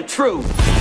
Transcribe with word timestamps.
the 0.00 0.06
truth. 0.06 0.77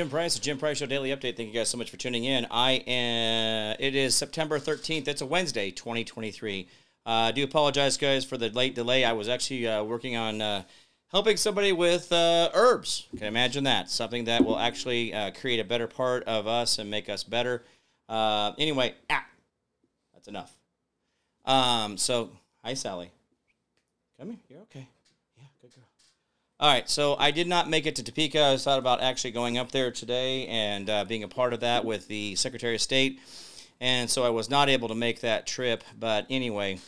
Jim 0.00 0.08
Price, 0.08 0.32
the 0.32 0.40
Jim 0.40 0.56
Price 0.56 0.78
Show 0.78 0.86
Daily 0.86 1.10
Update. 1.10 1.36
Thank 1.36 1.52
you 1.52 1.60
guys 1.60 1.68
so 1.68 1.76
much 1.76 1.90
for 1.90 1.98
tuning 1.98 2.24
in. 2.24 2.46
I 2.50 2.82
am, 2.86 3.76
it 3.78 3.94
is 3.94 4.14
September 4.14 4.58
13th. 4.58 5.06
It's 5.06 5.20
a 5.20 5.26
Wednesday, 5.26 5.70
2023. 5.70 6.66
Uh, 7.04 7.10
I 7.10 7.32
do 7.32 7.44
apologize, 7.44 7.98
guys, 7.98 8.24
for 8.24 8.38
the 8.38 8.48
late 8.48 8.74
delay. 8.74 9.04
I 9.04 9.12
was 9.12 9.28
actually 9.28 9.68
uh, 9.68 9.82
working 9.82 10.16
on 10.16 10.40
uh, 10.40 10.62
helping 11.08 11.36
somebody 11.36 11.72
with 11.72 12.10
uh, 12.12 12.48
herbs. 12.54 13.08
Can 13.14 13.26
imagine 13.26 13.64
that? 13.64 13.90
Something 13.90 14.24
that 14.24 14.42
will 14.42 14.58
actually 14.58 15.12
uh, 15.12 15.32
create 15.32 15.60
a 15.60 15.64
better 15.64 15.86
part 15.86 16.24
of 16.24 16.46
us 16.46 16.78
and 16.78 16.90
make 16.90 17.10
us 17.10 17.22
better. 17.22 17.62
Uh, 18.08 18.52
anyway, 18.56 18.94
ah, 19.10 19.26
that's 20.14 20.28
enough. 20.28 20.56
Um, 21.44 21.98
so, 21.98 22.30
hi, 22.64 22.72
Sally. 22.72 23.10
Come 24.18 24.30
here. 24.30 24.38
You're 24.48 24.60
okay. 24.60 24.86
All 26.60 26.68
right, 26.70 26.90
so 26.90 27.16
I 27.18 27.30
did 27.30 27.48
not 27.48 27.70
make 27.70 27.86
it 27.86 27.96
to 27.96 28.02
Topeka. 28.02 28.50
I 28.52 28.56
thought 28.58 28.78
about 28.78 29.00
actually 29.00 29.30
going 29.30 29.56
up 29.56 29.72
there 29.72 29.90
today 29.90 30.46
and 30.46 30.90
uh, 30.90 31.06
being 31.06 31.22
a 31.22 31.28
part 31.28 31.54
of 31.54 31.60
that 31.60 31.86
with 31.86 32.06
the 32.06 32.34
Secretary 32.34 32.74
of 32.74 32.82
State, 32.82 33.18
and 33.80 34.10
so 34.10 34.24
I 34.24 34.28
was 34.28 34.50
not 34.50 34.68
able 34.68 34.88
to 34.88 34.94
make 34.94 35.20
that 35.20 35.46
trip. 35.46 35.82
But 35.98 36.26
anyway, 36.28 36.78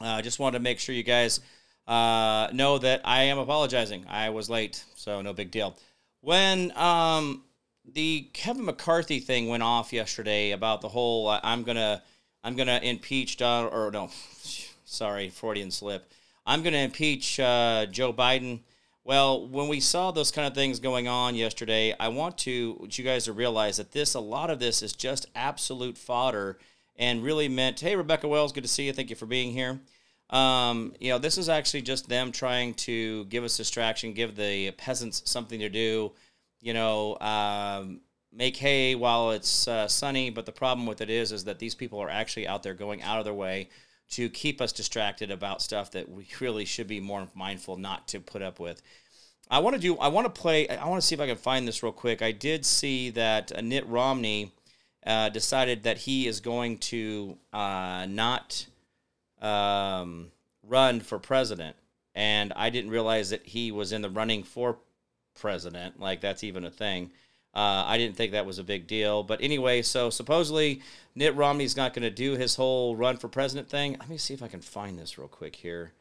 uh, 0.00 0.04
I 0.04 0.22
just 0.22 0.38
wanted 0.38 0.58
to 0.58 0.62
make 0.62 0.78
sure 0.78 0.94
you 0.94 1.02
guys 1.02 1.40
uh, 1.88 2.50
know 2.52 2.78
that 2.78 3.00
I 3.04 3.24
am 3.24 3.38
apologizing. 3.38 4.06
I 4.08 4.30
was 4.30 4.48
late, 4.48 4.84
so 4.94 5.20
no 5.20 5.32
big 5.32 5.50
deal. 5.50 5.76
When 6.20 6.70
um, 6.78 7.42
the 7.84 8.28
Kevin 8.32 8.64
McCarthy 8.64 9.18
thing 9.18 9.48
went 9.48 9.64
off 9.64 9.92
yesterday 9.92 10.52
about 10.52 10.80
the 10.80 10.88
whole 10.88 11.26
uh, 11.26 11.40
I'm 11.42 11.64
gonna 11.64 12.04
I'm 12.44 12.54
gonna 12.54 12.78
impeach 12.80 13.36
Donald 13.36 13.74
or 13.74 13.90
no, 13.90 14.10
sorry, 14.84 15.28
Freudian 15.28 15.72
slip. 15.72 16.08
I'm 16.46 16.62
gonna 16.62 16.76
impeach 16.76 17.40
uh, 17.40 17.86
Joe 17.86 18.12
Biden. 18.12 18.60
Well, 19.04 19.48
when 19.48 19.66
we 19.66 19.80
saw 19.80 20.12
those 20.12 20.30
kind 20.30 20.46
of 20.46 20.54
things 20.54 20.78
going 20.78 21.08
on 21.08 21.34
yesterday, 21.34 21.92
I 21.98 22.08
want 22.08 22.38
to 22.38 22.86
you 22.88 23.02
guys 23.04 23.24
to 23.24 23.32
realize 23.32 23.78
that 23.78 23.90
this 23.90 24.14
a 24.14 24.20
lot 24.20 24.48
of 24.48 24.60
this 24.60 24.80
is 24.80 24.92
just 24.92 25.26
absolute 25.34 25.98
fodder 25.98 26.58
and 26.94 27.24
really 27.24 27.48
meant. 27.48 27.80
Hey, 27.80 27.96
Rebecca 27.96 28.28
Wells, 28.28 28.52
good 28.52 28.62
to 28.62 28.68
see 28.68 28.86
you. 28.86 28.92
Thank 28.92 29.10
you 29.10 29.16
for 29.16 29.26
being 29.26 29.50
here. 29.50 29.80
Um, 30.30 30.94
you 31.00 31.10
know, 31.10 31.18
this 31.18 31.36
is 31.36 31.48
actually 31.48 31.82
just 31.82 32.08
them 32.08 32.30
trying 32.30 32.74
to 32.74 33.24
give 33.24 33.42
us 33.42 33.56
distraction, 33.56 34.12
give 34.12 34.36
the 34.36 34.70
peasants 34.72 35.22
something 35.24 35.58
to 35.58 35.68
do. 35.68 36.12
You 36.60 36.74
know, 36.74 37.18
um, 37.18 38.02
make 38.32 38.56
hay 38.56 38.94
while 38.94 39.32
it's 39.32 39.66
uh, 39.66 39.88
sunny. 39.88 40.30
But 40.30 40.46
the 40.46 40.52
problem 40.52 40.86
with 40.86 41.00
it 41.00 41.10
is, 41.10 41.32
is 41.32 41.42
that 41.44 41.58
these 41.58 41.74
people 41.74 41.98
are 41.98 42.08
actually 42.08 42.46
out 42.46 42.62
there 42.62 42.74
going 42.74 43.02
out 43.02 43.18
of 43.18 43.24
their 43.24 43.34
way 43.34 43.68
to 44.12 44.28
keep 44.28 44.60
us 44.60 44.72
distracted 44.72 45.30
about 45.30 45.62
stuff 45.62 45.90
that 45.90 46.08
we 46.08 46.26
really 46.40 46.64
should 46.64 46.86
be 46.86 47.00
more 47.00 47.28
mindful 47.34 47.76
not 47.76 48.08
to 48.08 48.20
put 48.20 48.42
up 48.42 48.60
with. 48.60 48.82
I 49.50 49.58
want 49.58 49.74
to 49.74 49.80
do. 49.80 49.98
I 49.98 50.08
want 50.08 50.32
to 50.32 50.40
play. 50.40 50.68
I 50.68 50.86
want 50.88 51.00
to 51.02 51.06
see 51.06 51.14
if 51.14 51.20
I 51.20 51.26
can 51.26 51.36
find 51.36 51.66
this 51.66 51.82
real 51.82 51.92
quick. 51.92 52.22
I 52.22 52.32
did 52.32 52.64
see 52.64 53.10
that 53.10 53.52
Mitt 53.64 53.86
Romney 53.86 54.52
uh, 55.04 55.28
decided 55.28 55.82
that 55.82 55.98
he 55.98 56.26
is 56.26 56.40
going 56.40 56.78
to 56.78 57.36
uh, 57.52 58.06
not 58.08 58.66
um, 59.40 60.30
run 60.66 61.00
for 61.00 61.18
president, 61.18 61.76
and 62.14 62.52
I 62.54 62.70
didn't 62.70 62.90
realize 62.90 63.30
that 63.30 63.46
he 63.46 63.72
was 63.72 63.92
in 63.92 64.02
the 64.02 64.10
running 64.10 64.42
for 64.42 64.78
president. 65.34 66.00
Like 66.00 66.20
that's 66.20 66.44
even 66.44 66.64
a 66.64 66.70
thing. 66.70 67.10
Uh, 67.54 67.84
I 67.86 67.98
didn't 67.98 68.16
think 68.16 68.32
that 68.32 68.46
was 68.46 68.58
a 68.58 68.64
big 68.64 68.86
deal. 68.86 69.22
But 69.22 69.42
anyway, 69.42 69.82
so 69.82 70.08
supposedly 70.08 70.80
Mitt 71.14 71.34
Romney's 71.36 71.76
not 71.76 71.92
going 71.92 72.02
to 72.02 72.10
do 72.10 72.32
his 72.32 72.56
whole 72.56 72.96
run 72.96 73.18
for 73.18 73.28
president 73.28 73.68
thing. 73.68 73.96
Let 73.98 74.08
me 74.08 74.16
see 74.16 74.32
if 74.32 74.42
I 74.42 74.48
can 74.48 74.62
find 74.62 74.98
this 74.98 75.18
real 75.18 75.28
quick 75.28 75.56
here. 75.56 75.92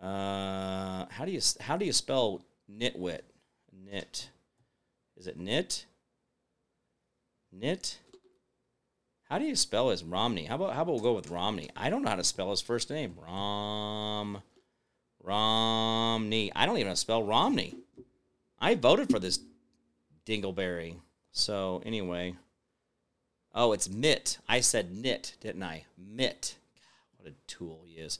Uh, 0.00 1.06
how 1.10 1.24
do 1.24 1.32
you 1.32 1.40
how 1.60 1.76
do 1.76 1.84
you 1.84 1.92
spell 1.92 2.44
nitwit? 2.70 3.22
Nit. 3.72 4.28
Is 5.16 5.26
it 5.26 5.38
nit? 5.38 5.86
Nit. 7.52 7.98
How 9.28 9.38
do 9.38 9.44
you 9.46 9.56
spell 9.56 9.90
his 9.90 10.04
Romney? 10.04 10.44
How 10.44 10.56
about 10.56 10.74
how 10.74 10.82
about 10.82 10.92
we'll 10.92 11.02
go 11.02 11.14
with 11.14 11.30
Romney? 11.30 11.70
I 11.76 11.90
don't 11.90 12.02
know 12.02 12.10
how 12.10 12.16
to 12.16 12.24
spell 12.24 12.50
his 12.50 12.60
first 12.60 12.90
name. 12.90 13.16
Rom. 13.26 14.42
Romney. 15.22 16.52
I 16.54 16.66
don't 16.66 16.76
even 16.76 16.86
know 16.86 16.90
how 16.90 16.94
to 16.94 17.00
spell 17.00 17.22
Romney. 17.24 17.74
I 18.60 18.74
voted 18.74 19.10
for 19.10 19.18
this 19.18 19.40
Dingleberry. 20.26 20.96
So 21.32 21.82
anyway. 21.84 22.36
Oh, 23.54 23.72
it's 23.72 23.88
Mitt. 23.88 24.38
I 24.48 24.60
said 24.60 24.96
knit, 24.96 25.36
didn't 25.40 25.62
I? 25.62 25.84
Mitt. 25.96 26.56
What 27.16 27.30
a 27.30 27.34
tool 27.46 27.82
he 27.86 28.00
is. 28.00 28.18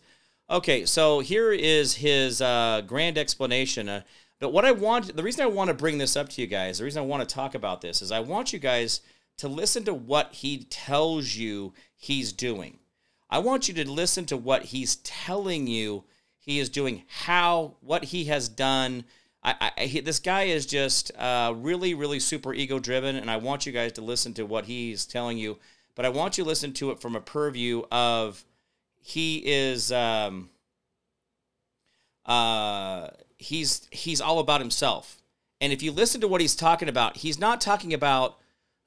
Okay, 0.48 0.84
so 0.84 1.20
here 1.20 1.52
is 1.52 1.96
his 1.96 2.40
uh, 2.40 2.82
grand 2.86 3.18
explanation. 3.18 3.88
Uh, 3.88 4.02
but 4.38 4.52
what 4.52 4.64
I 4.64 4.72
want, 4.72 5.16
the 5.16 5.22
reason 5.22 5.42
I 5.42 5.46
want 5.46 5.68
to 5.68 5.74
bring 5.74 5.98
this 5.98 6.16
up 6.16 6.28
to 6.30 6.40
you 6.40 6.46
guys, 6.46 6.78
the 6.78 6.84
reason 6.84 7.02
I 7.02 7.06
want 7.06 7.26
to 7.26 7.34
talk 7.34 7.54
about 7.54 7.80
this 7.80 8.02
is 8.02 8.12
I 8.12 8.20
want 8.20 8.52
you 8.52 8.58
guys 8.58 9.00
to 9.38 9.48
listen 9.48 9.84
to 9.84 9.94
what 9.94 10.32
he 10.32 10.64
tells 10.70 11.34
you 11.34 11.72
he's 11.96 12.32
doing. 12.32 12.78
I 13.30 13.38
want 13.38 13.68
you 13.68 13.74
to 13.74 13.90
listen 13.90 14.26
to 14.26 14.36
what 14.36 14.64
he's 14.64 14.96
telling 14.96 15.66
you 15.66 16.04
he 16.38 16.58
is 16.58 16.68
doing, 16.68 17.04
how, 17.08 17.76
what 17.80 18.04
he 18.04 18.24
has 18.24 18.48
done. 18.48 19.04
I, 19.44 19.72
I 19.76 20.02
this 20.04 20.18
guy 20.18 20.44
is 20.44 20.64
just 20.64 21.12
uh, 21.18 21.52
really, 21.56 21.94
really 21.94 22.18
super 22.18 22.54
ego 22.54 22.78
driven, 22.78 23.16
and 23.16 23.30
I 23.30 23.36
want 23.36 23.66
you 23.66 23.72
guys 23.72 23.92
to 23.92 24.00
listen 24.00 24.32
to 24.34 24.46
what 24.46 24.64
he's 24.64 25.04
telling 25.04 25.36
you. 25.38 25.58
But 25.94 26.06
I 26.06 26.08
want 26.08 26.38
you 26.38 26.44
to 26.44 26.48
listen 26.48 26.72
to 26.74 26.90
it 26.90 27.00
from 27.00 27.14
a 27.14 27.20
purview 27.20 27.82
of 27.92 28.44
he 29.00 29.42
is 29.44 29.92
um, 29.92 30.48
uh, 32.24 33.08
he's 33.36 33.86
he's 33.90 34.20
all 34.20 34.38
about 34.38 34.60
himself. 34.60 35.22
And 35.60 35.72
if 35.72 35.82
you 35.82 35.92
listen 35.92 36.20
to 36.22 36.28
what 36.28 36.40
he's 36.40 36.56
talking 36.56 36.88
about, 36.88 37.18
he's 37.18 37.38
not 37.38 37.60
talking 37.60 37.92
about 37.92 38.38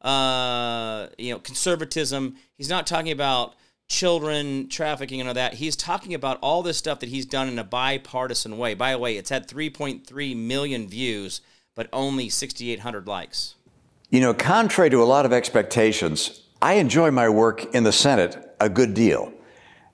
uh, 0.01 1.07
you 1.17 1.31
know 1.31 1.39
conservatism. 1.39 2.35
He's 2.57 2.69
not 2.69 2.87
talking 2.87 3.11
about 3.11 3.55
children 3.87 4.67
trafficking 4.69 5.19
and 5.19 5.29
all 5.29 5.35
that. 5.35 5.55
He's 5.55 5.75
talking 5.75 6.13
about 6.13 6.37
all 6.41 6.61
this 6.61 6.77
stuff 6.77 6.99
that 6.99 7.09
he's 7.09 7.25
done 7.25 7.47
in 7.47 7.57
a 7.57 7.63
bipartisan 7.63 8.57
way. 8.57 8.73
By 8.73 8.91
the 8.91 8.99
way, 8.99 9.17
it's 9.17 9.29
had 9.29 9.47
3.3 9.47 10.35
million 10.35 10.87
views, 10.87 11.41
but 11.75 11.87
only 11.93 12.29
6,800 12.29 13.07
likes. 13.07 13.55
You 14.09 14.21
know, 14.21 14.33
contrary 14.33 14.89
to 14.89 15.01
a 15.01 15.05
lot 15.05 15.25
of 15.25 15.33
expectations, 15.33 16.41
I 16.61 16.73
enjoy 16.73 17.11
my 17.11 17.29
work 17.29 17.73
in 17.73 17.83
the 17.83 17.91
Senate 17.91 18.37
a 18.59 18.69
good 18.69 18.93
deal. 18.93 19.31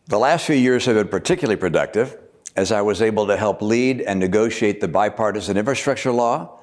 The 0.07 0.19
last 0.19 0.45
few 0.45 0.55
years 0.55 0.85
have 0.85 0.95
been 0.95 1.07
particularly 1.07 1.59
productive 1.59 2.17
as 2.55 2.71
I 2.71 2.81
was 2.81 3.01
able 3.01 3.27
to 3.27 3.37
help 3.37 3.61
lead 3.61 4.01
and 4.01 4.19
negotiate 4.19 4.81
the 4.81 4.87
bipartisan 4.87 5.57
infrastructure 5.57 6.11
law, 6.11 6.61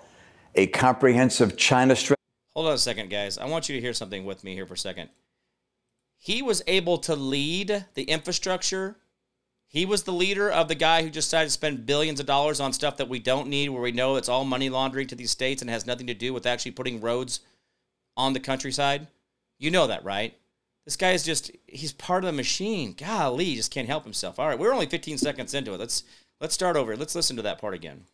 a 0.54 0.66
comprehensive 0.68 1.56
China 1.56 1.96
strategy. 1.96 2.16
Hold 2.54 2.68
on 2.68 2.74
a 2.74 2.78
second, 2.78 3.10
guys. 3.10 3.38
I 3.38 3.46
want 3.46 3.68
you 3.68 3.74
to 3.76 3.80
hear 3.80 3.94
something 3.94 4.24
with 4.24 4.44
me 4.44 4.54
here 4.54 4.66
for 4.66 4.74
a 4.74 4.78
second. 4.78 5.10
He 6.22 6.42
was 6.42 6.62
able 6.66 6.98
to 6.98 7.16
lead 7.16 7.86
the 7.94 8.02
infrastructure. 8.02 8.96
He 9.66 9.86
was 9.86 10.02
the 10.02 10.12
leader 10.12 10.50
of 10.50 10.68
the 10.68 10.74
guy 10.74 11.02
who 11.02 11.08
just 11.08 11.28
decided 11.28 11.46
to 11.46 11.52
spend 11.52 11.86
billions 11.86 12.20
of 12.20 12.26
dollars 12.26 12.60
on 12.60 12.74
stuff 12.74 12.98
that 12.98 13.08
we 13.08 13.18
don't 13.18 13.48
need, 13.48 13.70
where 13.70 13.80
we 13.80 13.90
know 13.90 14.16
it's 14.16 14.28
all 14.28 14.44
money 14.44 14.68
laundering 14.68 15.06
to 15.06 15.14
these 15.14 15.30
states 15.30 15.62
and 15.62 15.70
has 15.70 15.86
nothing 15.86 16.06
to 16.08 16.14
do 16.14 16.34
with 16.34 16.44
actually 16.44 16.72
putting 16.72 17.00
roads 17.00 17.40
on 18.18 18.34
the 18.34 18.40
countryside. 18.40 19.06
You 19.58 19.70
know 19.70 19.86
that, 19.86 20.04
right? 20.04 20.36
This 20.84 20.96
guy 20.96 21.12
is 21.12 21.22
just 21.22 21.52
he's 21.66 21.94
part 21.94 22.22
of 22.22 22.26
the 22.26 22.36
machine. 22.36 22.94
Golly, 22.98 23.46
he 23.46 23.56
just 23.56 23.70
can't 23.70 23.88
help 23.88 24.04
himself. 24.04 24.38
All 24.38 24.46
right, 24.46 24.58
we're 24.58 24.74
only 24.74 24.86
15 24.86 25.16
seconds 25.16 25.54
into 25.54 25.72
it. 25.72 25.80
Let's 25.80 26.04
let's 26.38 26.52
start 26.52 26.76
over. 26.76 26.98
Let's 26.98 27.14
listen 27.14 27.36
to 27.36 27.42
that 27.42 27.62
part 27.62 27.72
again. 27.72 28.04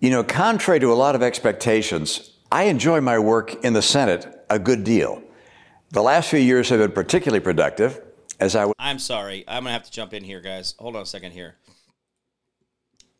You 0.00 0.10
know, 0.10 0.22
contrary 0.22 0.80
to 0.80 0.92
a 0.92 0.94
lot 0.94 1.14
of 1.14 1.22
expectations, 1.22 2.32
I 2.50 2.64
enjoy 2.64 3.00
my 3.00 3.18
work 3.18 3.64
in 3.64 3.72
the 3.72 3.80
Senate 3.80 4.26
a 4.50 4.58
good 4.58 4.84
deal. 4.84 5.22
The 5.92 6.02
last 6.02 6.30
few 6.30 6.38
years 6.38 6.70
have 6.70 6.78
been 6.78 6.90
particularly 6.90 7.40
productive 7.40 8.00
as 8.40 8.56
I 8.56 8.72
I'm 8.78 8.98
sorry. 8.98 9.44
I'm 9.46 9.64
going 9.64 9.66
to 9.66 9.72
have 9.72 9.82
to 9.82 9.90
jump 9.90 10.14
in 10.14 10.24
here, 10.24 10.40
guys. 10.40 10.74
Hold 10.78 10.96
on 10.96 11.02
a 11.02 11.06
second 11.06 11.32
here. 11.32 11.56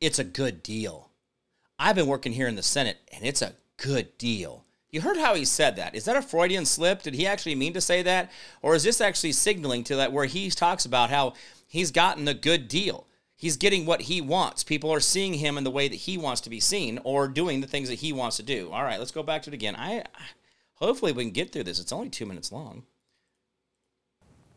It's 0.00 0.18
a 0.18 0.24
good 0.24 0.62
deal. 0.62 1.10
I've 1.78 1.96
been 1.96 2.06
working 2.06 2.32
here 2.32 2.48
in 2.48 2.54
the 2.54 2.62
Senate, 2.62 2.96
and 3.12 3.26
it's 3.26 3.42
a 3.42 3.52
good 3.76 4.16
deal. 4.16 4.64
You 4.90 5.02
heard 5.02 5.18
how 5.18 5.34
he 5.34 5.44
said 5.44 5.76
that. 5.76 5.94
Is 5.94 6.06
that 6.06 6.16
a 6.16 6.22
Freudian 6.22 6.64
slip? 6.64 7.02
Did 7.02 7.12
he 7.12 7.26
actually 7.26 7.56
mean 7.56 7.74
to 7.74 7.80
say 7.82 8.00
that? 8.04 8.32
Or 8.62 8.74
is 8.74 8.84
this 8.84 9.02
actually 9.02 9.32
signaling 9.32 9.84
to 9.84 9.96
that 9.96 10.12
where 10.12 10.24
he 10.24 10.48
talks 10.48 10.86
about 10.86 11.10
how 11.10 11.34
he's 11.68 11.90
gotten 11.90 12.26
a 12.26 12.32
good 12.32 12.68
deal? 12.68 13.06
He's 13.36 13.58
getting 13.58 13.84
what 13.84 14.00
he 14.02 14.22
wants. 14.22 14.64
People 14.64 14.90
are 14.90 15.00
seeing 15.00 15.34
him 15.34 15.58
in 15.58 15.64
the 15.64 15.70
way 15.70 15.88
that 15.88 15.96
he 15.96 16.16
wants 16.16 16.40
to 16.42 16.50
be 16.50 16.60
seen 16.60 17.00
or 17.04 17.28
doing 17.28 17.60
the 17.60 17.66
things 17.66 17.90
that 17.90 17.96
he 17.96 18.14
wants 18.14 18.38
to 18.38 18.42
do. 18.42 18.70
All 18.72 18.82
right, 18.82 18.98
let's 18.98 19.10
go 19.10 19.22
back 19.22 19.42
to 19.42 19.50
it 19.50 19.54
again. 19.54 19.76
I 19.76 20.04
hopefully 20.82 21.12
we 21.12 21.24
can 21.24 21.32
get 21.32 21.52
through 21.52 21.64
this. 21.64 21.78
It's 21.78 21.92
only 21.92 22.08
2 22.08 22.26
minutes 22.26 22.52
long. 22.52 22.82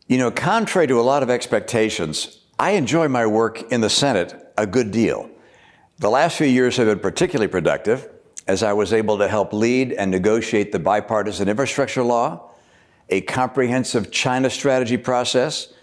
You 0.07 0.18
know, 0.18 0.31
contrary 0.31 0.88
to 0.88 1.00
a 1.00 1.01
lot 1.01 1.24
of 1.24 1.30
expectations, 1.30 2.39
I 2.60 2.72
enjoy 2.72 3.07
my 3.07 3.25
work 3.25 3.72
in 3.72 3.81
the 3.81 3.89
Senate 3.89 4.36
a 4.57 4.68
good 4.68 4.92
deal. 4.92 5.30
The 6.00 6.10
last 6.10 6.38
few 6.38 6.48
years 6.48 6.77
have 6.77 6.88
been 6.88 7.00
particularly 7.00 7.48
productive 7.48 8.10
as 8.48 8.62
I 8.63 8.74
was 8.74 8.94
able 8.94 9.18
to 9.18 9.27
help 9.27 9.54
lead 9.54 9.94
and 9.94 10.12
negotiate 10.12 10.72
the 10.72 10.80
bipartisan 10.80 11.48
infrastructure 11.48 12.04
law, 12.04 12.51
a 13.10 13.21
comprehensive 13.21 14.12
China 14.12 14.50
strategy 14.50 14.98
process, 14.98 15.74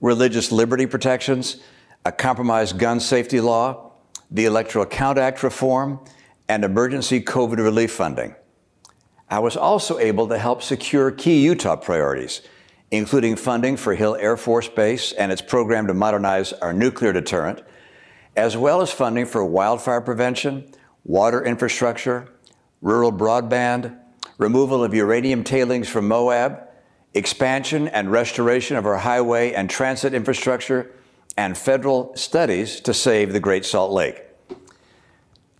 religious 0.00 0.52
liberty 0.52 0.86
protections, 0.86 1.58
a 2.04 2.12
compromised 2.12 2.78
gun 2.78 3.00
safety 3.00 3.40
law, 3.40 3.92
the 4.30 4.44
Electoral 4.44 4.86
Count 4.86 5.18
Act 5.18 5.42
reform, 5.42 5.98
and 6.48 6.64
emergency 6.64 7.20
COVID 7.20 7.56
relief 7.56 7.92
funding. 7.92 8.34
I 9.28 9.40
was 9.40 9.56
also 9.56 9.98
able 9.98 10.28
to 10.28 10.38
help 10.38 10.62
secure 10.62 11.10
key 11.10 11.42
Utah 11.42 11.76
priorities 11.76 12.42
including 12.90 13.36
funding 13.36 13.76
for 13.76 13.94
Hill 13.94 14.16
Air 14.16 14.36
Force 14.36 14.68
Base 14.68 15.12
and 15.12 15.32
its 15.32 15.42
program 15.42 15.86
to 15.88 15.94
modernize 15.94 16.52
our 16.54 16.72
nuclear 16.72 17.12
deterrent, 17.12 17.62
as 18.36 18.56
well 18.56 18.80
as 18.80 18.92
funding 18.92 19.26
for 19.26 19.44
wildfire 19.44 20.00
prevention, 20.00 20.70
water 21.04 21.44
infrastructure, 21.44 22.28
rural 22.80 23.12
broadband, 23.12 23.98
removal 24.38 24.84
of 24.84 24.94
uranium 24.94 25.42
tailings 25.42 25.88
from 25.88 26.06
Moab, 26.06 26.68
expansion 27.14 27.88
and 27.88 28.12
restoration 28.12 28.76
of 28.76 28.86
our 28.86 28.98
highway 28.98 29.52
and 29.52 29.70
transit 29.70 30.14
infrastructure, 30.14 30.92
and 31.36 31.56
federal 31.56 32.14
studies 32.16 32.80
to 32.80 32.94
save 32.94 33.32
the 33.32 33.40
Great 33.40 33.64
Salt 33.64 33.90
Lake. 33.90 34.22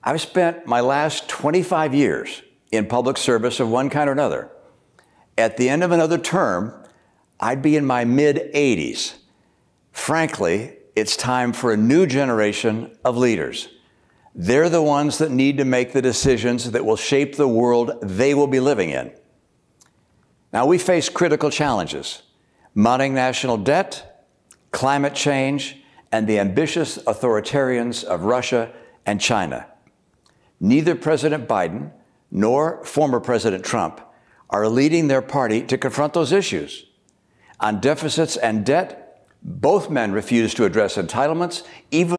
I've 0.05 0.21
spent 0.21 0.67
my 0.67 0.81
last 0.81 1.29
25 1.29 1.95
years 1.95 2.43
in 2.73 2.87
public 2.87 3.17
service 3.17 3.61
of 3.61 3.69
one 3.69 3.91
kind 3.91 4.09
or 4.09 4.13
another. 4.13 4.51
At 5.39 5.57
the 5.57 5.69
end 5.69 5.85
of 5.85 5.93
another 5.93 6.19
term, 6.19 6.75
I'd 7.39 7.63
be 7.63 7.77
in 7.77 7.85
my 7.85 8.05
mid 8.05 8.51
80s. 8.55 9.17
Frankly, 9.93 10.77
it's 10.95 11.17
time 11.17 11.53
for 11.53 11.73
a 11.73 11.77
new 11.77 12.07
generation 12.07 12.97
of 13.05 13.17
leaders. 13.17 13.69
They're 14.35 14.69
the 14.69 14.83
ones 14.83 15.19
that 15.19 15.31
need 15.31 15.57
to 15.59 15.65
make 15.65 15.93
the 15.93 16.03
decisions 16.03 16.71
that 16.71 16.85
will 16.85 16.97
shape 16.97 17.37
the 17.37 17.49
world 17.49 17.99
they 18.03 18.35
will 18.35 18.47
be 18.47 18.61
living 18.61 18.91
in. 18.91 19.11
Now, 20.53 20.67
we 20.67 20.79
face 20.79 21.09
critical 21.09 21.51
challenges 21.51 22.23
mounting 22.75 23.15
national 23.15 23.57
debt, 23.57 24.27
climate 24.71 25.15
change, 25.15 25.79
and 26.13 26.27
the 26.27 26.39
ambitious 26.39 26.99
authoritarians 26.99 28.05
of 28.05 28.25
Russia 28.25 28.71
and 29.07 29.19
China. 29.21 29.67
Neither 30.61 30.95
President 30.95 31.49
Biden 31.49 31.91
nor 32.31 32.85
former 32.85 33.21
President 33.21 33.65
Trump 33.65 34.01
are 34.51 34.69
leading 34.69 35.09
their 35.09 35.23
party 35.23 35.63
to 35.63 35.79
confront 35.79 36.13
those 36.13 36.33
issues. 36.33 36.87
On 37.61 37.81
deficits 37.81 38.37
and 38.37 38.65
debt, 38.65 39.27
both 39.43 39.91
men 39.91 40.13
refuse 40.13 40.55
to 40.55 40.65
address 40.65 40.97
entitlements, 40.97 41.63
even. 41.91 42.17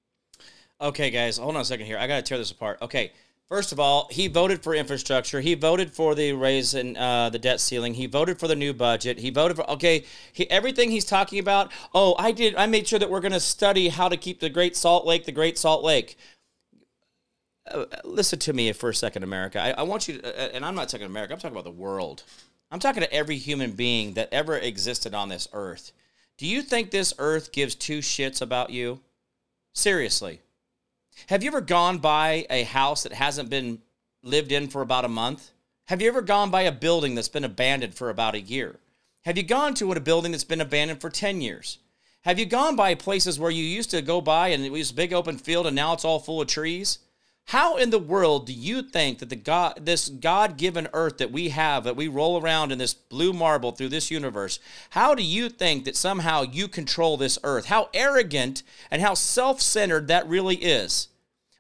Okay, 0.80 1.10
guys, 1.10 1.38
hold 1.38 1.56
on 1.56 1.62
a 1.62 1.66
second 1.66 1.86
here. 1.86 1.98
I 1.98 2.08
got 2.08 2.18
to 2.18 2.22
tear 2.22 2.38
this 2.38 2.52
apart. 2.52 2.82
Okay. 2.82 3.12
First 3.50 3.72
of 3.72 3.80
all, 3.80 4.10
he 4.12 4.28
voted 4.28 4.62
for 4.62 4.76
infrastructure. 4.76 5.40
He 5.40 5.56
voted 5.56 5.94
for 5.94 6.16
the 6.16 6.34
raise 6.34 6.74
in 6.74 6.98
uh, 6.98 7.30
the 7.30 7.40
debt 7.40 7.62
ceiling. 7.62 7.94
He 7.94 8.06
voted 8.06 8.42
for 8.42 8.50
the 8.50 8.58
new 8.58 8.74
budget. 8.74 9.20
He 9.20 9.30
voted 9.30 9.56
for 9.56 9.70
okay. 9.70 10.04
He, 10.34 10.50
everything 10.52 10.92
he's 10.92 11.06
talking 11.06 11.40
about. 11.40 11.72
Oh, 11.94 12.14
I 12.20 12.34
did. 12.34 12.56
I 12.56 12.66
made 12.66 12.90
sure 12.90 13.00
that 13.00 13.10
we're 13.10 13.22
going 13.22 13.32
to 13.32 13.40
study 13.40 13.88
how 13.88 14.10
to 14.10 14.18
keep 14.18 14.42
the 14.42 14.50
Great 14.50 14.76
Salt 14.76 15.06
Lake 15.06 15.24
the 15.24 15.32
Great 15.32 15.58
Salt 15.58 15.82
Lake. 15.82 16.18
Uh, 17.72 17.86
listen 18.04 18.40
to 18.40 18.54
me 18.54 18.72
for 18.74 18.90
a 18.90 18.96
second, 18.96 19.24
America. 19.24 19.62
I, 19.62 19.72
I 19.72 19.84
want 19.84 20.08
you 20.08 20.20
to, 20.20 20.28
uh, 20.28 20.50
and 20.54 20.66
I'm 20.66 20.76
not 20.76 20.90
talking 20.90 21.06
America. 21.06 21.34
I'm 21.34 21.40
talking 21.40 21.56
about 21.56 21.64
the 21.64 21.72
world. 21.72 22.24
I'm 22.72 22.80
talking 22.80 23.02
to 23.02 23.14
every 23.14 23.38
human 23.38 23.72
being 23.72 24.14
that 24.14 24.30
ever 24.32 24.58
existed 24.58 25.14
on 25.14 25.30
this 25.30 25.48
earth. 25.54 25.92
Do 26.38 26.46
you 26.46 26.62
think 26.62 26.92
this 26.92 27.14
earth 27.18 27.52
gives 27.52 27.76
two 27.76 28.00
shits 28.00 28.42
about 28.42 28.70
you? 28.70 29.00
Seriously. 29.74 30.42
Have 31.30 31.44
you 31.44 31.50
ever 31.50 31.62
gone 31.62 31.98
by 31.98 32.46
a 32.50 32.64
house 32.64 33.04
that 33.04 33.14
hasn't 33.14 33.50
been 33.50 33.82
lived 34.22 34.52
in 34.52 34.68
for 34.68 34.82
about 34.82 35.06
a 35.06 35.10
month? 35.10 35.52
Have 35.86 36.02
you 36.02 36.10
ever 36.10 36.22
gone 36.22 36.52
by 36.52 36.64
a 36.64 36.72
building 36.72 37.16
that's 37.16 37.30
been 37.30 37.44
abandoned 37.44 37.96
for 37.96 38.10
about 38.10 38.36
a 38.36 38.42
year? 38.42 38.80
Have 39.26 39.38
you 39.38 39.44
gone 39.44 39.74
to 39.76 39.92
a 39.92 40.00
building 40.00 40.32
that's 40.32 40.44
been 40.44 40.62
abandoned 40.62 41.02
for 41.02 41.10
10 41.10 41.42
years? 41.42 41.80
Have 42.22 42.38
you 42.38 42.46
gone 42.46 42.76
by 42.76 42.94
places 42.94 43.40
where 43.40 43.52
you 43.52 43.64
used 43.64 43.92
to 43.92 44.02
go 44.02 44.22
by 44.22 44.50
and 44.50 44.64
it 44.66 44.72
was 44.72 44.92
a 44.92 44.94
big 44.94 45.14
open 45.14 45.38
field 45.38 45.66
and 45.66 45.76
now 45.76 45.94
it's 45.94 46.06
all 46.06 46.20
full 46.20 46.42
of 46.42 46.48
trees? 46.48 47.00
How 47.48 47.78
in 47.78 47.92
the 47.92 48.00
world 48.00 48.46
do 48.46 48.52
you 48.52 48.82
think 48.82 49.20
that 49.20 49.30
the 49.30 49.38
God, 49.38 49.86
this 49.86 50.10
God-given 50.10 50.90
earth 50.92 51.18
that 51.20 51.32
we 51.32 51.48
have, 51.50 51.86
that 51.86 51.96
we 51.96 52.10
roll 52.10 52.42
around 52.42 52.74
in 52.74 52.78
this 52.78 52.94
blue 52.94 53.32
marble 53.32 53.72
through 53.72 53.88
this 53.88 54.12
universe, 54.12 54.60
how 54.90 55.16
do 55.16 55.24
you 55.24 55.48
think 55.48 55.86
that 55.86 55.96
somehow 55.96 56.42
you 56.42 56.68
control 56.68 57.16
this 57.16 57.40
earth? 57.46 57.68
How 57.68 57.90
arrogant 57.94 58.64
and 58.92 59.02
how 59.02 59.14
self-centered 59.14 60.10
that 60.10 60.28
really 60.28 60.58
is. 60.58 61.08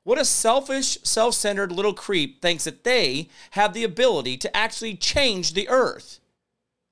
What 0.04 0.19
a 0.19 0.25
selfish, 0.25 0.98
self-centered 1.04 1.72
little 1.72 1.94
creep 1.94 2.42
thinks 2.42 2.66
that 2.66 2.84
they 2.84 3.30
have 3.51 3.74
the 3.74 3.86
ability 3.86 4.36
to 4.38 4.57
actually 4.57 4.95
change 4.95 5.54
the 5.54 5.69
earth. 5.69 6.19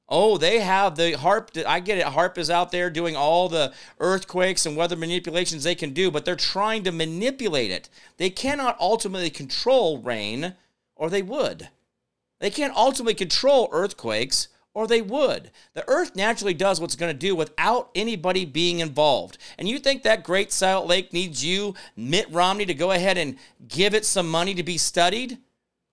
Oh, 0.08 0.38
they 0.38 0.60
have 0.60 0.96
the 0.96 1.14
HAARP. 1.14 1.66
I 1.66 1.80
get 1.80 1.98
it. 1.98 2.06
HAARP 2.06 2.38
is 2.38 2.50
out 2.50 2.72
there 2.72 2.90
doing 2.92 3.16
all 3.16 3.50
the 3.50 3.74
earthquakes 4.00 4.66
and 4.66 4.78
weather 4.78 4.96
manipulations 4.96 5.64
they 5.64 5.74
can 5.74 5.94
do, 5.94 6.12
but 6.12 6.26
they're 6.26 6.36
trying 6.36 6.84
to 6.84 6.92
manipulate 6.92 7.72
it. 7.72 7.90
They 8.18 8.30
cannot 8.30 8.80
ultimately 8.80 9.32
control 9.32 9.98
rain, 10.00 10.54
or 10.96 11.10
they 11.10 11.24
would. 11.24 11.70
They 12.40 12.52
can't 12.52 12.76
ultimately 12.76 13.16
control 13.16 13.68
earthquakes, 13.72 14.50
or 14.76 14.86
they 14.86 15.02
would. 15.02 15.50
The 15.74 15.88
earth 15.88 16.16
naturally 16.16 16.54
does 16.54 16.80
what's 16.80 16.98
going 16.98 17.12
to 17.12 17.18
do 17.18 17.36
without 17.36 17.90
anybody 17.96 18.46
being 18.46 18.82
involved. 18.82 19.40
And 19.58 19.68
you 19.68 19.80
think 19.80 20.04
that 20.04 20.24
Great 20.24 20.52
Salt 20.52 20.86
Lake 20.86 21.14
needs 21.14 21.44
you, 21.44 21.74
Mitt 21.96 22.30
Romney, 22.30 22.66
to 22.66 22.74
go 22.76 22.92
ahead 22.92 23.18
and 23.18 23.38
give 23.68 23.96
it 23.96 24.06
some 24.06 24.30
money 24.30 24.54
to 24.54 24.64
be 24.64 24.78
studied? 24.78 25.40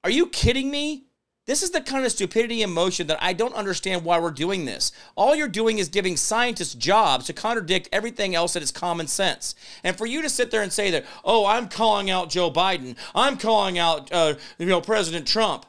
Are 0.05 0.11
you 0.11 0.27
kidding 0.27 0.71
me? 0.71 1.05
This 1.45 1.65
is 1.65 1.71
the 1.71 1.81
kind 1.81 2.05
of 2.05 2.13
stupidity 2.13 2.63
and 2.63 2.73
motion 2.73 3.09
that 3.09 3.21
I 3.21 3.33
don't 3.33 3.55
understand 3.55 4.05
why 4.05 4.21
we're 4.21 4.31
doing 4.31 4.65
this. 4.65 4.93
All 5.17 5.35
you're 5.35 5.49
doing 5.49 5.79
is 5.79 5.89
giving 5.89 6.17
scientists 6.17 6.75
jobs 6.75 7.27
to 7.27 7.33
contradict 7.33 7.89
everything 7.91 8.37
else 8.37 8.53
that 8.53 8.63
is 8.63 8.71
common 8.71 9.09
sense. 9.09 9.57
And 9.83 9.99
for 9.99 10.07
you 10.07 10.23
to 10.23 10.31
sit 10.31 10.53
there 10.53 10.63
and 10.63 10.73
say 10.73 10.93
that, 10.93 11.05
oh, 11.25 11.45
I'm 11.45 11.69
calling 11.69 12.11
out 12.11 12.31
Joe 12.31 12.49
Biden, 12.49 12.97
I'm 13.13 13.37
calling 13.39 13.77
out, 13.77 14.13
uh, 14.13 14.35
you 14.59 14.67
know, 14.67 14.81
President 14.81 15.27
Trump. 15.27 15.67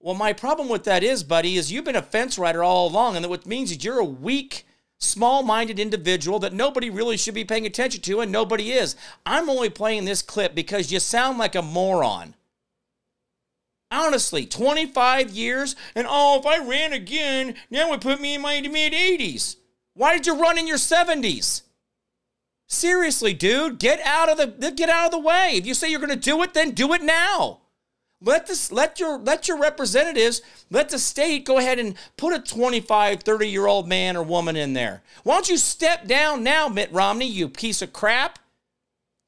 Well, 0.00 0.14
my 0.14 0.34
problem 0.34 0.68
with 0.68 0.84
that 0.84 1.02
is, 1.02 1.24
buddy, 1.24 1.56
is 1.56 1.72
you've 1.72 1.84
been 1.84 1.96
a 1.96 2.02
fence 2.02 2.38
rider 2.38 2.62
all 2.62 2.86
along, 2.86 3.16
and 3.16 3.24
that 3.24 3.30
what 3.30 3.46
means 3.46 3.70
is 3.70 3.82
you're 3.82 4.00
a 4.00 4.04
weak, 4.04 4.66
small-minded 4.98 5.78
individual 5.78 6.38
that 6.40 6.52
nobody 6.52 6.90
really 6.90 7.16
should 7.16 7.34
be 7.34 7.44
paying 7.44 7.64
attention 7.64 8.02
to, 8.02 8.20
and 8.20 8.30
nobody 8.30 8.72
is. 8.72 8.96
I'm 9.24 9.48
only 9.48 9.70
playing 9.70 10.04
this 10.04 10.20
clip 10.20 10.54
because 10.54 10.92
you 10.92 11.00
sound 11.00 11.38
like 11.38 11.54
a 11.54 11.62
moron. 11.62 12.34
Honestly, 13.90 14.46
25 14.46 15.30
years, 15.30 15.74
and 15.94 16.06
oh, 16.08 16.38
if 16.38 16.46
I 16.46 16.64
ran 16.64 16.92
again, 16.92 17.56
that 17.70 17.88
would 17.88 18.00
put 18.00 18.20
me 18.20 18.36
in 18.36 18.42
my 18.42 18.60
mid 18.60 18.92
80s. 18.92 19.56
Why 19.94 20.16
did 20.16 20.26
you 20.26 20.40
run 20.40 20.58
in 20.58 20.68
your 20.68 20.76
70s? 20.76 21.62
Seriously, 22.68 23.34
dude, 23.34 23.80
get 23.80 24.00
out 24.06 24.28
of 24.28 24.38
the 24.38 24.70
get 24.70 24.88
out 24.88 25.06
of 25.06 25.10
the 25.10 25.18
way. 25.18 25.54
If 25.54 25.66
you 25.66 25.74
say 25.74 25.90
you're 25.90 25.98
going 25.98 26.10
to 26.10 26.16
do 26.16 26.40
it, 26.44 26.54
then 26.54 26.70
do 26.70 26.92
it 26.94 27.02
now. 27.02 27.62
Let 28.22 28.46
this 28.46 28.70
let 28.70 29.00
your 29.00 29.18
let 29.18 29.48
your 29.48 29.58
representatives, 29.58 30.40
let 30.70 30.90
the 30.90 30.98
state 31.00 31.44
go 31.44 31.58
ahead 31.58 31.80
and 31.80 31.96
put 32.16 32.32
a 32.32 32.38
25, 32.38 33.22
30 33.22 33.48
year 33.48 33.66
old 33.66 33.88
man 33.88 34.16
or 34.16 34.22
woman 34.22 34.54
in 34.54 34.74
there. 34.74 35.02
Why 35.24 35.34
don't 35.34 35.48
you 35.48 35.56
step 35.56 36.06
down 36.06 36.44
now, 36.44 36.68
Mitt 36.68 36.92
Romney, 36.92 37.26
you 37.26 37.48
piece 37.48 37.82
of 37.82 37.92
crap? 37.92 38.38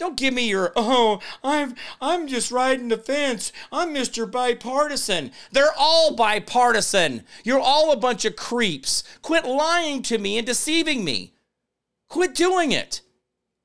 Don't 0.03 0.17
give 0.17 0.35
me 0.35 0.49
your 0.49 0.73
oh, 0.75 1.21
I'm 1.45 1.77
I'm 2.01 2.27
just 2.27 2.51
riding 2.51 2.89
the 2.89 2.97
fence. 2.97 3.53
I'm 3.71 3.95
Mr. 3.95 4.29
Bipartisan. 4.29 5.31
They're 5.53 5.71
all 5.79 6.17
bipartisan. 6.17 7.23
You're 7.45 7.61
all 7.61 7.93
a 7.93 7.97
bunch 7.97 8.25
of 8.25 8.35
creeps. 8.35 9.05
Quit 9.23 9.45
lying 9.45 10.03
to 10.03 10.19
me 10.19 10.39
and 10.39 10.45
deceiving 10.45 11.05
me. 11.05 11.35
Quit 12.09 12.35
doing 12.35 12.73
it. 12.73 13.01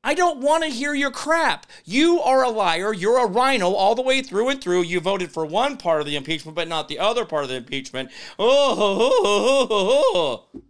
I 0.04 0.14
don't 0.14 0.40
want 0.40 0.64
to 0.64 0.70
hear 0.70 0.94
your 0.94 1.10
crap. 1.10 1.66
You 1.86 2.22
are 2.22 2.44
a 2.44 2.50
liar. 2.50 2.94
You're 2.94 3.26
a 3.26 3.28
RINO 3.28 3.72
all 3.72 3.96
the 3.96 4.04
way 4.04 4.22
through 4.22 4.50
and 4.50 4.62
through. 4.62 4.84
You 4.84 5.00
voted 5.00 5.32
for 5.32 5.44
one 5.44 5.76
part 5.76 6.02
of 6.02 6.06
the 6.06 6.16
impeachment, 6.16 6.56
but 6.56 6.68
not 6.68 6.88
the 6.88 7.00
other 7.00 7.26
part 7.26 7.46
of 7.46 7.50
the 7.50 7.56
impeachment. 7.56 8.12
Oh, 8.38 8.76
oh, 8.78 9.68
oh, 9.72 10.48
oh. 10.54 10.62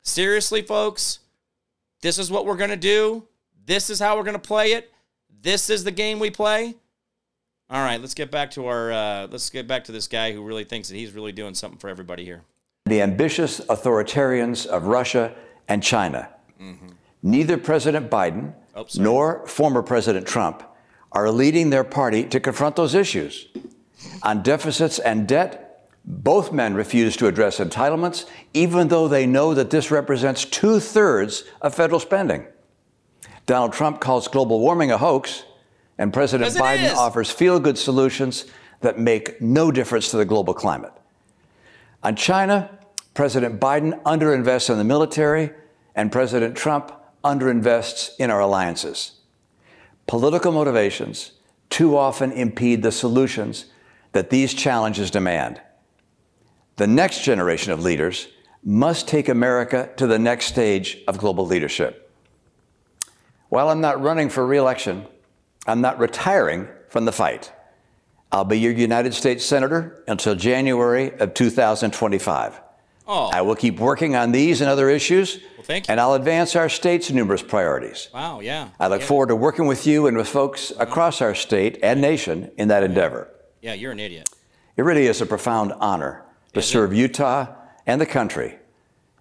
seriously, 0.00 0.62
folks, 0.62 1.18
this 2.00 2.18
is 2.18 2.30
what 2.30 2.46
we're 2.46 2.56
going 2.56 2.70
to 2.70 2.76
do. 2.76 3.28
This 3.66 3.90
is 3.90 3.98
how 3.98 4.16
we're 4.16 4.24
going 4.24 4.34
to 4.34 4.38
play 4.38 4.72
it. 4.72 4.92
This 5.42 5.70
is 5.70 5.84
the 5.84 5.90
game 5.90 6.18
we 6.18 6.30
play. 6.30 6.74
All 7.70 7.82
right, 7.82 8.00
let's 8.00 8.14
get 8.14 8.30
back 8.30 8.50
to 8.52 8.66
our. 8.66 8.92
Uh, 8.92 9.26
let's 9.30 9.48
get 9.50 9.66
back 9.66 9.84
to 9.84 9.92
this 9.92 10.06
guy 10.06 10.32
who 10.32 10.42
really 10.44 10.64
thinks 10.64 10.88
that 10.88 10.96
he's 10.96 11.12
really 11.12 11.32
doing 11.32 11.54
something 11.54 11.78
for 11.78 11.88
everybody 11.88 12.24
here. 12.24 12.42
The 12.86 13.00
ambitious 13.00 13.60
authoritarians 13.60 14.66
of 14.66 14.86
Russia 14.86 15.34
and 15.68 15.82
China. 15.82 16.28
Mm-hmm. 16.60 16.88
Neither 17.22 17.56
President 17.56 18.10
Biden 18.10 18.52
oh, 18.74 18.86
nor 18.96 19.46
former 19.46 19.82
President 19.82 20.26
Trump 20.26 20.62
are 21.12 21.30
leading 21.30 21.70
their 21.70 21.84
party 21.84 22.24
to 22.24 22.38
confront 22.38 22.76
those 22.76 22.94
issues. 22.94 23.48
On 24.22 24.42
deficits 24.42 24.98
and 24.98 25.26
debt, 25.26 25.64
Both 26.04 26.52
men 26.52 26.74
refuse 26.74 27.16
to 27.16 27.26
address 27.26 27.58
entitlements, 27.58 28.26
even 28.52 28.88
though 28.88 29.08
they 29.08 29.26
know 29.26 29.54
that 29.54 29.70
this 29.70 29.90
represents 29.90 30.44
two 30.44 30.78
thirds 30.78 31.44
of 31.62 31.74
federal 31.74 31.98
spending. 31.98 32.46
Donald 33.46 33.72
Trump 33.72 34.00
calls 34.00 34.28
global 34.28 34.60
warming 34.60 34.90
a 34.90 34.98
hoax, 34.98 35.44
and 35.98 36.12
President 36.12 36.52
Biden 36.54 36.84
is. 36.84 36.92
offers 36.92 37.30
feel 37.30 37.60
good 37.60 37.78
solutions 37.78 38.46
that 38.80 38.98
make 38.98 39.40
no 39.40 39.70
difference 39.70 40.10
to 40.10 40.16
the 40.16 40.24
global 40.24 40.54
climate. 40.54 40.92
On 42.02 42.16
China, 42.16 42.70
President 43.12 43.60
Biden 43.60 44.02
underinvests 44.02 44.70
in 44.70 44.78
the 44.78 44.84
military, 44.84 45.50
and 45.94 46.10
President 46.10 46.56
Trump 46.56 46.92
underinvests 47.22 48.10
in 48.18 48.30
our 48.30 48.40
alliances. 48.40 49.20
Political 50.06 50.52
motivations 50.52 51.32
too 51.70 51.96
often 51.96 52.32
impede 52.32 52.82
the 52.82 52.92
solutions 52.92 53.66
that 54.12 54.30
these 54.30 54.52
challenges 54.52 55.10
demand. 55.10 55.60
The 56.76 56.86
next 56.86 57.22
generation 57.22 57.72
of 57.72 57.82
leaders 57.82 58.28
must 58.62 59.08
take 59.08 59.28
America 59.28 59.90
to 59.96 60.06
the 60.06 60.18
next 60.18 60.46
stage 60.46 60.98
of 61.06 61.18
global 61.18 61.46
leadership. 61.46 62.03
While 63.54 63.68
I'm 63.68 63.80
not 63.80 64.02
running 64.02 64.30
for 64.30 64.44
reelection, 64.44 65.06
I'm 65.64 65.80
not 65.80 66.00
retiring 66.00 66.66
from 66.88 67.04
the 67.04 67.12
fight. 67.12 67.52
I'll 68.32 68.44
be 68.44 68.58
your 68.58 68.72
United 68.72 69.14
States 69.14 69.44
Senator 69.44 70.02
until 70.08 70.34
January 70.34 71.16
of 71.20 71.34
2025. 71.34 72.60
Oh. 73.06 73.30
I 73.32 73.42
will 73.42 73.54
keep 73.54 73.78
working 73.78 74.16
on 74.16 74.32
these 74.32 74.60
and 74.60 74.68
other 74.68 74.90
issues. 74.90 75.38
Well. 75.68 75.82
And 75.88 76.00
I'll 76.00 76.14
advance 76.14 76.56
our 76.56 76.68
state's 76.68 77.12
numerous 77.12 77.44
priorities. 77.44 78.08
Wow, 78.12 78.40
yeah. 78.40 78.70
I 78.80 78.88
look 78.88 79.02
yeah. 79.02 79.06
forward 79.06 79.28
to 79.28 79.36
working 79.36 79.66
with 79.68 79.86
you 79.86 80.08
and 80.08 80.16
with 80.16 80.26
folks 80.26 80.72
uh-huh. 80.72 80.82
across 80.82 81.22
our 81.22 81.36
state 81.36 81.78
and 81.80 82.00
nation 82.00 82.50
in 82.58 82.66
that 82.68 82.82
endeavor. 82.82 83.30
Yeah, 83.62 83.74
you're 83.74 83.92
an 83.92 84.00
idiot. 84.00 84.30
It 84.76 84.82
really 84.82 85.06
is 85.06 85.20
a 85.20 85.26
profound 85.26 85.74
honor 85.74 86.24
to 86.54 86.58
is 86.58 86.66
serve 86.66 86.92
it? 86.92 86.96
Utah 86.96 87.54
and 87.86 88.00
the 88.00 88.06
country. 88.06 88.58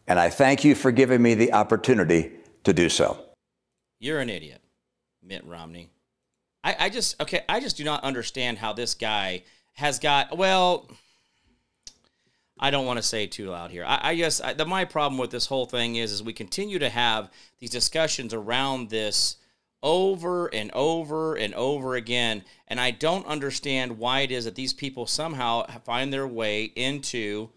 And 0.07 0.19
I 0.19 0.31
thank 0.31 0.63
you 0.63 0.73
for 0.73 0.91
giving 0.91 1.21
me 1.21 1.35
the 1.35 1.53
opportunity 1.53 2.31
to 2.63 2.73
do 2.73 2.89
so. 2.89 3.22
You're 4.03 4.19
an 4.19 4.29
idiot, 4.29 4.61
Mitt 5.25 5.45
Romney. 5.45 5.89
I, 6.61 6.75
I 6.77 6.89
just, 6.89 7.21
okay, 7.21 7.45
I 7.47 7.61
just 7.61 7.77
do 7.77 7.85
not 7.85 8.03
understand 8.03 8.57
how 8.57 8.73
this 8.73 8.95
guy 8.95 9.43
has 9.75 9.97
got, 9.97 10.37
well, 10.37 10.89
I 12.59 12.69
don't 12.69 12.85
want 12.85 12.97
to 12.97 13.03
say 13.03 13.27
too 13.27 13.49
loud 13.49 13.71
here. 13.71 13.85
I, 13.85 14.09
I 14.09 14.15
guess 14.15 14.41
I, 14.41 14.51
the, 14.55 14.65
my 14.65 14.83
problem 14.83 15.17
with 15.17 15.31
this 15.31 15.45
whole 15.45 15.65
thing 15.65 15.95
is, 15.95 16.11
is 16.11 16.21
we 16.21 16.33
continue 16.33 16.79
to 16.79 16.89
have 16.89 17.31
these 17.59 17.69
discussions 17.69 18.33
around 18.33 18.89
this 18.89 19.37
over 19.81 20.47
and 20.47 20.69
over 20.73 21.35
and 21.35 21.53
over 21.53 21.95
again, 21.95 22.43
and 22.67 22.81
I 22.81 22.91
don't 22.91 23.25
understand 23.25 23.97
why 23.99 24.19
it 24.19 24.31
is 24.31 24.43
that 24.43 24.55
these 24.55 24.73
people 24.73 25.07
somehow 25.07 25.65
find 25.85 26.11
their 26.11 26.27
way 26.27 26.65
into 26.75 27.51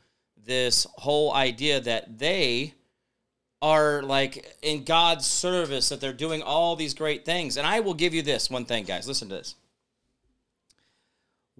this 0.44 0.86
whole 0.94 1.34
idea 1.34 1.80
that 1.80 2.20
they 2.20 2.74
are 3.62 4.02
like 4.02 4.56
in 4.62 4.84
God's 4.84 5.26
service, 5.26 5.88
that 5.88 6.00
they're 6.00 6.12
doing 6.12 6.42
all 6.42 6.76
these 6.76 6.94
great 6.94 7.24
things. 7.24 7.56
And 7.56 7.66
I 7.66 7.80
will 7.80 7.94
give 7.94 8.14
you 8.14 8.22
this 8.22 8.50
one 8.50 8.64
thing, 8.64 8.84
guys. 8.84 9.08
Listen 9.08 9.28
to 9.28 9.36
this 9.36 9.54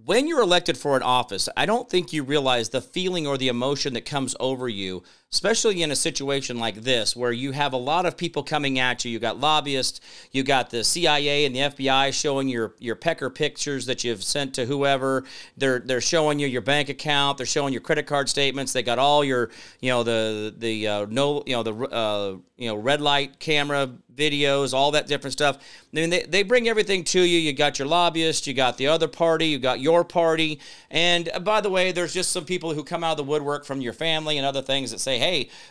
when 0.05 0.29
you're 0.29 0.43
elected 0.43 0.77
for 0.77 0.97
an 0.97 1.03
office, 1.03 1.49
I 1.57 1.65
don't 1.65 1.89
think 1.89 2.13
you 2.13 2.23
realize 2.23 2.69
the 2.69 2.83
feeling 2.83 3.27
or 3.27 3.39
the 3.39 3.49
emotion 3.49 3.95
that 3.95 4.05
comes 4.05 4.37
over 4.39 4.69
you, 4.69 5.03
especially 5.37 5.83
in 5.83 5.91
a 5.91 5.97
situation 5.97 6.59
like 6.59 6.77
this 6.77 7.15
where 7.15 7.31
you 7.31 7.53
have 7.53 7.75
a 7.75 7.77
lot 7.77 8.07
of 8.07 8.17
people 8.17 8.43
coming 8.43 8.79
at 8.79 9.05
you. 9.05 9.11
You 9.11 9.19
got 9.19 9.39
lobbyists, 9.39 10.01
you 10.33 10.43
got 10.43 10.71
the 10.71 10.83
CIA 10.83 11.45
and 11.45 11.55
the 11.55 11.61
FBI 11.61 12.11
showing 12.15 12.49
your 12.49 12.75
your 12.79 12.97
pecker 12.97 13.29
pictures 13.29 13.85
that 13.85 14.03
you've 14.03 14.25
sent 14.25 14.55
to 14.55 14.65
whoever. 14.65 15.25
They're 15.59 15.81
they're 15.81 16.01
showing 16.01 16.39
you 16.39 16.47
your 16.47 16.63
bank 16.63 16.89
account, 16.89 17.37
they're 17.37 17.45
showing 17.45 17.75
your 17.75 17.83
credit 17.83 18.07
card 18.07 18.31
statements. 18.31 18.73
They 18.73 18.83
got 18.83 18.99
all 18.99 19.23
your, 19.23 19.51
you 19.81 19.91
know, 19.91 20.03
the 20.03 20.55
the 20.57 20.89
uh, 20.89 21.07
no, 21.11 21.43
you 21.45 21.55
know, 21.55 21.63
the 21.63 21.75
uh, 21.75 22.37
you 22.57 22.69
know, 22.69 22.77
red 22.77 23.03
light 23.03 23.39
camera 23.39 23.91
videos, 24.17 24.73
all 24.73 24.93
that 24.93 25.07
different 25.07 25.33
stuff. 25.33 25.59
I 25.59 25.61
mean, 25.93 26.11
they, 26.11 26.23
they 26.23 26.43
bring 26.43 26.69
everything 26.69 27.05
to 27.05 27.21
you. 27.21 27.39
You 27.39 27.53
got 27.53 27.79
your 27.79 27.87
lobbyist, 27.87 28.47
you 28.47 28.55
got 28.55 28.79
the 28.79 28.87
other 28.87 29.09
party, 29.09 29.49
you 29.49 29.59
got 29.59 29.81
your 29.81 30.05
party. 30.05 30.59
And 30.91 31.29
uh, 31.35 31.41
by 31.41 31.61
the 31.61 31.71
way, 31.71 31.93
there's 31.93 32.15
just 32.15 32.33
some 32.33 32.45
people 32.45 32.73
who 32.73 32.83
come 32.83 33.05
out 33.05 33.13
of 33.13 33.17
the 33.19 33.25
woodwork 33.25 33.67
from 33.67 33.81
your 33.81 33.93
family 33.93 34.39
and 34.39 34.47
other 34.47 34.63
things 34.63 34.91
that 34.91 35.01
say, 35.01 35.19
hey, 35.19 35.26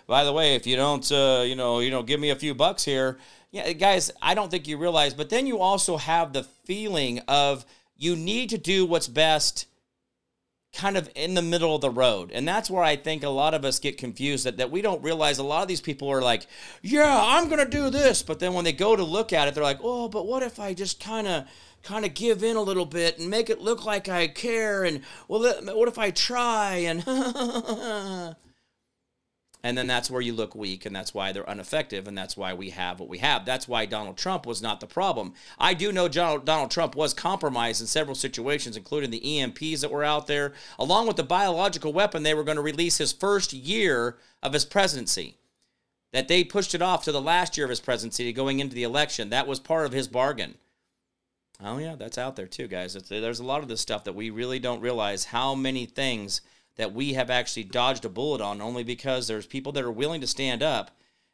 by 0.08 0.24
the 0.24 0.34
way, 0.34 0.56
if 0.56 0.66
you 0.68 0.76
don't, 0.76 1.10
uh, 1.12 1.44
you 1.46 1.56
know, 1.56 1.80
you 1.80 1.92
know, 1.92 2.04
give 2.04 2.20
me 2.20 2.30
a 2.30 2.36
few 2.36 2.54
bucks 2.54 2.84
here. 2.84 3.18
Yeah, 3.52 3.72
guys, 3.74 4.12
I 4.22 4.34
don't 4.34 4.52
think 4.52 4.68
you 4.68 4.78
realize. 4.78 5.14
But 5.14 5.30
then 5.30 5.48
you 5.48 5.60
also 5.60 5.98
have 5.98 6.34
the 6.34 6.44
feeling 6.44 7.20
of 7.28 7.66
you 7.96 8.16
need 8.16 8.50
to 8.50 8.58
do 8.58 8.86
what's 8.86 9.08
best 9.08 9.68
kind 10.76 10.98
of 10.98 11.10
in 11.16 11.34
the 11.34 11.42
middle 11.42 11.74
of 11.74 11.82
the 11.82 11.90
road. 11.90 12.32
And 12.32 12.48
that's 12.48 12.70
where 12.70 12.84
I 12.84 12.98
think 12.98 13.24
a 13.24 13.30
lot 13.30 13.54
of 13.54 13.64
us 13.64 13.80
get 13.80 13.98
confused 13.98 14.46
that, 14.46 14.58
that 14.58 14.72
we 14.72 14.82
don't 14.82 15.02
realize 15.02 15.38
a 15.38 15.44
lot 15.44 15.62
of 15.62 15.68
these 15.68 15.82
people 15.82 16.10
are 16.10 16.22
like, 16.22 16.48
yeah, 16.82 17.18
I'm 17.18 17.48
going 17.48 17.64
to 17.64 17.70
do 17.70 17.90
this. 17.90 18.22
But 18.22 18.40
then 18.40 18.54
when 18.54 18.66
they 18.66 18.74
go 18.74 18.96
to 18.96 19.04
look 19.04 19.32
at 19.32 19.48
it, 19.48 19.54
they're 19.54 19.64
like, 19.64 19.80
oh, 19.82 20.10
but 20.10 20.28
what 20.28 20.44
if 20.44 20.60
I 20.60 20.74
just 20.74 21.00
kind 21.00 21.28
of 21.28 21.46
kind 21.82 22.04
of 22.04 22.16
give 22.16 22.44
in 22.44 22.56
a 22.56 22.62
little 22.62 22.86
bit 22.86 23.20
and 23.20 23.30
make 23.30 23.50
it 23.50 23.62
look 23.62 23.86
like 23.86 24.10
I 24.10 24.28
care 24.28 24.84
and 24.84 25.02
well 25.28 25.42
what 25.76 25.88
if 25.88 26.00
I 26.00 26.10
try 26.10 26.78
and 26.78 27.06
And 29.66 29.76
then 29.76 29.88
that's 29.88 30.12
where 30.12 30.22
you 30.22 30.32
look 30.32 30.54
weak, 30.54 30.86
and 30.86 30.96
that's 30.96 31.12
why 31.12 31.32
they're 31.32 31.44
ineffective, 31.44 32.08
and 32.08 32.16
that's 32.16 32.38
why 32.38 32.54
we 32.54 32.70
have 32.70 33.00
what 33.00 33.10
we 33.10 33.18
have. 33.18 33.46
That's 33.46 33.68
why 33.68 33.88
Donald 33.88 34.16
Trump 34.16 34.46
was 34.46 34.62
not 34.62 34.80
the 34.80 34.86
problem. 34.86 35.34
I 35.58 35.74
do 35.74 35.92
know 35.92 36.08
Donald 36.08 36.70
Trump 36.70 36.96
was 36.96 37.16
compromised 37.16 37.82
in 37.82 37.88
several 37.88 38.14
situations, 38.14 38.78
including 38.78 39.10
the 39.10 39.22
EMPs 39.22 39.82
that 39.82 39.90
were 39.90 40.04
out 40.04 40.28
there, 40.28 40.54
along 40.78 41.08
with 41.08 41.16
the 41.16 41.24
biological 41.24 41.94
weapon 41.94 42.22
they 42.22 42.36
were 42.36 42.44
going 42.44 42.58
to 42.58 42.62
release 42.62 43.00
his 43.00 43.12
first 43.12 43.54
year 43.54 44.18
of 44.44 44.54
his 44.54 44.66
presidency. 44.66 45.40
That 46.14 46.28
they 46.28 46.44
pushed 46.44 46.76
it 46.76 46.84
off 46.84 47.04
to 47.06 47.12
the 47.12 47.20
last 47.20 47.58
year 47.58 47.66
of 47.66 47.72
his 47.72 47.82
presidency 47.82 48.32
going 48.34 48.60
into 48.60 48.76
the 48.76 48.84
election. 48.84 49.32
That 49.32 49.48
was 49.48 49.60
part 49.60 49.88
of 49.88 49.94
his 49.94 50.08
bargain. 50.08 50.60
Oh, 51.60 51.80
yeah, 51.80 51.96
that's 51.96 52.20
out 52.20 52.36
there 52.36 52.46
too, 52.46 52.68
guys. 52.68 52.96
It's, 52.96 53.10
there's 53.10 53.40
a 53.40 53.44
lot 53.44 53.64
of 53.64 53.68
this 53.68 53.82
stuff 53.82 54.04
that 54.04 54.14
we 54.14 54.30
really 54.30 54.60
don't 54.60 54.82
realize 54.82 55.26
how 55.26 55.56
many 55.56 55.88
things 55.88 56.42
that 56.76 56.94
we 56.94 57.14
have 57.14 57.30
actually 57.30 57.64
dodged 57.64 58.06
a 58.06 58.10
bullet 58.10 58.42
on 58.42 58.62
only 58.62 58.84
because 58.84 59.28
there's 59.28 59.46
people 59.46 59.72
that 59.74 59.84
are 59.84 59.92
willing 59.92 60.22
to 60.22 60.28
stand 60.28 60.62
up 60.62 60.92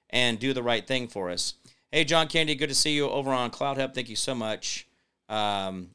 and 0.10 0.40
do 0.40 0.54
the 0.54 0.64
right 0.64 0.86
thing 0.86 1.08
for 1.08 1.30
us. 1.30 1.56
Hey, 1.92 2.04
John 2.04 2.28
Candy, 2.28 2.56
good 2.56 2.70
to 2.70 2.76
see 2.76 2.96
you 2.96 3.10
over 3.10 3.32
on 3.32 3.52
CloutHub. 3.52 3.94
Thank 3.94 4.10
you 4.10 4.16
so 4.16 4.36
much 4.36 4.88
um, 5.30 5.90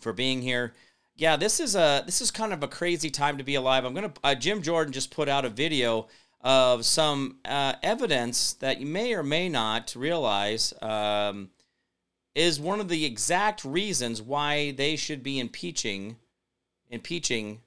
for 0.00 0.12
being 0.12 0.42
here. 0.42 0.74
Yeah, 1.16 1.36
this 1.36 1.60
is 1.60 1.76
a 1.76 2.02
this 2.04 2.20
is 2.20 2.30
kind 2.30 2.52
of 2.52 2.62
a 2.62 2.68
crazy 2.68 3.10
time 3.10 3.38
to 3.38 3.44
be 3.44 3.54
alive. 3.54 3.84
I'm 3.84 3.94
gonna 3.94 4.12
uh, 4.24 4.34
Jim 4.34 4.62
Jordan 4.62 4.92
just 4.92 5.10
put 5.10 5.28
out 5.28 5.44
a 5.44 5.50
video 5.50 6.08
of 6.40 6.84
some 6.84 7.36
uh, 7.44 7.74
evidence 7.82 8.54
that 8.54 8.80
you 8.80 8.86
may 8.86 9.14
or 9.14 9.22
may 9.22 9.48
not 9.48 9.94
realize 9.94 10.74
um, 10.82 11.50
is 12.34 12.58
one 12.58 12.80
of 12.80 12.88
the 12.88 13.04
exact 13.04 13.64
reasons 13.64 14.20
why 14.20 14.72
they 14.72 14.96
should 14.96 15.22
be 15.22 15.38
impeaching 15.38 16.16
impeaching 16.90 17.60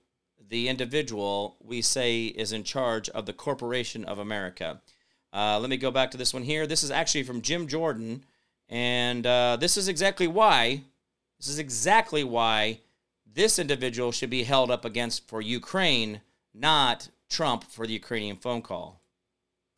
the 0.50 0.68
individual 0.68 1.58
we 1.60 1.82
say 1.82 2.26
is 2.26 2.52
in 2.52 2.64
charge 2.64 3.10
of 3.10 3.26
the 3.26 3.34
Corporation 3.34 4.06
of 4.06 4.20
America. 4.20 4.82
Uh, 5.34 5.60
let 5.60 5.70
me 5.70 5.78
go 5.78 5.92
back 5.92 6.12
to 6.12 6.18
this 6.18 6.34
one 6.34 6.44
here. 6.44 6.66
This 6.68 6.84
is 6.84 6.92
actually 6.92 7.24
from 7.24 7.42
Jim 7.42 7.68
Jordan, 7.68 8.24
and 8.70 9.26
uh, 9.26 9.58
this 9.60 9.78
is 9.78 9.88
exactly 9.88 10.28
why. 10.28 10.84
This 11.38 11.48
is 11.48 11.60
exactly 11.60 12.24
why 12.24 12.80
this 13.32 13.60
individual 13.60 14.12
should 14.12 14.30
be 14.30 14.44
held 14.44 14.72
up 14.72 14.86
against 14.86 15.28
for 15.28 15.42
Ukraine, 15.42 16.22
not 16.54 17.10
Trump 17.30 17.66
for 17.66 17.86
the 17.86 17.94
Ukrainian 17.94 18.38
phone 18.38 18.62
call. 18.62 19.02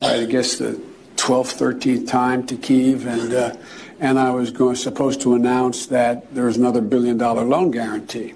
I 0.02 0.26
guess 0.26 0.58
the 0.58 0.80
12th, 1.16 1.58
13th 1.58 2.08
time 2.08 2.46
to 2.46 2.56
Kiev, 2.56 3.08
and 3.08 3.34
uh, 3.34 3.56
and 4.00 4.20
I 4.20 4.30
was 4.30 4.52
going 4.52 4.76
supposed 4.76 5.22
to 5.22 5.34
announce 5.34 5.88
that 5.88 6.36
there 6.36 6.46
was 6.46 6.58
another 6.58 6.82
billion 6.82 7.18
dollar 7.18 7.44
loan 7.44 7.72
guarantee 7.72 8.36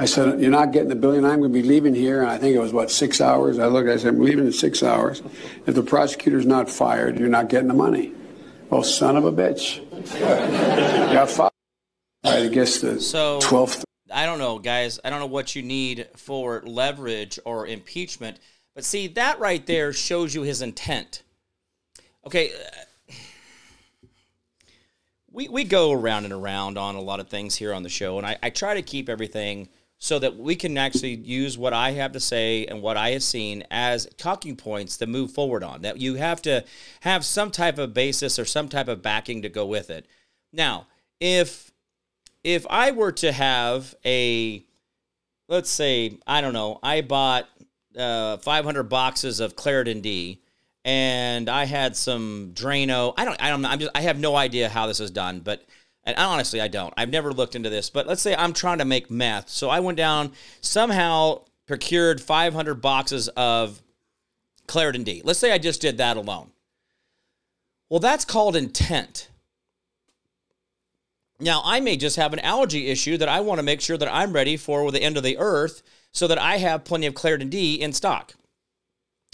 I 0.00 0.06
said, 0.06 0.40
You're 0.40 0.50
not 0.50 0.72
getting 0.72 0.88
the 0.88 0.96
billion. 0.96 1.26
I'm 1.26 1.40
going 1.40 1.52
to 1.52 1.62
be 1.62 1.62
leaving 1.62 1.94
here. 1.94 2.22
And 2.22 2.30
I 2.30 2.38
think 2.38 2.56
it 2.56 2.58
was, 2.58 2.72
what, 2.72 2.90
six 2.90 3.20
hours? 3.20 3.58
I 3.58 3.66
looked, 3.66 3.86
I 3.90 3.98
said, 3.98 4.14
I'm 4.14 4.20
leaving 4.20 4.46
in 4.46 4.52
six 4.52 4.82
hours. 4.82 5.22
If 5.66 5.74
the 5.74 5.82
prosecutor's 5.82 6.46
not 6.46 6.70
fired, 6.70 7.18
you're 7.18 7.28
not 7.28 7.50
getting 7.50 7.68
the 7.68 7.74
money. 7.74 8.14
Well, 8.70 8.82
son 8.82 9.18
of 9.18 9.26
a 9.26 9.32
bitch. 9.32 9.78
Got 11.12 11.28
fired. 11.28 11.52
I 12.24 12.48
guess 12.48 12.78
the 12.78 12.98
so, 12.98 13.40
12th. 13.40 13.84
I 14.10 14.24
don't 14.24 14.38
know, 14.38 14.58
guys. 14.58 14.98
I 15.04 15.10
don't 15.10 15.20
know 15.20 15.26
what 15.26 15.54
you 15.54 15.60
need 15.62 16.08
for 16.16 16.62
leverage 16.64 17.38
or 17.44 17.66
impeachment. 17.66 18.38
But 18.74 18.86
see, 18.86 19.06
that 19.08 19.38
right 19.38 19.66
there 19.66 19.92
shows 19.92 20.34
you 20.34 20.40
his 20.40 20.62
intent. 20.62 21.22
Okay. 22.26 22.52
we, 25.30 25.48
we 25.48 25.62
go 25.64 25.92
around 25.92 26.24
and 26.24 26.32
around 26.32 26.78
on 26.78 26.94
a 26.94 27.02
lot 27.02 27.20
of 27.20 27.28
things 27.28 27.54
here 27.54 27.74
on 27.74 27.82
the 27.82 27.90
show, 27.90 28.16
and 28.16 28.26
I, 28.26 28.38
I 28.42 28.48
try 28.48 28.72
to 28.72 28.82
keep 28.82 29.10
everything 29.10 29.68
so 30.02 30.18
that 30.18 30.36
we 30.36 30.56
can 30.56 30.78
actually 30.78 31.14
use 31.14 31.58
what 31.58 31.74
I 31.74 31.92
have 31.92 32.12
to 32.12 32.20
say 32.20 32.64
and 32.64 32.80
what 32.80 32.96
I 32.96 33.10
have 33.10 33.22
seen 33.22 33.64
as 33.70 34.08
talking 34.16 34.56
points 34.56 34.96
to 34.96 35.06
move 35.06 35.30
forward 35.30 35.62
on. 35.62 35.82
That 35.82 36.00
you 36.00 36.14
have 36.14 36.40
to 36.42 36.64
have 37.00 37.22
some 37.22 37.50
type 37.50 37.78
of 37.78 37.92
basis 37.92 38.38
or 38.38 38.46
some 38.46 38.68
type 38.68 38.88
of 38.88 39.02
backing 39.02 39.42
to 39.42 39.50
go 39.50 39.66
with 39.66 39.90
it. 39.90 40.06
Now, 40.54 40.86
if 41.20 41.70
if 42.42 42.66
I 42.70 42.92
were 42.92 43.12
to 43.12 43.30
have 43.30 43.94
a 44.04 44.64
let's 45.48 45.70
say 45.70 46.18
I 46.26 46.40
don't 46.40 46.54
know, 46.54 46.80
I 46.82 47.02
bought 47.02 47.46
uh, 47.96 48.38
500 48.38 48.84
boxes 48.84 49.38
of 49.38 49.54
Claritin 49.54 50.00
D 50.00 50.40
and 50.82 51.50
I 51.50 51.66
had 51.66 51.94
some 51.94 52.52
Drano. 52.54 53.12
I 53.18 53.26
don't 53.26 53.40
I 53.42 53.50
don't 53.50 53.60
know. 53.60 53.68
I'm 53.68 53.78
just 53.78 53.92
I 53.94 54.00
have 54.00 54.18
no 54.18 54.34
idea 54.34 54.70
how 54.70 54.86
this 54.86 54.98
is 54.98 55.10
done, 55.10 55.40
but 55.40 55.62
and 56.04 56.16
honestly, 56.16 56.60
I 56.60 56.68
don't. 56.68 56.94
I've 56.96 57.10
never 57.10 57.32
looked 57.32 57.54
into 57.54 57.70
this, 57.70 57.90
but 57.90 58.06
let's 58.06 58.22
say 58.22 58.34
I'm 58.34 58.52
trying 58.52 58.78
to 58.78 58.84
make 58.84 59.10
meth. 59.10 59.48
So 59.48 59.68
I 59.68 59.80
went 59.80 59.98
down, 59.98 60.32
somehow 60.60 61.42
procured 61.66 62.20
500 62.20 62.74
boxes 62.76 63.28
of 63.28 63.80
Claritin 64.66 65.04
D. 65.04 65.22
Let's 65.24 65.38
say 65.38 65.52
I 65.52 65.58
just 65.58 65.80
did 65.80 65.98
that 65.98 66.16
alone. 66.16 66.50
Well, 67.88 68.00
that's 68.00 68.24
called 68.24 68.56
intent. 68.56 69.28
Now, 71.40 71.62
I 71.64 71.80
may 71.80 71.96
just 71.96 72.16
have 72.16 72.32
an 72.32 72.38
allergy 72.40 72.88
issue 72.88 73.16
that 73.16 73.28
I 73.28 73.40
want 73.40 73.58
to 73.58 73.64
make 73.64 73.80
sure 73.80 73.96
that 73.96 74.12
I'm 74.12 74.32
ready 74.32 74.56
for 74.56 74.90
the 74.92 75.02
end 75.02 75.16
of 75.16 75.22
the 75.22 75.38
earth 75.38 75.82
so 76.12 76.26
that 76.26 76.38
I 76.38 76.58
have 76.58 76.84
plenty 76.84 77.06
of 77.06 77.14
Claritin 77.14 77.50
D 77.50 77.74
in 77.74 77.92
stock. 77.92 78.34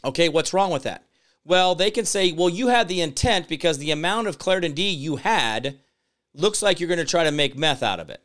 Okay, 0.04 0.28
what's 0.28 0.54
wrong 0.54 0.70
with 0.70 0.84
that? 0.84 1.04
Well, 1.44 1.74
they 1.74 1.90
can 1.90 2.04
say, 2.04 2.32
well, 2.32 2.48
you 2.48 2.68
had 2.68 2.88
the 2.88 3.00
intent 3.00 3.48
because 3.48 3.78
the 3.78 3.90
amount 3.90 4.28
of 4.28 4.38
Claritin 4.38 4.74
D 4.74 4.88
you 4.88 5.16
had 5.16 5.78
looks 6.36 6.62
like 6.62 6.80
you're 6.80 6.88
going 6.88 6.98
to 6.98 7.04
try 7.04 7.24
to 7.24 7.32
make 7.32 7.56
meth 7.56 7.82
out 7.82 8.00
of 8.00 8.10
it. 8.10 8.22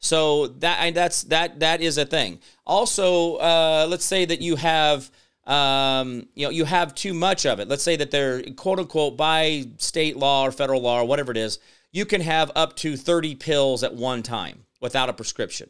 So 0.00 0.46
that 0.46 0.94
that's 0.94 1.24
that 1.24 1.60
that 1.60 1.80
is 1.80 1.98
a 1.98 2.04
thing. 2.04 2.38
Also, 2.66 3.36
uh, 3.36 3.86
let's 3.88 4.04
say 4.04 4.24
that 4.24 4.40
you 4.40 4.56
have 4.56 5.10
um, 5.44 6.28
you 6.34 6.46
know 6.46 6.50
you 6.50 6.64
have 6.64 6.94
too 6.94 7.14
much 7.14 7.46
of 7.46 7.58
it. 7.58 7.68
Let's 7.68 7.82
say 7.82 7.96
that 7.96 8.10
they're 8.10 8.42
quote 8.52 8.78
unquote 8.78 9.16
by 9.16 9.64
state 9.78 10.16
law 10.16 10.44
or 10.44 10.52
federal 10.52 10.80
law 10.80 11.00
or 11.00 11.04
whatever 11.04 11.32
it 11.32 11.36
is, 11.36 11.58
you 11.90 12.04
can 12.04 12.20
have 12.20 12.52
up 12.54 12.76
to 12.76 12.96
30 12.96 13.34
pills 13.36 13.82
at 13.82 13.94
one 13.94 14.22
time 14.22 14.66
without 14.80 15.08
a 15.08 15.12
prescription. 15.12 15.68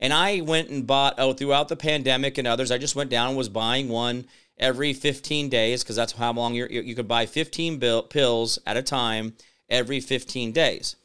And 0.00 0.12
I 0.12 0.42
went 0.42 0.68
and 0.68 0.86
bought 0.86 1.14
oh 1.16 1.32
throughout 1.32 1.68
the 1.68 1.76
pandemic 1.76 2.36
and 2.36 2.46
others. 2.46 2.70
I 2.70 2.76
just 2.76 2.96
went 2.96 3.08
down 3.08 3.28
and 3.28 3.38
was 3.38 3.48
buying 3.48 3.88
one 3.88 4.26
every 4.58 4.92
15 4.92 5.48
days 5.48 5.82
because 5.82 5.96
that's 5.96 6.12
how 6.12 6.34
long 6.34 6.54
you 6.54 6.66
you 6.66 6.94
could 6.94 7.08
buy 7.08 7.24
15 7.24 7.78
bill, 7.78 8.02
pills 8.02 8.58
at 8.66 8.76
a 8.76 8.82
time 8.82 9.34
every 9.68 10.00
15 10.00 10.52
days. 10.52 10.96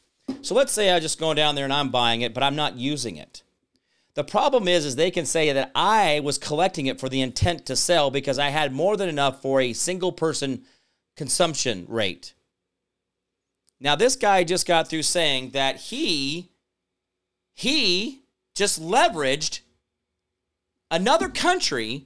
So 0.41 0.56
let's 0.56 0.72
say 0.72 0.91
I 0.91 1.00
just 1.00 1.20
go 1.20 1.34
down 1.34 1.56
there 1.56 1.65
and 1.65 1.74
I'm 1.74 1.89
buying 1.89 2.22
it, 2.22 2.34
but 2.34 2.44
I'm 2.44 2.56
not 2.56 2.77
using 2.77 3.18
it. 3.18 3.44
The 4.13 4.24
problem 4.24 4.68
is, 4.68 4.86
is 4.86 4.96
they 4.96 5.12
can 5.12 5.25
say 5.25 5.51
that 5.53 5.72
I 5.74 6.20
was 6.20 6.38
collecting 6.38 6.88
it 6.88 7.00
for 7.00 7.08
the 7.08 7.22
intent 7.22 7.65
to 7.68 7.75
sell 7.75 8.12
because 8.12 8.38
I 8.38 8.50
had 8.50 8.74
more 8.74 8.98
than 8.98 9.08
enough 9.08 9.41
for 9.41 9.62
a 9.62 9.74
single 9.74 10.12
person 10.12 10.63
consumption 11.15 11.86
rate. 11.88 12.34
Now, 13.80 13.96
this 13.96 14.15
guy 14.15 14.44
just 14.44 14.68
got 14.68 14.88
through 14.88 15.03
saying 15.03 15.51
that 15.51 15.77
he, 15.77 16.51
he 17.53 18.22
just 18.53 18.82
leveraged 18.82 19.62
another 20.91 21.30
country 21.30 22.06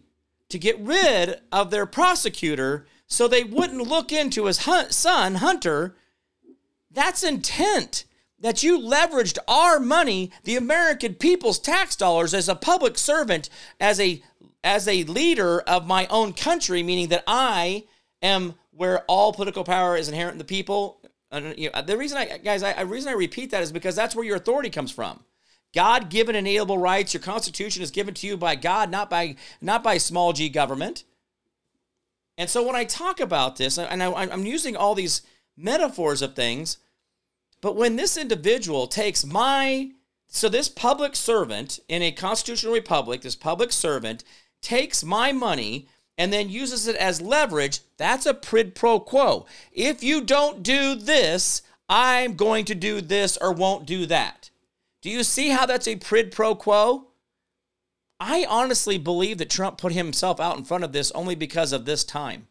to 0.49 0.59
get 0.59 0.79
rid 0.79 1.41
of 1.51 1.71
their 1.71 1.85
prosecutor 1.85 2.85
so 3.07 3.27
they 3.27 3.43
wouldn't 3.43 3.87
look 3.87 4.11
into 4.11 4.45
his 4.45 4.59
son, 4.89 5.35
Hunter, 5.35 5.95
that's 6.95 7.23
intent. 7.23 8.05
That 8.39 8.63
you 8.63 8.77
leveraged 8.79 9.37
our 9.47 9.79
money, 9.79 10.31
the 10.43 10.57
American 10.57 11.15
people's 11.15 11.57
tax 11.57 11.95
dollars, 11.95 12.33
as 12.33 12.49
a 12.49 12.55
public 12.55 12.97
servant, 12.97 13.49
as 13.79 13.99
a 13.99 14.21
as 14.63 14.87
a 14.87 15.03
leader 15.03 15.61
of 15.61 15.87
my 15.87 16.07
own 16.07 16.33
country, 16.33 16.83
meaning 16.83 17.09
that 17.09 17.23
I 17.27 17.85
am 18.21 18.55
where 18.71 19.03
all 19.03 19.31
political 19.31 19.63
power 19.63 19.95
is 19.95 20.09
inherent 20.09 20.33
in 20.33 20.37
the 20.39 20.43
people. 20.43 20.99
And, 21.31 21.57
you 21.57 21.69
know, 21.71 21.81
the 21.81 21.97
reason 21.97 22.17
I, 22.17 22.37
guys, 22.37 22.61
I, 22.63 22.73
the 22.73 22.85
reason 22.85 23.09
I 23.09 23.15
repeat 23.15 23.51
that 23.51 23.63
is 23.63 23.71
because 23.71 23.95
that's 23.95 24.15
where 24.15 24.25
your 24.25 24.35
authority 24.35 24.69
comes 24.69 24.91
from. 24.91 25.23
God 25.73 26.09
given 26.09 26.35
inalienable 26.35 26.77
rights. 26.77 27.13
Your 27.13 27.21
Constitution 27.21 27.83
is 27.83 27.91
given 27.91 28.13
to 28.15 28.27
you 28.27 28.37
by 28.37 28.55
God, 28.55 28.89
not 28.89 29.09
by 29.09 29.35
not 29.61 29.83
by 29.83 29.97
small 29.97 30.33
g 30.33 30.49
government. 30.49 31.03
And 32.37 32.49
so 32.49 32.63
when 32.63 32.75
I 32.75 32.83
talk 32.85 33.19
about 33.19 33.57
this, 33.57 33.77
and 33.77 34.01
I, 34.03 34.11
I'm 34.11 34.45
using 34.45 34.75
all 34.75 34.95
these 34.95 35.21
metaphors 35.57 36.21
of 36.21 36.35
things, 36.35 36.77
but 37.65 37.75
when 37.75 37.95
this 37.95 38.15
individual 38.15 38.85
takes 38.85 39.25
my, 39.25 39.89
so 40.27 40.47
this 40.47 40.69
public 40.69 41.15
servant 41.15 41.79
in 41.89 42.03
a 42.03 42.11
constitutional 42.11 42.75
republic, 42.75 43.21
this 43.21 43.35
public 43.35 43.71
servant 43.71 44.23
takes 44.61 45.03
my 45.03 45.31
money 45.31 45.87
and 46.15 46.31
then 46.31 46.47
uses 46.47 46.87
it 46.87 46.95
as 46.97 47.23
leverage, 47.23 47.79
that's 47.97 48.27
a 48.27 48.35
quid 48.35 48.75
pro 48.75 48.99
quo. 48.99 49.47
If 49.71 50.03
you 50.03 50.21
don't 50.21 50.61
do 50.61 50.93
this, 50.93 51.63
I'm 51.89 52.35
going 52.35 52.65
to 52.65 52.75
do 52.75 53.01
this 53.01 53.35
or 53.35 53.51
won't 53.51 53.87
do 53.87 54.05
that. 54.05 54.51
Do 55.01 55.09
you 55.09 55.23
see 55.23 55.49
how 55.49 55.65
that's 55.65 55.87
a 55.87 55.95
quid 55.95 56.31
pro 56.31 56.53
quo? 56.53 57.07
I 58.19 58.45
honestly 58.47 58.99
believe 58.99 59.39
that 59.39 59.49
Trump 59.49 59.79
put 59.79 59.91
himself 59.91 60.39
out 60.39 60.55
in 60.55 60.65
front 60.65 60.83
of 60.83 60.91
this 60.91 61.09
only 61.13 61.33
because 61.33 61.73
of 61.73 61.85
this 61.85 62.03
time. 62.03 62.45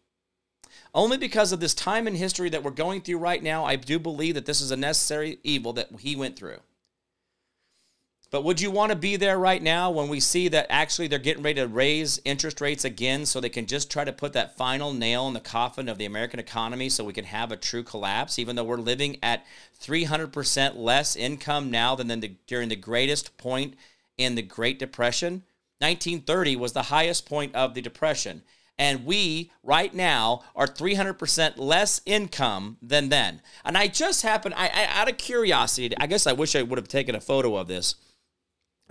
Only 0.94 1.16
because 1.16 1.50
of 1.50 1.58
this 1.58 1.74
time 1.74 2.06
in 2.06 2.14
history 2.14 2.48
that 2.50 2.62
we're 2.62 2.70
going 2.70 3.00
through 3.00 3.18
right 3.18 3.42
now, 3.42 3.64
I 3.64 3.74
do 3.74 3.98
believe 3.98 4.36
that 4.36 4.46
this 4.46 4.60
is 4.60 4.70
a 4.70 4.76
necessary 4.76 5.38
evil 5.42 5.72
that 5.72 5.88
he 5.98 6.14
went 6.14 6.36
through. 6.36 6.60
But 8.30 8.42
would 8.42 8.60
you 8.60 8.70
want 8.70 8.90
to 8.90 8.96
be 8.96 9.16
there 9.16 9.38
right 9.38 9.62
now 9.62 9.90
when 9.90 10.08
we 10.08 10.18
see 10.18 10.48
that 10.48 10.66
actually 10.68 11.06
they're 11.06 11.20
getting 11.20 11.42
ready 11.42 11.60
to 11.60 11.68
raise 11.68 12.20
interest 12.24 12.60
rates 12.60 12.84
again 12.84 13.26
so 13.26 13.40
they 13.40 13.48
can 13.48 13.66
just 13.66 13.90
try 13.90 14.02
to 14.02 14.12
put 14.12 14.32
that 14.32 14.56
final 14.56 14.92
nail 14.92 15.28
in 15.28 15.34
the 15.34 15.40
coffin 15.40 15.88
of 15.88 15.98
the 15.98 16.04
American 16.04 16.40
economy 16.40 16.88
so 16.88 17.04
we 17.04 17.12
can 17.12 17.26
have 17.26 17.52
a 17.52 17.56
true 17.56 17.84
collapse, 17.84 18.38
even 18.38 18.56
though 18.56 18.64
we're 18.64 18.76
living 18.76 19.18
at 19.22 19.46
300% 19.80 20.76
less 20.76 21.14
income 21.14 21.70
now 21.70 21.94
than 21.94 22.08
the, 22.08 22.34
during 22.46 22.68
the 22.68 22.76
greatest 22.76 23.36
point 23.36 23.74
in 24.18 24.34
the 24.34 24.42
Great 24.42 24.80
Depression? 24.80 25.44
1930 25.78 26.56
was 26.56 26.72
the 26.72 26.82
highest 26.84 27.26
point 27.26 27.54
of 27.54 27.74
the 27.74 27.82
Depression 27.82 28.42
and 28.78 29.04
we 29.04 29.50
right 29.62 29.94
now 29.94 30.42
are 30.56 30.66
300% 30.66 31.58
less 31.58 32.00
income 32.06 32.76
than 32.82 33.08
then. 33.08 33.40
And 33.64 33.78
I 33.78 33.88
just 33.88 34.22
happened, 34.22 34.54
I, 34.56 34.68
I, 34.68 34.86
out 35.00 35.10
of 35.10 35.16
curiosity, 35.16 35.94
I 35.98 36.06
guess 36.06 36.26
I 36.26 36.32
wish 36.32 36.56
I 36.56 36.62
would 36.62 36.78
have 36.78 36.88
taken 36.88 37.14
a 37.14 37.20
photo 37.20 37.56
of 37.56 37.68
this. 37.68 37.94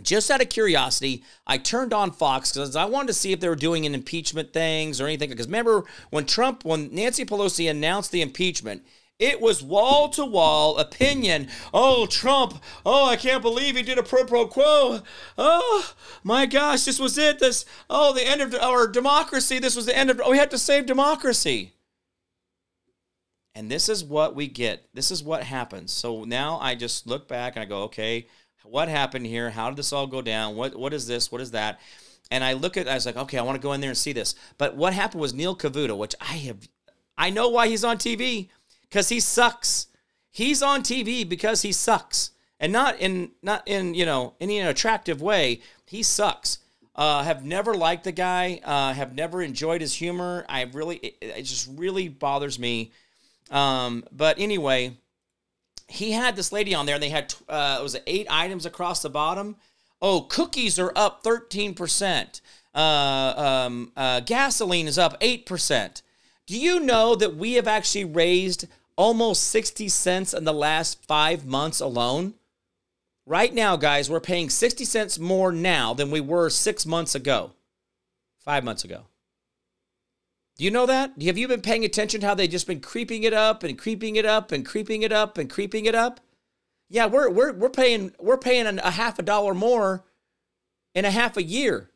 Just 0.01 0.31
out 0.31 0.41
of 0.41 0.49
curiosity, 0.49 1.23
I 1.45 1.57
turned 1.57 1.93
on 1.93 2.11
Fox 2.11 2.51
because 2.51 2.75
I 2.75 2.85
wanted 2.85 3.07
to 3.07 3.13
see 3.13 3.31
if 3.31 3.39
they 3.39 3.47
were 3.47 3.55
doing 3.55 3.85
an 3.85 3.93
impeachment 3.93 4.51
things 4.51 4.99
or 4.99 5.05
anything. 5.05 5.29
Because 5.29 5.45
remember 5.45 5.83
when 6.09 6.25
Trump, 6.25 6.65
when 6.65 6.93
Nancy 6.93 7.25
Pelosi 7.25 7.69
announced 7.69 8.11
the 8.11 8.21
impeachment, 8.21 8.83
it 9.23 9.39
was 9.39 9.63
wall 9.63 10.09
to 10.09 10.25
wall 10.25 10.77
opinion. 10.77 11.47
Oh, 11.73 12.05
Trump. 12.05 12.61
Oh, 12.85 13.05
I 13.05 13.15
can't 13.15 13.41
believe 13.41 13.75
he 13.75 13.81
did 13.81 13.97
a 13.97 14.03
pro 14.03 14.25
pro 14.25 14.47
quo. 14.47 15.01
Oh, 15.37 15.93
my 16.23 16.45
gosh, 16.45 16.83
this 16.83 16.99
was 16.99 17.17
it. 17.17 17.39
This, 17.39 17.65
oh, 17.89 18.13
the 18.13 18.27
end 18.27 18.41
of 18.41 18.53
our 18.55 18.87
democracy. 18.87 19.59
This 19.59 19.75
was 19.75 19.85
the 19.85 19.97
end 19.97 20.09
of, 20.09 20.21
oh, 20.23 20.31
we 20.31 20.37
had 20.37 20.51
to 20.51 20.57
save 20.57 20.85
democracy. 20.85 21.71
And 23.55 23.71
this 23.71 23.87
is 23.87 24.03
what 24.03 24.35
we 24.35 24.47
get. 24.47 24.89
This 24.93 25.09
is 25.09 25.23
what 25.23 25.43
happens. 25.43 25.93
So 25.93 26.25
now 26.25 26.59
I 26.59 26.75
just 26.75 27.07
look 27.07 27.27
back 27.27 27.55
and 27.55 27.63
I 27.63 27.65
go, 27.65 27.83
okay, 27.83 28.27
what 28.63 28.89
happened 28.89 29.25
here? 29.25 29.49
How 29.51 29.69
did 29.69 29.77
this 29.77 29.93
all 29.93 30.07
go 30.07 30.21
down? 30.21 30.55
What 30.55 30.75
What 30.75 30.93
is 30.93 31.07
this? 31.07 31.31
What 31.31 31.41
is 31.41 31.51
that? 31.51 31.79
And 32.29 32.43
I 32.43 32.53
look 32.53 32.77
at, 32.77 32.87
I 32.87 32.95
was 32.95 33.05
like, 33.05 33.17
okay, 33.17 33.37
I 33.37 33.43
want 33.43 33.55
to 33.55 33.65
go 33.65 33.73
in 33.73 33.81
there 33.81 33.89
and 33.91 33.97
see 33.97 34.11
this. 34.11 34.35
But 34.57 34.75
what 34.75 34.93
happened 34.93 35.21
was 35.21 35.33
Neil 35.33 35.55
Cavuto, 35.55 35.97
which 35.97 36.15
I 36.19 36.35
have, 36.37 36.67
I 37.17 37.29
know 37.29 37.49
why 37.49 37.67
he's 37.67 37.83
on 37.83 37.97
TV 37.97 38.49
because 38.93 39.09
he 39.09 39.19
sucks. 39.19 39.87
He's 40.29 40.61
on 40.61 40.83
TV 40.83 41.27
because 41.27 41.63
he 41.63 41.71
sucks, 41.71 42.29
and 42.59 42.71
not 42.71 42.99
in 42.99 43.31
not 43.41 43.67
in 43.67 43.95
you 43.95 44.05
know 44.05 44.35
any 44.39 44.59
attractive 44.59 45.19
way. 45.19 45.61
He 45.87 46.03
sucks. 46.03 46.59
Uh, 46.95 47.23
have 47.23 47.43
never 47.43 47.73
liked 47.73 48.03
the 48.03 48.11
guy. 48.11 48.61
Uh, 48.63 48.93
have 48.93 49.15
never 49.15 49.41
enjoyed 49.41 49.81
his 49.81 49.95
humor. 49.95 50.45
I 50.47 50.61
really, 50.73 50.97
it, 50.97 51.15
it 51.21 51.41
just 51.41 51.67
really 51.75 52.07
bothers 52.07 52.59
me. 52.59 52.91
Um, 53.49 54.05
but 54.11 54.37
anyway, 54.37 54.95
he 55.87 56.11
had 56.11 56.35
this 56.35 56.51
lady 56.51 56.75
on 56.75 56.85
there, 56.85 56.95
and 56.95 57.03
they 57.03 57.09
had 57.09 57.33
uh, 57.49 57.77
it 57.79 57.83
was 57.83 57.97
eight 58.05 58.27
items 58.29 58.67
across 58.67 59.01
the 59.01 59.09
bottom. 59.09 59.55
Oh, 60.03 60.21
cookies 60.21 60.77
are 60.77 60.93
up 60.95 61.23
thirteen 61.23 61.73
percent. 61.73 62.41
Uh, 62.75 63.33
um, 63.65 63.91
uh, 63.97 64.19
gasoline 64.19 64.87
is 64.87 64.99
up 64.99 65.17
eight 65.19 65.47
percent. 65.47 66.03
Do 66.45 66.59
you 66.59 66.79
know 66.79 67.15
that 67.15 67.35
we 67.35 67.53
have 67.53 67.67
actually 67.67 68.05
raised 68.05 68.67
almost 68.95 69.43
60 69.43 69.89
cents 69.89 70.33
in 70.33 70.43
the 70.43 70.53
last 70.53 71.03
five 71.05 71.45
months 71.45 71.79
alone. 71.79 72.35
Right 73.25 73.53
now, 73.53 73.75
guys, 73.77 74.09
we're 74.09 74.19
paying 74.19 74.49
60 74.49 74.83
cents 74.85 75.17
more 75.17 75.51
now 75.51 75.93
than 75.93 76.11
we 76.11 76.19
were 76.19 76.49
six 76.49 76.85
months 76.85 77.15
ago, 77.15 77.51
five 78.39 78.63
months 78.63 78.83
ago. 78.83 79.05
Do 80.57 80.65
you 80.65 80.71
know 80.71 80.85
that? 80.85 81.13
Have 81.21 81.37
you 81.37 81.47
been 81.47 81.61
paying 81.61 81.83
attention 81.83 82.21
how 82.21 82.35
they've 82.35 82.49
just 82.49 82.67
been 82.67 82.79
creeping 82.79 83.23
it 83.23 83.33
up 83.33 83.63
and 83.63 83.77
creeping 83.77 84.17
it 84.17 84.25
up 84.25 84.51
and 84.51 84.65
creeping 84.65 85.01
it 85.01 85.11
up 85.11 85.37
and 85.37 85.49
creeping 85.49 85.85
it 85.85 85.95
up? 85.95 86.19
Yeah, 86.89 87.07
we're 87.07 87.29
we're 87.29 87.53
we're 87.53 87.69
paying 87.69 88.13
we're 88.19 88.37
paying 88.37 88.67
a 88.67 88.91
half 88.91 89.17
a 89.17 89.23
dollar 89.23 89.55
more 89.55 90.03
in 90.93 91.05
a 91.05 91.11
half 91.11 91.37
a 91.37 91.43
year, 91.43 91.89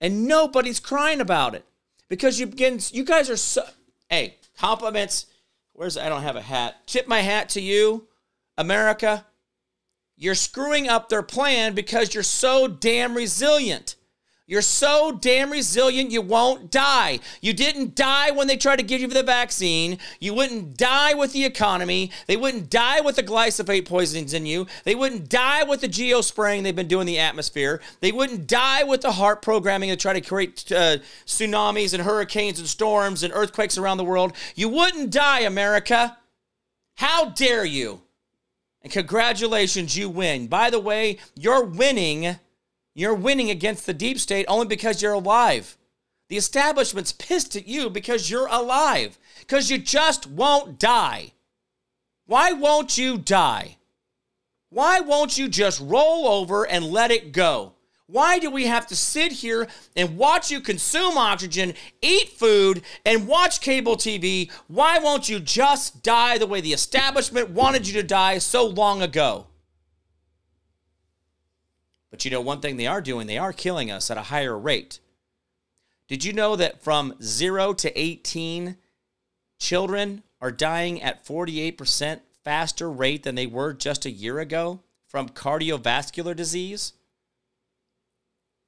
and 0.00 0.26
nobody's 0.26 0.80
crying 0.80 1.20
about 1.20 1.54
it 1.54 1.64
because 2.08 2.40
you 2.40 2.46
begin. 2.46 2.80
You 2.90 3.04
guys 3.04 3.30
are 3.30 3.36
so. 3.36 3.62
Hey, 4.08 4.38
compliments. 4.58 5.26
Where's 5.74 5.96
I 5.96 6.08
don't 6.08 6.22
have 6.22 6.36
a 6.36 6.42
hat. 6.42 6.86
Tip 6.86 7.08
my 7.08 7.20
hat 7.20 7.48
to 7.50 7.60
you, 7.60 8.08
America. 8.58 9.26
You're 10.16 10.34
screwing 10.34 10.88
up 10.88 11.08
their 11.08 11.22
plan 11.22 11.74
because 11.74 12.14
you're 12.14 12.22
so 12.22 12.68
damn 12.68 13.14
resilient. 13.14 13.96
You're 14.44 14.60
so 14.60 15.12
damn 15.12 15.52
resilient, 15.52 16.10
you 16.10 16.20
won't 16.20 16.70
die. 16.70 17.20
You 17.40 17.52
didn't 17.52 17.94
die 17.94 18.32
when 18.32 18.48
they 18.48 18.56
tried 18.56 18.80
to 18.80 18.82
give 18.82 19.00
you 19.00 19.06
the 19.06 19.22
vaccine. 19.22 19.98
You 20.18 20.34
wouldn't 20.34 20.76
die 20.76 21.14
with 21.14 21.32
the 21.32 21.44
economy. 21.44 22.10
They 22.26 22.36
wouldn't 22.36 22.68
die 22.68 23.00
with 23.00 23.14
the 23.14 23.22
glyphosate 23.22 23.86
poisonings 23.86 24.34
in 24.34 24.44
you. 24.44 24.66
They 24.82 24.96
wouldn't 24.96 25.28
die 25.28 25.62
with 25.62 25.80
the 25.80 25.88
geo 25.88 26.22
spraying 26.22 26.64
they've 26.64 26.74
been 26.74 26.88
doing 26.88 27.02
in 27.02 27.14
the 27.14 27.20
atmosphere. 27.20 27.80
They 28.00 28.10
wouldn't 28.10 28.48
die 28.48 28.82
with 28.82 29.02
the 29.02 29.12
HAARP 29.12 29.42
programming 29.42 29.90
to 29.90 29.96
try 29.96 30.12
to 30.12 30.20
create 30.20 30.72
uh, 30.72 30.98
tsunamis 31.24 31.94
and 31.94 32.02
hurricanes 32.02 32.58
and 32.58 32.68
storms 32.68 33.22
and 33.22 33.32
earthquakes 33.32 33.78
around 33.78 33.98
the 33.98 34.04
world. 34.04 34.32
You 34.56 34.68
wouldn't 34.68 35.12
die, 35.12 35.40
America. 35.40 36.18
How 36.96 37.30
dare 37.30 37.64
you? 37.64 38.02
And 38.82 38.92
congratulations, 38.92 39.96
you 39.96 40.10
win. 40.10 40.48
By 40.48 40.68
the 40.68 40.80
way, 40.80 41.18
you're 41.36 41.64
winning 41.64 42.38
you're 42.94 43.14
winning 43.14 43.50
against 43.50 43.86
the 43.86 43.94
deep 43.94 44.18
state 44.18 44.46
only 44.48 44.66
because 44.66 45.00
you're 45.00 45.12
alive. 45.12 45.76
The 46.28 46.36
establishment's 46.36 47.12
pissed 47.12 47.56
at 47.56 47.66
you 47.66 47.90
because 47.90 48.30
you're 48.30 48.48
alive, 48.48 49.18
because 49.40 49.70
you 49.70 49.78
just 49.78 50.26
won't 50.26 50.78
die. 50.78 51.32
Why 52.26 52.52
won't 52.52 52.96
you 52.96 53.18
die? 53.18 53.76
Why 54.70 55.00
won't 55.00 55.36
you 55.36 55.48
just 55.48 55.80
roll 55.80 56.26
over 56.26 56.66
and 56.66 56.84
let 56.86 57.10
it 57.10 57.32
go? 57.32 57.74
Why 58.06 58.38
do 58.38 58.50
we 58.50 58.66
have 58.66 58.86
to 58.88 58.96
sit 58.96 59.32
here 59.32 59.68
and 59.96 60.16
watch 60.16 60.50
you 60.50 60.60
consume 60.60 61.16
oxygen, 61.16 61.74
eat 62.00 62.30
food, 62.30 62.82
and 63.06 63.26
watch 63.26 63.60
cable 63.60 63.96
TV? 63.96 64.50
Why 64.68 64.98
won't 64.98 65.28
you 65.28 65.40
just 65.40 66.02
die 66.02 66.38
the 66.38 66.46
way 66.46 66.60
the 66.60 66.72
establishment 66.72 67.50
wanted 67.50 67.86
you 67.86 67.94
to 67.94 68.02
die 68.02 68.38
so 68.38 68.66
long 68.66 69.02
ago? 69.02 69.46
But 72.12 72.26
you 72.26 72.30
know, 72.30 72.42
one 72.42 72.60
thing 72.60 72.76
they 72.76 72.86
are 72.86 73.00
doing, 73.00 73.26
they 73.26 73.38
are 73.38 73.54
killing 73.54 73.90
us 73.90 74.10
at 74.10 74.18
a 74.18 74.22
higher 74.24 74.56
rate. 74.56 75.00
Did 76.08 76.24
you 76.24 76.34
know 76.34 76.54
that 76.56 76.82
from 76.82 77.14
0 77.22 77.72
to 77.72 77.98
18, 77.98 78.76
children 79.58 80.22
are 80.38 80.52
dying 80.52 81.02
at 81.02 81.24
48% 81.24 82.20
faster 82.44 82.90
rate 82.90 83.22
than 83.22 83.34
they 83.34 83.46
were 83.46 83.72
just 83.72 84.04
a 84.04 84.10
year 84.10 84.38
ago 84.40 84.80
from 85.08 85.30
cardiovascular 85.30 86.36
disease? 86.36 86.92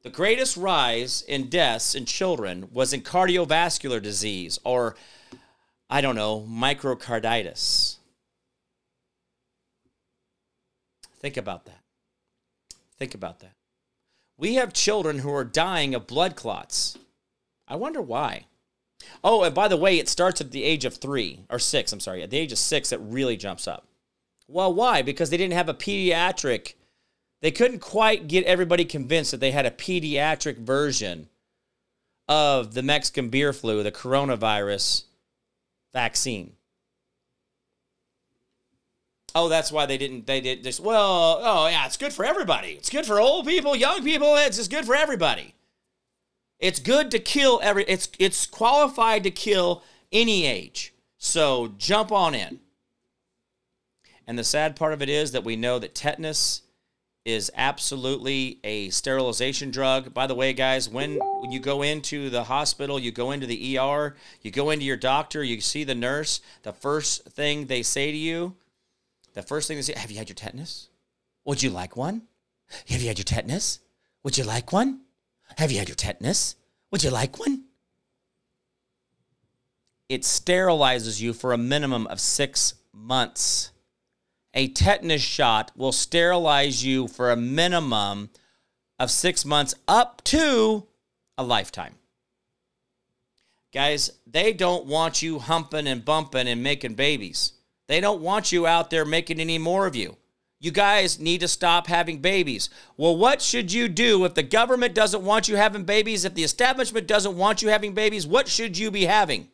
The 0.02 0.10
greatest 0.10 0.56
rise 0.56 1.20
in 1.20 1.50
deaths 1.50 1.94
in 1.94 2.06
children 2.06 2.68
was 2.72 2.94
in 2.94 3.02
cardiovascular 3.02 4.00
disease 4.00 4.58
or, 4.64 4.96
I 5.90 6.00
don't 6.00 6.16
know, 6.16 6.46
microcarditis. 6.48 7.96
Think 11.20 11.36
about 11.36 11.66
that. 11.66 11.83
Think 12.98 13.14
about 13.14 13.40
that. 13.40 13.54
We 14.36 14.54
have 14.54 14.72
children 14.72 15.20
who 15.20 15.32
are 15.32 15.44
dying 15.44 15.94
of 15.94 16.06
blood 16.06 16.36
clots. 16.36 16.98
I 17.68 17.76
wonder 17.76 18.02
why. 18.02 18.46
Oh, 19.22 19.42
and 19.42 19.54
by 19.54 19.68
the 19.68 19.76
way, 19.76 19.98
it 19.98 20.08
starts 20.08 20.40
at 20.40 20.50
the 20.50 20.64
age 20.64 20.84
of 20.84 20.94
three 20.94 21.40
or 21.50 21.58
six. 21.58 21.92
I'm 21.92 22.00
sorry, 22.00 22.22
at 22.22 22.30
the 22.30 22.38
age 22.38 22.52
of 22.52 22.58
six, 22.58 22.92
it 22.92 23.00
really 23.00 23.36
jumps 23.36 23.68
up. 23.68 23.86
Well, 24.48 24.72
why? 24.72 25.02
Because 25.02 25.30
they 25.30 25.36
didn't 25.36 25.54
have 25.54 25.68
a 25.68 25.74
pediatric, 25.74 26.74
they 27.40 27.50
couldn't 27.50 27.80
quite 27.80 28.28
get 28.28 28.44
everybody 28.44 28.84
convinced 28.84 29.30
that 29.30 29.40
they 29.40 29.50
had 29.50 29.66
a 29.66 29.70
pediatric 29.70 30.58
version 30.58 31.28
of 32.28 32.74
the 32.74 32.82
Mexican 32.82 33.28
beer 33.28 33.52
flu, 33.52 33.82
the 33.82 33.92
coronavirus 33.92 35.04
vaccine 35.92 36.54
oh, 39.34 39.48
that's 39.48 39.72
why 39.72 39.86
they 39.86 39.98
didn't, 39.98 40.26
they 40.26 40.40
did 40.40 40.62
this. 40.62 40.78
Well, 40.78 41.40
oh, 41.42 41.66
yeah, 41.66 41.86
it's 41.86 41.96
good 41.96 42.12
for 42.12 42.24
everybody. 42.24 42.68
It's 42.68 42.90
good 42.90 43.06
for 43.06 43.20
old 43.20 43.46
people, 43.46 43.74
young 43.74 44.04
people. 44.04 44.36
It's 44.36 44.56
just 44.56 44.70
good 44.70 44.84
for 44.84 44.94
everybody. 44.94 45.54
It's 46.60 46.78
good 46.78 47.10
to 47.10 47.18
kill 47.18 47.60
every, 47.62 47.84
it's, 47.84 48.08
it's 48.18 48.46
qualified 48.46 49.24
to 49.24 49.30
kill 49.30 49.82
any 50.12 50.46
age. 50.46 50.94
So 51.18 51.74
jump 51.78 52.12
on 52.12 52.34
in. 52.34 52.60
And 54.26 54.38
the 54.38 54.44
sad 54.44 54.76
part 54.76 54.92
of 54.92 55.02
it 55.02 55.08
is 55.08 55.32
that 55.32 55.44
we 55.44 55.56
know 55.56 55.78
that 55.78 55.94
tetanus 55.94 56.62
is 57.24 57.50
absolutely 57.56 58.60
a 58.62 58.90
sterilization 58.90 59.70
drug. 59.70 60.14
By 60.14 60.26
the 60.26 60.34
way, 60.34 60.52
guys, 60.52 60.88
when, 60.88 61.18
when 61.40 61.50
you 61.50 61.58
go 61.58 61.82
into 61.82 62.30
the 62.30 62.44
hospital, 62.44 62.98
you 62.98 63.10
go 63.10 63.30
into 63.30 63.46
the 63.46 63.78
ER, 63.78 64.14
you 64.42 64.50
go 64.50 64.70
into 64.70 64.84
your 64.84 64.96
doctor, 64.96 65.42
you 65.42 65.60
see 65.60 65.84
the 65.84 65.94
nurse, 65.94 66.40
the 66.62 66.72
first 66.72 67.24
thing 67.24 67.66
they 67.66 67.82
say 67.82 68.12
to 68.12 68.16
you 68.16 68.54
the 69.34 69.42
first 69.42 69.68
thing 69.68 69.76
they 69.76 69.82
say, 69.82 69.94
have 69.96 70.10
you 70.10 70.18
had 70.18 70.28
your 70.28 70.34
tetanus? 70.34 70.88
Would 71.44 71.62
you 71.62 71.70
like 71.70 71.96
one? 71.96 72.22
Have 72.88 73.02
you 73.02 73.08
had 73.08 73.18
your 73.18 73.24
tetanus? 73.24 73.80
Would 74.22 74.38
you 74.38 74.44
like 74.44 74.72
one? 74.72 75.00
Have 75.58 75.70
you 75.70 75.78
had 75.78 75.88
your 75.88 75.96
tetanus? 75.96 76.56
Would 76.90 77.04
you 77.04 77.10
like 77.10 77.38
one? 77.38 77.64
It 80.08 80.22
sterilizes 80.22 81.20
you 81.20 81.32
for 81.32 81.52
a 81.52 81.58
minimum 81.58 82.06
of 82.06 82.20
six 82.20 82.74
months. 82.92 83.72
A 84.54 84.68
tetanus 84.68 85.22
shot 85.22 85.72
will 85.76 85.92
sterilize 85.92 86.84
you 86.84 87.08
for 87.08 87.30
a 87.30 87.36
minimum 87.36 88.30
of 88.98 89.10
six 89.10 89.44
months 89.44 89.74
up 89.88 90.22
to 90.24 90.86
a 91.36 91.42
lifetime. 91.42 91.96
Guys, 93.72 94.10
they 94.24 94.52
don't 94.52 94.86
want 94.86 95.20
you 95.20 95.40
humping 95.40 95.88
and 95.88 96.04
bumping 96.04 96.46
and 96.46 96.62
making 96.62 96.94
babies. 96.94 97.54
They 97.86 98.00
don't 98.00 98.22
want 98.22 98.52
you 98.52 98.66
out 98.66 98.90
there 98.90 99.04
making 99.04 99.40
any 99.40 99.58
more 99.58 99.86
of 99.86 99.94
you. 99.94 100.16
You 100.60 100.70
guys 100.70 101.20
need 101.20 101.40
to 101.40 101.48
stop 101.48 101.88
having 101.88 102.20
babies. 102.20 102.70
Well, 102.96 103.16
what 103.16 103.42
should 103.42 103.70
you 103.70 103.86
do 103.88 104.24
if 104.24 104.32
the 104.32 104.42
government 104.42 104.94
doesn't 104.94 105.22
want 105.22 105.46
you 105.46 105.56
having 105.56 105.84
babies? 105.84 106.24
If 106.24 106.34
the 106.34 106.44
establishment 106.44 107.06
doesn't 107.06 107.36
want 107.36 107.60
you 107.60 107.68
having 107.68 107.92
babies, 107.92 108.26
what 108.26 108.48
should 108.48 108.78
you 108.78 108.90
be 108.90 109.04
having? 109.04 109.50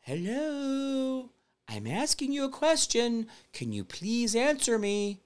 Hello, 0.00 1.30
I'm 1.68 1.86
asking 1.86 2.32
you 2.32 2.44
a 2.44 2.50
question. 2.50 3.28
Can 3.52 3.72
you 3.72 3.84
please 3.84 4.34
answer 4.34 4.78
me? 4.78 5.20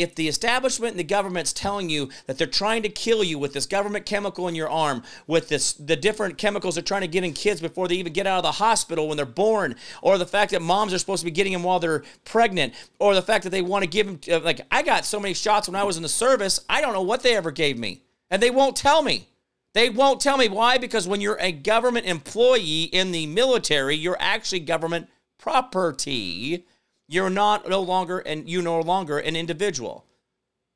If 0.00 0.14
the 0.14 0.28
establishment 0.28 0.92
and 0.92 0.98
the 0.98 1.04
government's 1.04 1.52
telling 1.52 1.90
you 1.90 2.08
that 2.26 2.38
they're 2.38 2.46
trying 2.46 2.82
to 2.82 2.88
kill 2.88 3.22
you 3.22 3.38
with 3.38 3.52
this 3.52 3.66
government 3.66 4.06
chemical 4.06 4.48
in 4.48 4.54
your 4.54 4.68
arm, 4.68 5.02
with 5.26 5.48
this 5.48 5.72
the 5.74 5.96
different 5.96 6.38
chemicals 6.38 6.74
they're 6.74 6.82
trying 6.82 7.02
to 7.02 7.08
get 7.08 7.24
in 7.24 7.32
kids 7.32 7.60
before 7.60 7.88
they 7.88 7.96
even 7.96 8.12
get 8.12 8.26
out 8.26 8.38
of 8.38 8.42
the 8.42 8.52
hospital 8.52 9.08
when 9.08 9.16
they're 9.16 9.26
born, 9.26 9.76
or 10.02 10.18
the 10.18 10.26
fact 10.26 10.52
that 10.52 10.62
moms 10.62 10.92
are 10.92 10.98
supposed 10.98 11.20
to 11.20 11.26
be 11.26 11.30
getting 11.30 11.52
them 11.52 11.62
while 11.62 11.78
they're 11.80 12.02
pregnant, 12.24 12.74
or 12.98 13.14
the 13.14 13.22
fact 13.22 13.44
that 13.44 13.50
they 13.50 13.62
want 13.62 13.82
to 13.82 13.90
give 13.90 14.06
them 14.06 14.20
uh, 14.30 14.44
like 14.44 14.60
I 14.70 14.82
got 14.82 15.04
so 15.04 15.20
many 15.20 15.34
shots 15.34 15.68
when 15.68 15.76
I 15.76 15.84
was 15.84 15.96
in 15.96 16.02
the 16.02 16.08
service, 16.08 16.60
I 16.68 16.80
don't 16.80 16.92
know 16.92 17.02
what 17.02 17.22
they 17.22 17.36
ever 17.36 17.50
gave 17.50 17.78
me, 17.78 18.02
and 18.30 18.42
they 18.42 18.50
won't 18.50 18.76
tell 18.76 19.02
me. 19.02 19.26
They 19.72 19.88
won't 19.88 20.20
tell 20.20 20.36
me. 20.36 20.48
Why? 20.48 20.78
Because 20.78 21.06
when 21.06 21.20
you're 21.20 21.38
a 21.38 21.52
government 21.52 22.06
employee 22.06 22.84
in 22.84 23.12
the 23.12 23.26
military, 23.26 23.94
you're 23.94 24.16
actually 24.18 24.60
government 24.60 25.08
property 25.38 26.66
you're 27.10 27.28
not 27.28 27.68
no 27.68 27.80
longer 27.80 28.20
and 28.20 28.48
you 28.48 28.62
no 28.62 28.80
longer 28.80 29.18
an 29.18 29.34
individual. 29.34 30.06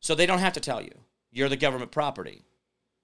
So 0.01 0.15
they 0.15 0.27
don't 0.27 0.41
have 0.41 0.53
to 0.55 0.61
tell 0.61 0.83
you. 0.83 0.93
You're 1.31 1.49
the 1.49 1.57
government 1.57 1.93
property. 1.93 2.43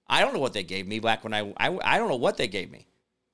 I 0.07 0.19
don't 0.19 0.33
know 0.33 0.39
what 0.39 0.51
they 0.51 0.63
gave 0.63 0.85
me 0.85 0.99
back 0.99 1.23
when 1.23 1.33
I, 1.33 1.53
I 1.55 1.77
I 1.81 1.97
don't 1.97 2.09
know 2.09 2.17
what 2.17 2.35
they 2.35 2.49
gave 2.49 2.69
me. 2.69 2.87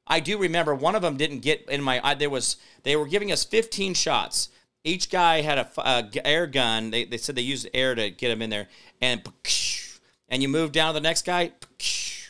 I 0.06 0.20
do 0.20 0.38
remember 0.38 0.76
one 0.76 0.96
of 0.96 1.02
them 1.02 1.18
didn't 1.18 1.40
get 1.40 1.68
in 1.68 1.82
my 1.82 2.00
I, 2.04 2.14
there 2.14 2.30
was 2.30 2.58
they 2.84 2.96
were 2.96 3.08
giving 3.08 3.32
us 3.32 3.44
15 3.44 3.96
shots. 3.96 4.50
Each 4.84 5.10
guy 5.10 5.42
had 5.42 5.58
a, 5.58 5.68
a 5.78 6.10
air 6.24 6.46
gun. 6.46 6.92
They, 6.92 7.04
they 7.04 7.18
said 7.18 7.36
they 7.36 7.42
used 7.42 7.68
air 7.74 7.96
to 7.96 8.12
get 8.12 8.30
them 8.30 8.44
in 8.44 8.52
there 8.52 8.68
and 9.02 9.28
and 10.30 10.44
you 10.44 10.48
move 10.48 10.72
down 10.72 10.94
to 10.94 11.00
the 11.00 11.04
next 11.04 11.26
guy, 11.26 11.54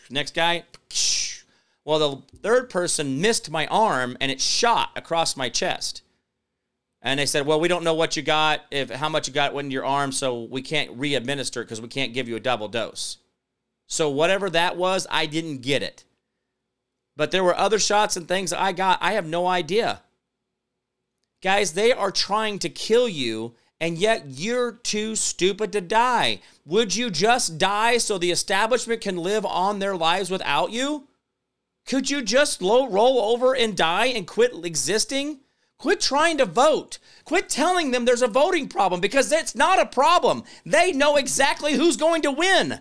next 0.10 0.34
guy. 0.34 0.64
Well, 1.84 2.00
the 2.00 2.38
third 2.38 2.70
person 2.70 3.20
missed 3.20 3.52
my 3.52 3.68
arm 3.68 4.16
and 4.22 4.32
it 4.32 4.40
shot 4.40 4.92
across 4.96 5.36
my 5.36 5.50
chest. 5.50 6.02
And 7.02 7.20
they 7.20 7.26
said, 7.26 7.46
"Well, 7.46 7.60
we 7.60 7.68
don't 7.68 7.84
know 7.84 7.94
what 7.94 8.16
you 8.16 8.24
got, 8.24 8.66
if 8.72 8.90
how 8.90 9.10
much 9.10 9.28
you 9.28 9.34
got 9.34 9.54
went 9.54 9.66
in 9.68 9.72
your 9.72 9.86
arm, 9.86 10.12
so 10.12 10.44
we 10.44 10.62
can't 10.62 10.92
re-administer 10.98 11.64
because 11.64 11.80
we 11.80 11.88
can't 11.88 12.14
give 12.14 12.28
you 12.28 12.36
a 12.36 12.40
double 12.40 12.68
dose." 12.68 13.18
So 13.88 14.10
whatever 14.10 14.50
that 14.50 14.76
was, 14.76 15.08
I 15.10 15.26
didn't 15.28 15.62
get 15.62 15.84
it. 15.84 16.04
But 17.16 17.32
there 17.32 17.44
were 17.44 17.56
other 17.56 17.80
shots 17.80 18.18
and 18.18 18.28
things 18.28 18.52
I 18.52 18.72
got. 18.74 19.00
I 19.02 19.14
have 19.14 19.26
no 19.26 19.48
idea. 19.48 20.02
Guys, 21.42 21.74
they 21.74 21.92
are 21.92 22.12
trying 22.12 22.60
to 22.60 22.70
kill 22.70 23.08
you, 23.08 23.56
and 23.80 23.98
yet 23.98 24.26
you're 24.28 24.72
too 24.72 25.16
stupid 25.16 25.72
to 25.72 25.82
die. 25.82 26.42
Would 26.66 26.96
you 26.96 27.10
just 27.10 27.58
die 27.58 27.98
so 27.98 28.18
the 28.18 28.32
establishment 28.32 29.02
can 29.02 29.18
live 29.18 29.46
on 29.46 29.80
their 29.80 29.96
lives 29.96 30.30
without 30.30 30.72
you? 30.72 31.08
Could 31.86 32.10
you 32.10 32.22
just 32.22 32.62
low 32.62 32.90
roll 32.90 33.20
over 33.20 33.56
and 33.56 33.78
die 33.78 34.08
and 34.08 34.28
quit 34.28 34.52
existing? 34.66 35.40
Quit 35.80 36.02
trying 36.02 36.38
to 36.40 36.46
vote. 36.46 36.98
Quit 37.24 37.50
telling 37.50 37.92
them 37.92 38.06
there's 38.06 38.22
a 38.22 38.28
voting 38.28 38.68
problem 38.68 39.00
because 39.00 39.32
it's 39.32 39.56
not 39.56 39.80
a 39.80 39.86
problem. 39.86 40.44
They 40.66 40.92
know 40.92 41.16
exactly 41.18 41.74
who's 41.74 41.98
going 41.98 42.24
to 42.24 42.32
win. 42.32 42.80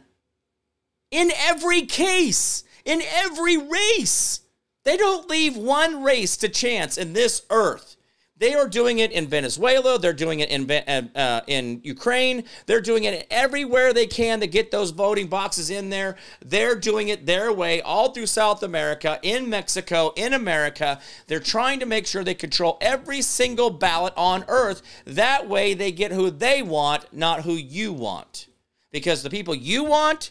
In 1.11 1.31
every 1.37 1.83
case, 1.83 2.65
in 2.85 3.03
every 3.03 3.57
race. 3.57 4.41
They 4.85 4.97
don't 4.97 5.29
leave 5.29 5.57
one 5.57 6.03
race 6.03 6.37
to 6.39 6.49
chance 6.49 6.97
in 6.97 7.13
this 7.13 7.43
earth. 7.51 7.96
They 8.39 8.55
are 8.55 8.69
doing 8.69 8.99
it 8.99 9.13
in 9.13 9.29
Venezuela. 9.29 9.99
They're 9.99 10.13
doing 10.13 10.41
it 10.41 10.51
in 10.51 10.71
uh, 10.71 11.19
uh, 11.19 11.41
in 11.47 11.81
Ukraine. 11.83 12.45
They're 12.67 12.83
doing 12.83 13.05
it 13.05 13.27
everywhere 13.31 13.95
they 13.95 14.07
can 14.07 14.41
to 14.41 14.47
get 14.47 14.71
those 14.71 14.91
voting 14.91 15.29
boxes 15.29 15.71
in 15.71 15.89
there. 15.89 16.17
They're 16.45 16.77
doing 16.77 17.09
it 17.09 17.25
their 17.25 17.51
way 17.51 17.81
all 17.81 18.13
through 18.13 18.27
South 18.27 18.63
America, 18.63 19.19
in 19.23 19.49
Mexico, 19.49 20.13
in 20.17 20.35
America. 20.35 21.01
They're 21.29 21.41
trying 21.41 21.81
to 21.81 21.87
make 21.87 22.07
sure 22.07 22.23
they 22.23 22.35
control 22.35 22.77
every 22.83 23.23
single 23.23 23.71
ballot 23.71 24.13
on 24.19 24.45
earth. 24.49 24.83
That 25.07 25.49
way 25.49 25.73
they 25.73 25.91
get 25.91 26.13
who 26.13 26.31
they 26.31 26.63
want, 26.63 27.07
not 27.13 27.43
who 27.43 27.55
you 27.55 27.93
want. 27.93 28.49
Because 28.93 29.23
the 29.23 29.31
people 29.31 29.55
you 29.55 29.85
want, 29.85 30.31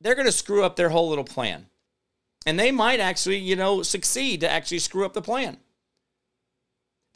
they're 0.00 0.14
going 0.14 0.26
to 0.26 0.32
screw 0.32 0.64
up 0.64 0.76
their 0.76 0.88
whole 0.88 1.10
little 1.10 1.24
plan. 1.24 1.66
And 2.46 2.58
they 2.58 2.70
might 2.70 3.00
actually, 3.00 3.38
you 3.38 3.56
know, 3.56 3.82
succeed 3.82 4.40
to 4.40 4.50
actually 4.50 4.78
screw 4.78 5.04
up 5.04 5.12
the 5.12 5.22
plan 5.22 5.58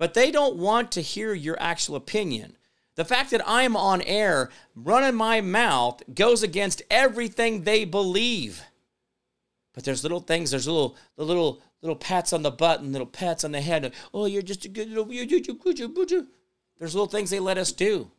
but 0.01 0.15
they 0.15 0.31
don't 0.31 0.57
want 0.57 0.91
to 0.91 1.03
hear 1.03 1.35
your 1.35 1.61
actual 1.61 1.95
opinion. 1.95 2.57
The 2.95 3.05
fact 3.05 3.31
that 3.33 3.43
I'm 3.47 3.77
on 3.77 4.01
air 4.01 4.49
running 4.75 5.15
my 5.15 5.43
mouth 5.43 6.03
goes 6.15 6.43
against 6.43 6.81
everything 6.91 7.65
they 7.65 7.85
believe. 7.85 8.63
But 9.75 9.85
there's 9.85 10.03
little 10.03 10.21
things, 10.21 10.53
there's 10.53 10.67
little 10.67 10.97
the 11.17 11.25
little 11.25 11.61
little 11.83 11.97
pats 11.97 12.33
on 12.33 12.41
the 12.43 12.51
butt 12.51 12.81
and 12.81 12.93
little 12.93 13.07
pats 13.07 13.45
on 13.45 13.53
the 13.53 13.61
head. 13.61 13.93
oh, 14.15 14.25
you're 14.25 14.41
just 14.41 14.65
a 14.65 14.71
good 14.71 14.89
little 14.89 15.05
There's 16.79 16.95
little 16.95 17.07
things 17.07 17.29
they 17.29 17.39
let 17.39 17.59
us 17.59 17.71
do. 17.71 18.11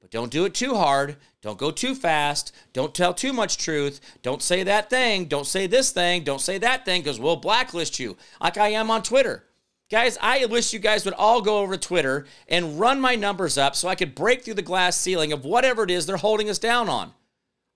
But 0.00 0.10
don't 0.10 0.32
do 0.32 0.46
it 0.46 0.54
too 0.54 0.74
hard. 0.74 1.16
Don't 1.42 1.58
go 1.58 1.70
too 1.70 1.94
fast. 1.94 2.52
Don't 2.72 2.92
tell 2.92 3.14
too 3.14 3.32
much 3.32 3.56
truth. 3.56 4.00
Don't 4.22 4.42
say 4.42 4.64
that 4.64 4.90
thing. 4.90 5.26
Don't 5.26 5.46
say 5.46 5.68
this 5.68 5.92
thing. 5.92 6.24
Don't 6.24 6.40
say 6.40 6.58
that 6.58 6.84
thing 6.84 7.02
because 7.02 7.20
we'll 7.20 7.36
blacklist 7.36 8.00
you, 8.00 8.16
like 8.40 8.58
I 8.58 8.70
am 8.70 8.90
on 8.90 9.04
Twitter. 9.04 9.44
Guys, 9.90 10.16
I 10.20 10.44
wish 10.46 10.72
you 10.72 10.78
guys 10.78 11.04
would 11.04 11.14
all 11.14 11.42
go 11.42 11.58
over 11.58 11.76
to 11.76 11.88
Twitter 11.88 12.24
and 12.46 12.78
run 12.78 13.00
my 13.00 13.16
numbers 13.16 13.58
up 13.58 13.74
so 13.74 13.88
I 13.88 13.96
could 13.96 14.14
break 14.14 14.44
through 14.44 14.54
the 14.54 14.62
glass 14.62 14.96
ceiling 14.96 15.32
of 15.32 15.44
whatever 15.44 15.82
it 15.82 15.90
is 15.90 16.06
they're 16.06 16.16
holding 16.16 16.48
us 16.48 16.60
down 16.60 16.88
on. 16.88 17.12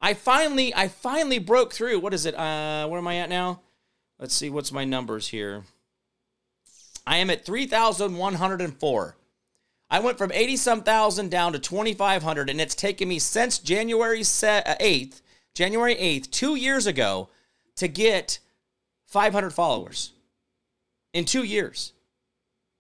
I 0.01 0.15
finally, 0.15 0.73
I 0.73 0.87
finally 0.87 1.41
broke 1.41 1.73
through. 1.73 1.99
What 1.99 2.15
is 2.15 2.25
it? 2.25 2.37
Uh, 2.37 2.87
where 2.87 2.99
am 2.99 3.09
I 3.09 3.17
at 3.17 3.29
now? 3.29 3.63
Let's 4.21 4.35
see. 4.35 4.49
What's 4.49 4.71
my 4.71 4.85
numbers 4.85 5.29
here? 5.29 5.65
I 7.05 7.17
am 7.17 7.31
at 7.31 7.45
3,104. 7.45 9.17
I 9.91 10.01
went 10.01 10.19
from 10.19 10.33
80 10.33 10.57
some 10.57 10.83
thousand 10.83 11.31
down 11.33 11.53
to 11.53 11.59
2,500, 11.59 12.49
and 12.49 12.61
it's 12.61 12.77
taken 12.77 13.09
me 13.09 13.19
since 13.19 13.59
January 13.59 14.21
8th, 14.21 15.17
uh, 15.17 15.21
January 15.53 15.97
8th, 15.97 16.31
two 16.31 16.55
years 16.55 16.87
ago, 16.87 17.29
to 17.77 17.89
get 17.89 18.39
500 19.07 19.51
followers 19.51 20.13
in 21.13 21.25
two 21.25 21.43
years. 21.43 21.93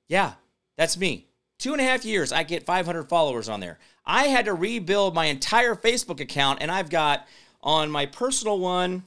Yeah, 0.08 0.34
that's 0.76 0.96
me. 0.96 1.28
Two 1.58 1.72
and 1.72 1.80
a 1.80 1.84
half 1.84 2.04
years, 2.04 2.32
I 2.32 2.42
get 2.42 2.66
500 2.66 3.08
followers 3.08 3.48
on 3.48 3.60
there. 3.60 3.78
I 4.04 4.24
had 4.24 4.46
to 4.46 4.54
rebuild 4.54 5.14
my 5.14 5.26
entire 5.26 5.74
Facebook 5.74 6.20
account, 6.20 6.58
and 6.60 6.70
I've 6.70 6.90
got 6.90 7.26
on 7.62 7.90
my 7.90 8.06
personal 8.06 8.58
one, 8.58 9.04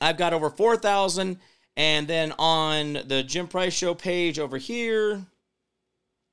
I've 0.00 0.18
got 0.18 0.32
over 0.32 0.50
4,000. 0.50 1.38
And 1.74 2.06
then 2.06 2.32
on 2.38 2.98
the 3.06 3.22
Jim 3.22 3.48
Price 3.48 3.72
Show 3.72 3.94
page 3.94 4.38
over 4.38 4.58
here, 4.58 5.24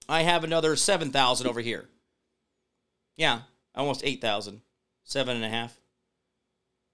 I 0.10 0.24
have 0.24 0.44
another 0.44 0.76
7,000 0.76 1.48
over 1.48 1.62
here. 1.62 1.88
Yeah, 3.16 3.42
almost 3.74 4.02
8,000. 4.04 4.62
Seven 5.06 5.38
and 5.38 5.46
a 5.46 5.50
half. 5.50 5.80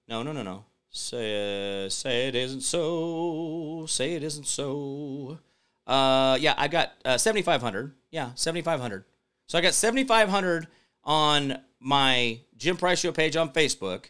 No, 0.07 0.23
no, 0.23 0.31
no, 0.31 0.43
no. 0.43 0.65
Say, 0.89 1.85
uh, 1.85 1.89
say 1.89 2.27
it 2.29 2.35
isn't 2.35 2.61
so. 2.61 3.85
Say 3.89 4.13
it 4.13 4.23
isn't 4.23 4.47
so. 4.47 5.39
Uh, 5.85 6.37
yeah, 6.39 6.55
I 6.57 6.67
got 6.67 6.93
uh, 7.03 7.17
7,500. 7.17 7.93
Yeah, 8.11 8.31
7,500. 8.35 9.05
So 9.47 9.57
I 9.57 9.61
got 9.61 9.73
7,500 9.73 10.67
on 11.03 11.59
my 11.79 12.39
Jim 12.57 12.77
Price 12.77 12.99
Show 12.99 13.11
page 13.11 13.35
on 13.35 13.49
Facebook. 13.51 14.05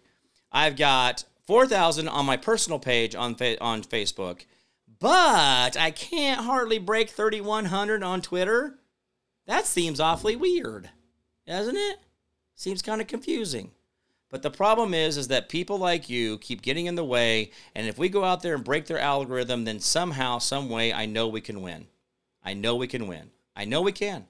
I've 0.51 0.77
got 0.77 1.25
4,000 1.47 2.07
on 2.07 2.25
my 2.25 2.37
personal 2.37 2.79
page 2.79 3.15
on 3.15 3.35
fa- 3.35 3.61
on 3.61 3.83
Facebook, 3.83 4.45
but 4.99 5.75
I 5.77 5.91
can't 5.91 6.41
hardly 6.41 6.79
break 6.79 7.09
3,100 7.09 8.03
on 8.03 8.21
Twitter. 8.21 8.79
That 9.45 9.65
seems 9.65 9.99
awfully 9.99 10.35
weird, 10.35 10.89
doesn't 11.45 11.75
it? 11.75 11.97
Seems 12.55 12.81
kind 12.81 13.01
of 13.01 13.07
confusing. 13.07 13.71
But 14.29 14.41
the 14.41 14.51
problem 14.51 14.93
is, 14.93 15.17
is 15.17 15.27
that 15.29 15.49
people 15.49 15.77
like 15.77 16.09
you 16.09 16.37
keep 16.39 16.61
getting 16.61 16.87
in 16.87 16.95
the 16.95 17.05
way, 17.05 17.51
and 17.75 17.87
if 17.87 17.97
we 17.97 18.09
go 18.09 18.23
out 18.23 18.41
there 18.41 18.55
and 18.55 18.63
break 18.63 18.85
their 18.85 18.99
algorithm, 18.99 19.65
then 19.65 19.79
somehow, 19.79 20.39
some 20.39 20.69
way, 20.69 20.91
I 20.91 21.05
know 21.05 21.27
we 21.27 21.41
can 21.41 21.61
win. 21.61 21.87
I 22.43 22.53
know 22.53 22.75
we 22.75 22.87
can 22.87 23.07
win. 23.07 23.31
I 23.55 23.65
know 23.65 23.81
we 23.81 23.91
can. 23.91 24.27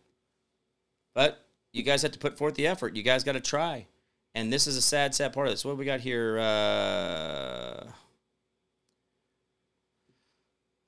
But 1.13 1.45
you 1.71 1.81
guys 1.81 2.01
have 2.01 2.11
to 2.11 2.19
put 2.19 2.37
forth 2.37 2.55
the 2.55 2.67
effort. 2.67 2.95
You 2.95 3.03
guys 3.03 3.23
got 3.23 3.33
to 3.33 3.39
try. 3.39 3.87
And 4.33 4.51
this 4.51 4.67
is 4.67 4.75
a 4.77 4.81
sad, 4.81 5.15
sad 5.15 5.33
part 5.33 5.47
of 5.47 5.53
this. 5.53 5.65
What 5.65 5.77
we 5.77 5.85
got 5.85 6.01
here? 6.01 6.37
Uh... 6.39 7.91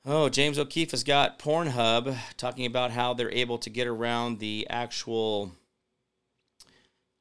Oh, 0.06 0.30
James 0.30 0.58
O'Keefe 0.58 0.91
has 0.91 1.04
got 1.04 1.38
Pornhub 1.38 2.15
talking 2.38 2.65
about 2.65 2.91
how 2.91 3.13
they're 3.13 3.32
able 3.32 3.58
to 3.58 3.70
get 3.70 3.88
around 3.88 4.39
the 4.39 4.65
actual 4.70 5.52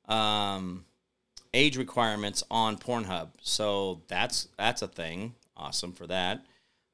um, 0.06 0.84
age 1.56 1.76
requirements 1.76 2.44
on 2.50 2.76
Pornhub. 2.76 3.28
So 3.40 4.02
that's 4.08 4.48
that's 4.56 4.82
a 4.82 4.88
thing. 4.88 5.34
Awesome 5.56 5.92
for 5.92 6.06
that. 6.06 6.44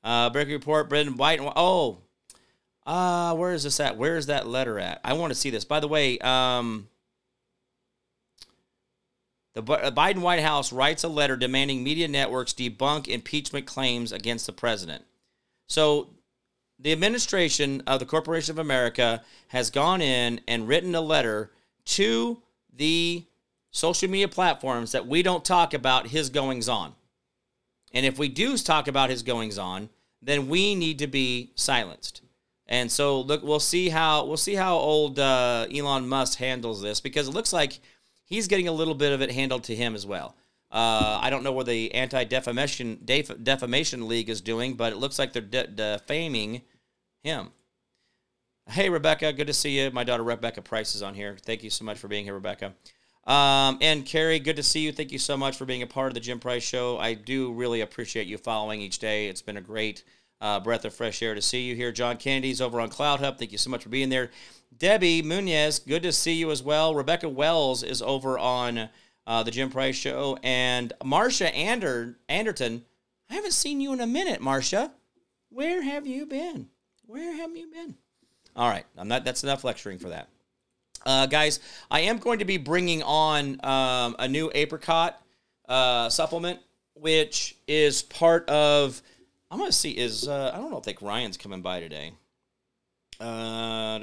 Uh, 0.04 0.30
breaking 0.30 0.54
report, 0.54 0.88
Brendan 0.88 1.16
White. 1.16 1.40
Oh, 1.42 1.98
uh, 2.86 3.34
where 3.34 3.52
is 3.52 3.64
this 3.64 3.80
at? 3.80 3.96
Where 3.96 4.16
is 4.16 4.26
that 4.26 4.46
letter 4.46 4.78
at? 4.78 5.00
I 5.04 5.12
want 5.12 5.32
to 5.32 5.38
see 5.38 5.50
this. 5.50 5.64
By 5.64 5.80
the 5.80 5.88
way, 5.88 6.18
um, 6.18 6.88
the 9.54 9.62
Biden 9.62 10.20
White 10.20 10.40
House 10.40 10.72
writes 10.72 11.04
a 11.04 11.08
letter 11.08 11.36
demanding 11.36 11.84
media 11.84 12.08
networks 12.08 12.52
debunk 12.52 13.06
impeachment 13.06 13.66
claims 13.66 14.10
against 14.10 14.46
the 14.46 14.52
president. 14.52 15.04
So, 15.68 16.10
the 16.78 16.92
administration 16.92 17.82
of 17.86 18.00
the 18.00 18.06
Corporation 18.06 18.52
of 18.52 18.58
America 18.58 19.22
has 19.48 19.70
gone 19.70 20.00
in 20.00 20.40
and 20.48 20.66
written 20.66 20.94
a 20.94 21.00
letter 21.00 21.52
to 21.84 22.42
the 22.74 23.24
social 23.72 24.08
media 24.08 24.28
platforms 24.28 24.92
that 24.92 25.06
we 25.06 25.22
don't 25.22 25.44
talk 25.44 25.74
about 25.74 26.06
his 26.06 26.30
goings 26.30 26.68
on. 26.68 26.94
And 27.92 28.06
if 28.06 28.18
we 28.18 28.28
do 28.28 28.56
talk 28.56 28.86
about 28.86 29.10
his 29.10 29.22
goings 29.22 29.58
on, 29.58 29.88
then 30.20 30.48
we 30.48 30.74
need 30.74 31.00
to 31.00 31.06
be 31.06 31.50
silenced. 31.56 32.22
And 32.66 32.90
so 32.90 33.20
look, 33.20 33.42
we'll 33.42 33.60
see 33.60 33.88
how 33.88 34.24
we'll 34.24 34.36
see 34.36 34.54
how 34.54 34.76
old 34.76 35.18
uh, 35.18 35.66
Elon 35.74 36.08
Musk 36.08 36.38
handles 36.38 36.80
this 36.80 37.00
because 37.00 37.28
it 37.28 37.32
looks 37.32 37.52
like 37.52 37.80
he's 38.24 38.46
getting 38.46 38.68
a 38.68 38.72
little 38.72 38.94
bit 38.94 39.12
of 39.12 39.20
it 39.20 39.32
handled 39.32 39.64
to 39.64 39.74
him 39.74 39.94
as 39.94 40.06
well. 40.06 40.36
Uh, 40.70 41.18
I 41.20 41.28
don't 41.28 41.42
know 41.42 41.52
what 41.52 41.66
the 41.66 41.92
anti 41.92 42.24
defamation 42.24 43.00
def- 43.04 43.42
defamation 43.42 44.08
league 44.08 44.30
is 44.30 44.40
doing, 44.40 44.74
but 44.74 44.92
it 44.92 44.96
looks 44.96 45.18
like 45.18 45.32
they're 45.32 45.42
de- 45.42 45.66
defaming 45.66 46.62
him. 47.22 47.50
Hey 48.70 48.88
Rebecca, 48.88 49.32
good 49.32 49.48
to 49.48 49.52
see 49.52 49.78
you. 49.78 49.90
My 49.90 50.04
daughter 50.04 50.22
Rebecca 50.22 50.62
Price 50.62 50.94
is 50.94 51.02
on 51.02 51.14
here. 51.14 51.36
Thank 51.42 51.62
you 51.62 51.68
so 51.68 51.84
much 51.84 51.98
for 51.98 52.08
being 52.08 52.24
here, 52.24 52.34
Rebecca. 52.34 52.74
Um, 53.24 53.78
and 53.80 54.04
Carrie, 54.04 54.40
good 54.40 54.56
to 54.56 54.62
see 54.62 54.80
you. 54.80 54.92
Thank 54.92 55.12
you 55.12 55.18
so 55.18 55.36
much 55.36 55.56
for 55.56 55.64
being 55.64 55.82
a 55.82 55.86
part 55.86 56.08
of 56.08 56.14
the 56.14 56.20
Jim 56.20 56.40
Price 56.40 56.62
Show. 56.64 56.98
I 56.98 57.14
do 57.14 57.52
really 57.52 57.80
appreciate 57.80 58.26
you 58.26 58.36
following 58.36 58.80
each 58.80 58.98
day. 58.98 59.28
It's 59.28 59.42
been 59.42 59.56
a 59.56 59.60
great 59.62 60.02
uh, 60.40 60.58
breath 60.58 60.84
of 60.84 60.92
fresh 60.92 61.22
air 61.22 61.34
to 61.34 61.42
see 61.42 61.62
you 61.62 61.76
here. 61.76 61.92
John 61.92 62.16
Kennedy's 62.16 62.60
over 62.60 62.80
on 62.80 62.90
CloutHub. 62.90 63.38
Thank 63.38 63.52
you 63.52 63.58
so 63.58 63.70
much 63.70 63.84
for 63.84 63.90
being 63.90 64.08
there. 64.08 64.30
Debbie 64.76 65.22
Munez, 65.22 65.86
good 65.86 66.02
to 66.02 66.12
see 66.12 66.32
you 66.32 66.50
as 66.50 66.62
well. 66.62 66.94
Rebecca 66.94 67.28
Wells 67.28 67.84
is 67.84 68.02
over 68.02 68.38
on 68.38 68.88
uh, 69.26 69.42
the 69.44 69.52
Jim 69.52 69.70
Price 69.70 69.94
Show. 69.94 70.36
And 70.42 70.92
Marcia 71.04 71.54
Ander- 71.54 72.18
Anderton, 72.28 72.84
I 73.30 73.34
haven't 73.34 73.52
seen 73.52 73.80
you 73.80 73.92
in 73.92 74.00
a 74.00 74.06
minute, 74.06 74.40
Marcia. 74.40 74.92
Where 75.50 75.82
have 75.82 76.08
you 76.08 76.26
been? 76.26 76.70
Where 77.06 77.36
have 77.36 77.56
you 77.56 77.70
been? 77.70 77.94
All 78.56 78.68
right, 78.68 78.84
I'm 78.98 79.08
not. 79.08 79.24
That's 79.24 79.44
enough 79.44 79.64
lecturing 79.64 79.98
for 79.98 80.08
that. 80.08 80.28
Uh, 81.04 81.26
guys, 81.26 81.60
I 81.90 82.00
am 82.00 82.18
going 82.18 82.38
to 82.38 82.44
be 82.44 82.56
bringing 82.56 83.02
on 83.02 83.64
um, 83.64 84.16
a 84.18 84.28
new 84.28 84.50
apricot 84.54 85.20
uh, 85.68 86.08
supplement, 86.08 86.60
which 86.94 87.56
is 87.66 88.02
part 88.02 88.48
of. 88.48 89.02
I'm 89.50 89.58
gonna 89.58 89.72
see 89.72 89.90
is 89.90 90.28
uh, 90.28 90.50
I 90.54 90.58
don't 90.58 90.70
know 90.70 90.78
if 90.78 90.84
think 90.84 91.02
Ryan's 91.02 91.36
coming 91.36 91.60
by 91.60 91.80
today. 91.80 92.12
Uh, 93.20 93.98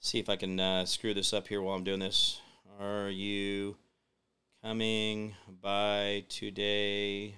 see 0.00 0.18
if 0.18 0.28
I 0.28 0.36
can 0.36 0.58
uh, 0.58 0.84
screw 0.86 1.14
this 1.14 1.32
up 1.32 1.48
here 1.48 1.60
while 1.60 1.76
I'm 1.76 1.84
doing 1.84 2.00
this. 2.00 2.40
Are 2.80 3.10
you 3.10 3.76
coming 4.64 5.34
by 5.60 6.24
today 6.30 7.34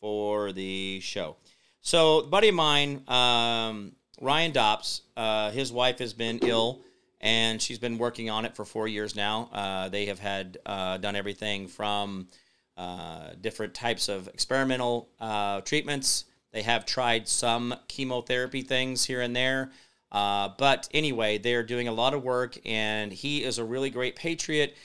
for 0.00 0.52
the 0.52 1.00
show. 1.00 1.36
So, 1.82 2.22
buddy 2.22 2.48
of 2.48 2.54
mine, 2.54 3.02
um, 3.08 3.92
Ryan 4.22 4.52
Dobbs, 4.52 5.02
uh, 5.16 5.50
his 5.50 5.72
wife 5.72 5.98
has 5.98 6.12
been 6.12 6.38
ill, 6.42 6.80
and 7.20 7.60
she's 7.60 7.80
been 7.80 7.98
working 7.98 8.30
on 8.30 8.44
it 8.44 8.54
for 8.54 8.64
four 8.64 8.86
years 8.86 9.16
now. 9.16 9.50
Uh, 9.52 9.88
they 9.88 10.06
have 10.06 10.20
had 10.20 10.58
uh, 10.64 10.98
done 10.98 11.16
everything 11.16 11.66
from 11.66 12.28
uh, 12.76 13.30
different 13.40 13.74
types 13.74 14.08
of 14.08 14.28
experimental 14.28 15.08
uh, 15.18 15.60
treatments. 15.62 16.26
They 16.52 16.62
have 16.62 16.86
tried 16.86 17.26
some 17.26 17.74
chemotherapy 17.88 18.62
things 18.62 19.04
here 19.04 19.20
and 19.20 19.34
there. 19.34 19.72
Uh, 20.12 20.50
but 20.56 20.88
anyway, 20.94 21.38
they're 21.38 21.64
doing 21.64 21.88
a 21.88 21.92
lot 21.92 22.14
of 22.14 22.22
work, 22.22 22.56
and 22.64 23.12
he 23.12 23.42
is 23.42 23.58
a 23.58 23.64
really 23.64 23.90
great 23.90 24.14
patriot. 24.14 24.76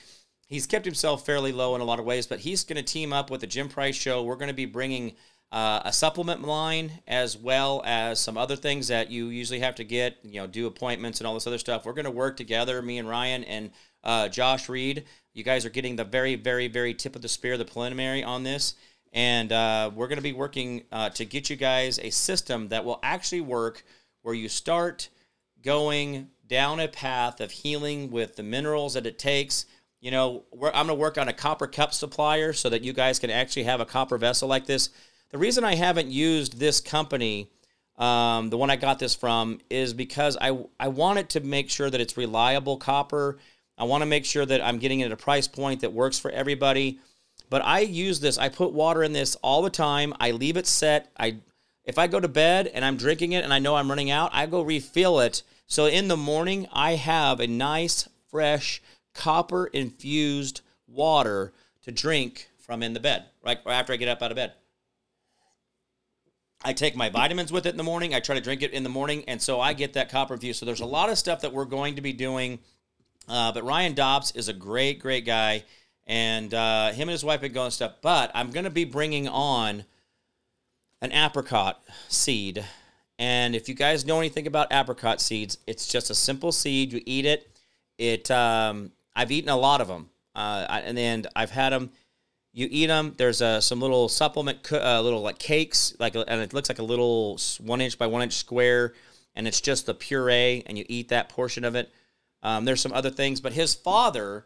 He's 0.47 0.65
kept 0.65 0.86
himself 0.86 1.28
fairly 1.28 1.52
low 1.52 1.76
in 1.76 1.82
a 1.82 1.86
lot 1.86 2.00
of 2.00 2.06
ways, 2.06 2.26
but 2.26 2.39
he's 2.39 2.63
going 2.63 2.78
to 2.78 2.93
team 2.93 3.13
up 3.13 3.30
with 3.30 3.41
the 3.41 3.47
Jim 3.47 3.69
Price 3.69 3.95
Show. 3.95 4.23
We're 4.23 4.36
going 4.36 4.47
to 4.47 4.54
be 4.56 4.65
bringing 4.65 5.13
uh, 5.51 5.81
a 5.86 5.93
supplement 5.93 6.43
line 6.43 6.91
as 7.07 7.38
well 7.38 7.81
as 7.86 8.19
some 8.19 8.38
other 8.38 8.55
things 8.55 8.89
that 8.89 9.10
you 9.10 9.27
usually 9.27 9.60
have 9.60 9.75
to 9.75 9.83
get, 9.83 10.17
you 10.23 10.41
know, 10.41 10.47
do 10.47 10.67
appointments 10.67 11.19
and 11.19 11.27
all 11.27 11.33
this 11.33 11.47
other 11.47 11.57
stuff. 11.57 11.86
We're 11.86 11.93
going 11.93 12.05
to 12.05 12.12
work 12.12 12.36
together, 12.36 12.81
me 12.81 12.97
and 12.97 13.07
Ryan 13.07 13.43
and 13.45 13.71
uh, 14.03 14.27
Josh 14.27 14.67
Reed. 14.67 15.05
You 15.33 15.43
guys 15.43 15.65
are 15.65 15.69
getting 15.69 15.95
the 15.95 16.03
very, 16.03 16.36
very, 16.36 16.67
very 16.67 16.93
tip 16.93 17.15
of 17.15 17.21
the 17.21 17.29
spear, 17.29 17.57
the 17.57 17.65
preliminary 17.65 18.23
on 18.23 18.43
this. 18.43 18.75
And 19.13 19.51
uh, 19.53 19.89
we're 19.95 20.07
going 20.07 20.17
to 20.17 20.23
be 20.23 20.33
working 20.33 20.83
uh, 20.91 21.10
to 21.12 21.23
get 21.23 21.49
you 21.49 21.55
guys 21.55 21.97
a 21.99 22.10
system 22.10 22.67
that 22.69 22.83
will 22.83 22.99
actually 23.01 23.41
work 23.41 23.83
where 24.23 24.36
you 24.36 24.49
start 24.49 25.07
going 25.62 26.27
down 26.45 26.81
a 26.81 26.88
path 26.89 27.39
of 27.39 27.51
healing 27.51 28.12
with 28.12 28.36
the 28.36 28.43
minerals 28.43 28.95
that 28.95 29.05
it 29.05 29.17
takes. 29.17 29.65
You 30.01 30.12
know, 30.12 30.43
I'm 30.53 30.88
going 30.88 30.88
to 30.88 30.93
work 30.93 31.17
on 31.17 31.29
a 31.29 31.33
copper 31.33 31.67
cup 31.67 31.93
supplier 31.93 32.51
so 32.51 32.69
that 32.69 32.83
you 32.83 32.91
guys 32.91 33.17
can 33.17 33.29
actually 33.29 33.63
have 33.63 33.79
a 33.79 33.86
copper 33.86 34.17
vessel 34.17 34.49
like 34.49 34.65
this 34.65 34.89
the 35.30 35.38
reason 35.38 35.63
I 35.63 35.76
haven't 35.76 36.10
used 36.10 36.60
this 36.60 36.80
company, 36.80 37.50
um, 37.98 38.50
the 38.50 38.58
one 38.58 38.70
I 38.70 38.76
got 38.76 39.00
this 39.00 39.16
from, 39.16 39.60
is 39.70 39.94
because 39.94 40.38
I 40.40 40.58
I 40.80 40.88
want 40.88 41.20
it 41.20 41.30
to 41.32 41.42
make 41.42 41.70
sure 41.70 41.90
that 41.90 42.00
it's 42.00 42.18
reliable 42.18 42.78
copper. 42.78 43.38
I 43.78 43.84
want 43.84 44.02
to 44.02 44.06
make 44.06 44.26
sure 44.26 44.46
that 44.46 44.62
I'm 44.62 44.80
getting 44.80 45.02
it 45.02 45.06
at 45.06 45.12
a 45.12 45.18
price 45.18 45.48
point 45.48 45.82
that 45.82 45.94
works 45.94 46.18
for 46.18 46.32
everybody. 46.32 47.00
But 47.50 47.63
I 47.63 47.80
use 47.80 48.20
this. 48.20 48.38
I 48.38 48.50
put 48.50 48.74
water 48.74 49.04
in 49.04 49.13
this 49.13 49.36
all 49.38 49.62
the 49.62 49.70
time. 49.70 50.13
I 50.20 50.32
leave 50.32 50.58
it 50.58 50.68
set. 50.68 51.12
I 51.18 51.38
if 51.84 51.98
I 51.98 52.08
go 52.08 52.20
to 52.20 52.28
bed 52.28 52.68
and 52.68 52.84
I'm 52.84 52.98
drinking 52.98 53.32
it 53.32 53.44
and 53.44 53.54
I 53.54 53.60
know 53.60 53.76
I'm 53.76 53.90
running 53.90 54.12
out, 54.12 54.32
I 54.34 54.46
go 54.46 54.62
refill 54.62 55.22
it. 55.22 55.44
So 55.68 55.86
in 55.86 56.08
the 56.08 56.18
morning, 56.18 56.68
I 56.72 56.92
have 56.96 57.40
a 57.40 57.48
nice, 57.48 58.08
fresh, 58.30 58.82
copper 59.13 59.68
infused 59.68 60.62
water 60.86 61.54
to 61.84 61.92
drink 61.92 62.50
from 62.58 62.84
in 62.84 62.94
the 62.94 63.00
bed, 63.00 63.26
right 63.44 63.60
after 63.66 63.94
I 63.94 63.96
get 63.96 64.10
up 64.10 64.22
out 64.22 64.32
of 64.32 64.36
bed. 64.36 64.54
I 66.67 66.73
take 66.73 66.97
my 66.97 67.08
vitamins 67.08 67.49
with 67.49 67.65
it 67.65 67.69
in 67.69 67.77
the 67.77 67.84
morning. 67.84 68.13
I 68.13 68.19
try 68.19 68.36
to 68.36 68.41
drink 68.41 68.62
it 68.62 68.73
in 68.73 68.84
the 68.84 68.89
morning, 68.89 69.23
and 69.30 69.41
so 69.41 69.62
I 69.62 69.71
get 69.71 69.93
that 69.93 70.10
copper 70.10 70.36
view. 70.36 70.51
So 70.51 70.65
there's 70.65 70.82
a 70.82 70.86
lot 70.86 71.10
of 71.10 71.17
stuff 71.17 71.39
that 71.39 71.53
we're 71.53 71.63
going 71.63 71.95
to 71.95 72.01
be 72.01 72.12
doing. 72.12 72.60
Uh, 73.25 73.53
but 73.53 73.63
Ryan 73.63 73.93
Dobbs 73.93 74.34
is 74.34 74.49
a 74.49 74.53
great, 74.53 74.99
great 74.99 75.25
guy, 75.25 75.63
and 76.08 76.53
uh, 76.53 76.91
him 76.91 77.08
and 77.08 77.12
his 77.12 77.23
wife 77.23 77.36
have 77.36 77.41
been 77.41 77.53
going 77.53 77.71
stuff. 77.71 77.93
But 78.01 78.32
I'm 78.36 78.51
going 78.51 78.65
to 78.65 78.69
be 78.69 78.84
bringing 78.84 79.30
on 79.30 79.86
an 81.01 81.13
apricot 81.13 81.82
seed, 82.10 82.65
and 83.17 83.56
if 83.56 83.69
you 83.69 83.73
guys 83.73 84.06
know 84.06 84.19
anything 84.19 84.45
about 84.45 84.67
apricot 84.69 85.21
seeds, 85.21 85.60
it's 85.67 85.88
just 85.88 86.10
a 86.10 86.15
simple 86.15 86.51
seed. 86.51 86.91
You 86.91 87.01
eat 87.06 87.25
it. 87.25 87.49
It 87.97 88.30
um, 88.30 88.91
I've 89.15 89.32
eaten 89.32 89.49
a 89.49 89.58
lot 89.58 89.80
of 89.80 89.88
them, 89.88 90.10
uh, 90.36 90.65
and 90.69 90.97
then 90.97 91.27
I've 91.34 91.51
had 91.51 91.71
them 91.71 91.91
you 92.58 92.67
eat 92.72 92.88
them. 92.88 93.13
There's 93.15 93.39
uh, 93.39 93.62
some 93.62 93.80
little 93.80 94.10
supplement, 94.10 94.72
uh, 94.72 95.00
little 95.02 95.22
like 95.22 95.38
cakes, 95.38 95.96
like, 96.00 96.15
and 96.15 96.41
it 96.41 96.54
looks 96.54 96.70
like 96.70 96.80
a 96.80 96.84
little 96.84 97.39
one 97.60 97.82
inch 97.82 98.00
by 98.00 98.08
one 98.08 98.24
inch 98.24 98.34
square, 98.34 98.96
and 99.36 99.48
it's 99.48 99.62
just 99.62 99.86
the 99.86 99.93
puree, 99.93 100.63
and 100.65 100.76
you 100.76 100.84
eat 100.89 101.10
that 101.10 101.30
portion 101.30 101.63
of 101.63 101.76
it. 101.76 101.93
Um, 102.41 102.65
there's 102.65 102.82
some 102.82 102.93
other 102.93 103.12
things, 103.12 103.41
but 103.41 103.54
his 103.54 103.76
father, 103.76 104.46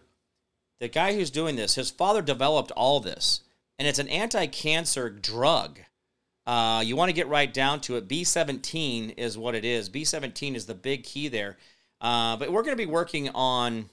the 0.82 0.90
guy 0.90 1.14
who's 1.14 1.32
doing 1.32 1.56
this, 1.56 1.76
his 1.76 1.90
father 1.90 2.22
developed 2.22 2.72
all 2.72 3.00
this, 3.00 3.44
and 3.80 3.88
it's 3.88 4.00
an 4.00 4.10
anti-cancer 4.10 5.10
drug. 5.10 5.80
Uh, 6.46 6.84
you 6.86 6.98
want 6.98 7.08
to 7.08 7.16
get 7.16 7.30
right 7.30 7.54
down 7.54 7.80
to 7.80 7.96
it. 7.96 8.10
B17 8.10 9.14
is 9.16 9.38
what 9.38 9.56
it 9.56 9.64
is. 9.64 9.90
B17 9.90 10.56
is 10.56 10.66
the 10.66 10.76
big 10.76 11.06
key 11.06 11.30
there. 11.30 11.58
Uh, 12.02 12.36
but 12.36 12.52
we're 12.52 12.64
going 12.64 12.76
to 12.76 12.84
be 12.84 12.92
working 12.92 13.30
on 13.30 13.90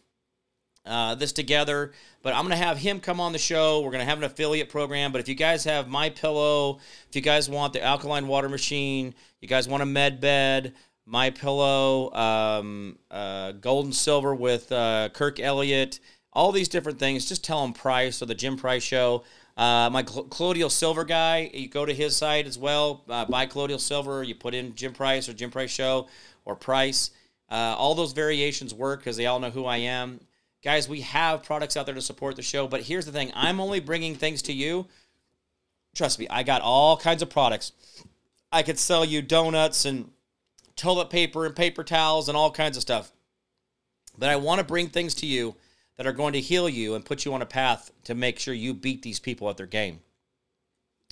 uh, 0.88 1.14
this 1.14 1.33
together. 1.33 1.92
But 2.22 2.35
I'm 2.35 2.42
going 2.42 2.59
to 2.59 2.64
have 2.64 2.79
him 2.79 3.01
come 3.01 3.20
on 3.20 3.33
the 3.33 3.38
show. 3.38 3.81
We're 3.81 3.90
going 3.90 4.05
to 4.05 4.09
have 4.09 4.18
an 4.18 4.24
affiliate 4.24 4.68
program. 4.68 5.12
But 5.12 5.20
if 5.20 5.29
you 5.29 5.35
guys 5.35 5.64
have 5.64 5.88
My 5.88 6.11
Pillow, 6.11 6.79
if 7.09 7.14
you 7.14 7.22
guys 7.22 7.48
want 7.48 7.72
the 7.72 7.83
alkaline 7.83 8.27
water 8.27 8.48
machine, 8.48 9.14
you 9.40 9.48
guys 9.48 9.68
want 9.68 9.83
a 9.83 9.87
med 9.87 10.20
bed, 10.20 10.74
My 11.07 11.31
Pillow, 11.31 12.12
um, 12.12 12.98
uh, 13.11 13.53
gold 13.53 13.85
and 13.85 13.94
silver 13.94 14.35
with 14.35 14.72
uh, 14.72 15.11
Kirk 15.12 15.38
Elliott, 15.38 16.01
all 16.33 16.51
these 16.51 16.68
different 16.68 16.98
things. 16.98 17.29
Just 17.29 17.44
tell 17.44 17.64
him 17.64 17.72
Price 17.72 18.20
or 18.22 18.27
the 18.27 18.35
Jim 18.35 18.57
Price 18.57 18.83
Show. 18.83 19.24
Uh, 19.57 19.90
my 19.90 20.05
Cl- 20.05 20.70
Silver 20.70 21.05
guy, 21.05 21.51
you 21.53 21.68
go 21.68 21.85
to 21.85 21.92
his 21.92 22.16
site 22.16 22.46
as 22.46 22.57
well. 22.57 23.05
Uh, 23.09 23.24
buy 23.24 23.44
Colloidal 23.44 23.81
Silver. 23.81 24.22
You 24.22 24.37
put 24.37 24.55
in 24.55 24.74
Jim 24.77 24.92
Price 24.92 25.29
or 25.29 25.33
Jim 25.33 25.51
Price 25.51 25.70
Show 25.70 26.07
or 26.44 26.55
Price. 26.55 27.11
Uh, 27.51 27.74
all 27.77 27.94
those 27.96 28.12
variations 28.12 28.72
work 28.72 29.01
because 29.01 29.16
they 29.16 29.27
all 29.27 29.40
know 29.40 29.51
who 29.51 29.64
I 29.64 29.79
am. 29.79 30.20
Guys, 30.68 30.87
we 30.87 31.00
have 31.00 31.44
products 31.44 31.78
out 31.78 31.87
there 31.87 31.94
to 31.94 32.02
support 32.02 32.37
the 32.37 32.42
show, 32.42 32.68
but 32.68 32.83
here's 32.83 33.07
the 33.07 33.11
thing 33.11 33.33
I'm 33.35 33.59
only 33.59 33.81
bringing 33.81 34.14
things 34.14 34.42
to 34.42 34.52
you. 34.52 34.87
Trust 35.96 36.18
me, 36.18 36.26
I 36.28 36.42
got 36.42 36.61
all 36.61 36.98
kinds 36.98 37.22
of 37.22 37.31
products. 37.31 37.72
I 38.52 38.62
could 38.62 38.78
sell 38.78 39.02
you 39.02 39.22
donuts 39.22 39.87
and 39.87 40.11
toilet 40.76 41.09
paper 41.09 41.46
and 41.46 41.57
paper 41.57 41.83
towels 41.83 42.28
and 42.28 42.37
all 42.37 42.50
kinds 42.50 42.76
of 42.76 42.83
stuff. 42.83 43.11
But 44.18 44.28
I 44.28 44.37
want 44.37 44.59
to 44.59 44.62
bring 44.62 44.88
things 44.88 45.14
to 45.14 45.26
you 45.26 45.57
that 45.96 46.07
are 46.07 46.12
going 46.12 46.35
to 46.35 46.40
heal 46.42 46.68
you 46.68 46.94
and 46.94 47.02
put 47.02 47.24
you 47.24 47.33
on 47.33 47.40
a 47.40 47.46
path 47.46 47.90
to 48.04 48.14
make 48.14 48.38
sure 48.38 48.52
you 48.52 48.74
beat 48.74 49.00
these 49.00 49.20
people 49.20 49.48
at 49.48 49.57
their 49.57 49.64
game. 49.64 50.00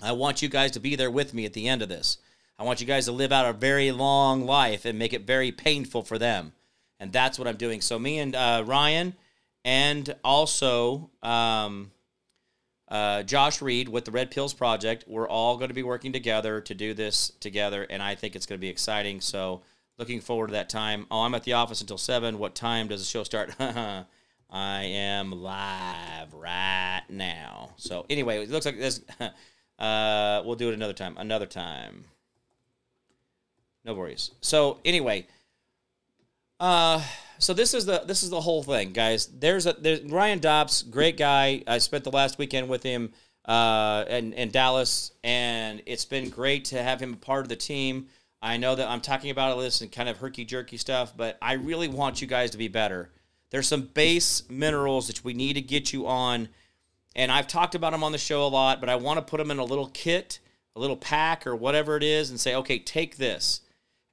I 0.02 0.12
want 0.12 0.42
you 0.42 0.50
guys 0.50 0.72
to 0.72 0.80
be 0.80 0.96
there 0.96 1.10
with 1.10 1.32
me 1.32 1.46
at 1.46 1.54
the 1.54 1.66
end 1.66 1.80
of 1.80 1.88
this. 1.88 2.18
I 2.58 2.64
want 2.64 2.82
you 2.82 2.86
guys 2.86 3.06
to 3.06 3.12
live 3.12 3.32
out 3.32 3.48
a 3.48 3.54
very 3.54 3.90
long 3.90 4.44
life 4.44 4.84
and 4.84 4.98
make 4.98 5.14
it 5.14 5.26
very 5.26 5.50
painful 5.50 6.02
for 6.02 6.18
them. 6.18 6.52
And 7.00 7.10
that's 7.10 7.38
what 7.38 7.48
I'm 7.48 7.56
doing. 7.56 7.80
So, 7.80 7.98
me 7.98 8.18
and 8.18 8.36
uh, 8.36 8.62
Ryan, 8.66 9.14
and 9.66 10.14
also 10.22 11.10
um, 11.24 11.90
uh, 12.88 13.24
Josh 13.24 13.60
Reed 13.60 13.88
with 13.88 14.04
the 14.04 14.12
Red 14.12 14.30
Pills 14.30 14.54
Project. 14.54 15.04
We're 15.08 15.28
all 15.28 15.56
going 15.56 15.68
to 15.68 15.74
be 15.74 15.82
working 15.82 16.12
together 16.12 16.60
to 16.62 16.74
do 16.74 16.94
this 16.94 17.32
together, 17.40 17.84
and 17.90 18.00
I 18.00 18.14
think 18.14 18.36
it's 18.36 18.46
going 18.46 18.58
to 18.58 18.64
be 18.64 18.68
exciting. 18.68 19.20
So, 19.20 19.62
looking 19.98 20.20
forward 20.20 20.48
to 20.48 20.52
that 20.52 20.68
time. 20.68 21.06
Oh, 21.10 21.22
I'm 21.22 21.34
at 21.34 21.42
the 21.42 21.54
office 21.54 21.80
until 21.80 21.98
7. 21.98 22.38
What 22.38 22.54
time 22.54 22.86
does 22.86 23.00
the 23.00 23.06
show 23.06 23.24
start? 23.24 23.56
I 23.58 24.06
am 24.84 25.32
live 25.32 26.32
right 26.32 27.02
now. 27.08 27.70
So, 27.76 28.06
anyway, 28.08 28.44
it 28.44 28.50
looks 28.50 28.66
like 28.66 28.78
this. 28.78 29.02
Uh, 29.78 30.40
we'll 30.46 30.56
do 30.56 30.70
it 30.70 30.72
another 30.72 30.94
time. 30.94 31.14
Another 31.18 31.44
time. 31.44 32.06
No 33.84 33.92
worries. 33.92 34.30
So, 34.40 34.80
anyway, 34.86 35.26
uh, 36.60 37.02
so 37.38 37.52
this 37.52 37.74
is 37.74 37.86
the 37.86 38.02
this 38.06 38.22
is 38.22 38.30
the 38.30 38.40
whole 38.40 38.62
thing, 38.62 38.92
guys. 38.92 39.26
There's 39.26 39.66
a 39.66 39.74
there's 39.74 40.02
Ryan 40.02 40.38
Dobbs, 40.38 40.82
great 40.82 41.16
guy. 41.16 41.62
I 41.66 41.78
spent 41.78 42.04
the 42.04 42.10
last 42.10 42.38
weekend 42.38 42.68
with 42.68 42.82
him 42.82 43.12
uh, 43.44 44.04
in, 44.08 44.32
in 44.32 44.50
Dallas, 44.50 45.12
and 45.22 45.82
it's 45.86 46.04
been 46.04 46.30
great 46.30 46.66
to 46.66 46.82
have 46.82 47.00
him 47.00 47.14
a 47.14 47.16
part 47.16 47.44
of 47.44 47.48
the 47.48 47.56
team. 47.56 48.06
I 48.42 48.56
know 48.56 48.74
that 48.74 48.88
I'm 48.88 49.00
talking 49.00 49.30
about 49.30 49.58
this 49.58 49.80
and 49.80 49.90
kind 49.90 50.08
of 50.08 50.18
herky 50.18 50.44
jerky 50.44 50.76
stuff, 50.76 51.16
but 51.16 51.38
I 51.40 51.54
really 51.54 51.88
want 51.88 52.20
you 52.20 52.26
guys 52.26 52.50
to 52.52 52.58
be 52.58 52.68
better. 52.68 53.10
There's 53.50 53.68
some 53.68 53.82
base 53.82 54.42
minerals 54.50 55.06
that 55.06 55.24
we 55.24 55.32
need 55.32 55.54
to 55.54 55.62
get 55.62 55.92
you 55.92 56.06
on, 56.06 56.48
and 57.14 57.30
I've 57.30 57.46
talked 57.46 57.74
about 57.74 57.92
them 57.92 58.04
on 58.04 58.12
the 58.12 58.18
show 58.18 58.46
a 58.46 58.48
lot, 58.48 58.80
but 58.80 58.88
I 58.88 58.96
want 58.96 59.18
to 59.18 59.22
put 59.22 59.38
them 59.38 59.50
in 59.50 59.58
a 59.58 59.64
little 59.64 59.88
kit, 59.88 60.38
a 60.74 60.80
little 60.80 60.96
pack, 60.96 61.46
or 61.46 61.54
whatever 61.54 61.96
it 61.96 62.02
is, 62.02 62.30
and 62.30 62.40
say, 62.40 62.54
okay, 62.54 62.78
take 62.78 63.16
this 63.16 63.60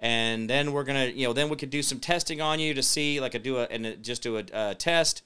and 0.04 0.50
then 0.50 0.74
we're 0.74 0.84
gonna 0.84 1.06
you 1.06 1.26
know 1.26 1.32
then 1.32 1.48
we 1.48 1.56
could 1.56 1.70
do 1.70 1.82
some 1.82 2.00
testing 2.00 2.42
on 2.42 2.60
you 2.60 2.74
to 2.74 2.84
see 2.84 3.22
like 3.22 3.36
a 3.36 3.40
do 3.40 3.58
a 3.58 3.64
and 3.64 4.04
just 4.04 4.22
do 4.22 4.38
a, 4.38 4.44
a 4.54 4.76
test. 4.76 5.24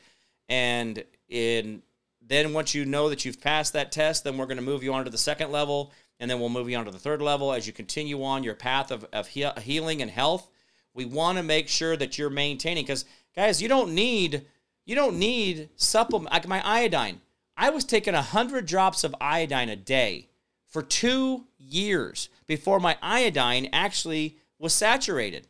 And 0.48 1.04
in 1.28 1.82
then 2.22 2.54
once 2.54 2.76
you 2.76 2.86
know 2.86 3.10
that 3.10 3.26
you've 3.26 3.42
passed 3.42 3.74
that 3.74 3.92
test 3.92 4.24
then 4.24 4.38
we're 4.38 4.46
going 4.46 4.58
to 4.58 4.64
move 4.64 4.84
you 4.84 4.94
on 4.94 5.04
to 5.04 5.10
the 5.10 5.18
second 5.18 5.52
level. 5.52 5.92
And 6.20 6.30
then 6.30 6.40
we'll 6.40 6.50
move 6.50 6.70
you 6.70 6.78
on 6.78 6.86
to 6.86 6.92
the 6.92 7.00
third 7.00 7.22
level 7.22 7.52
as 7.54 7.68
you 7.68 7.74
continue 7.74 8.24
on 8.24 8.44
your 8.44 8.56
path 8.56 8.92
of, 8.92 9.06
of 9.14 9.28
he- 9.28 9.50
healing 9.62 10.02
and 10.02 10.10
health. 10.10 10.50
We 10.94 11.06
want 11.06 11.38
to 11.38 11.44
make 11.44 11.68
sure 11.68 11.96
that 11.98 12.18
you're 12.18 12.30
maintaining 12.30 12.84
because 12.84 13.06
guys 13.36 13.62
you 13.62 13.68
don't 13.68 13.94
need 13.94 14.46
you 14.86 14.96
don't 14.96 15.18
need 15.18 15.70
supplement 15.76 16.32
like 16.32 16.48
my 16.48 16.62
iodine. 16.64 17.22
I 17.58 17.72
was 17.72 17.84
taking 17.84 18.14
100 18.14 18.68
drops 18.68 19.04
of 19.04 19.16
iodine 19.20 19.70
a 19.70 19.76
day 19.76 20.28
for 20.68 20.84
two 20.84 21.46
years 21.58 22.30
before 22.46 22.80
my 22.80 22.96
iodine 23.02 23.70
actually 23.74 24.38
was 24.60 24.74
saturated. 24.74 25.48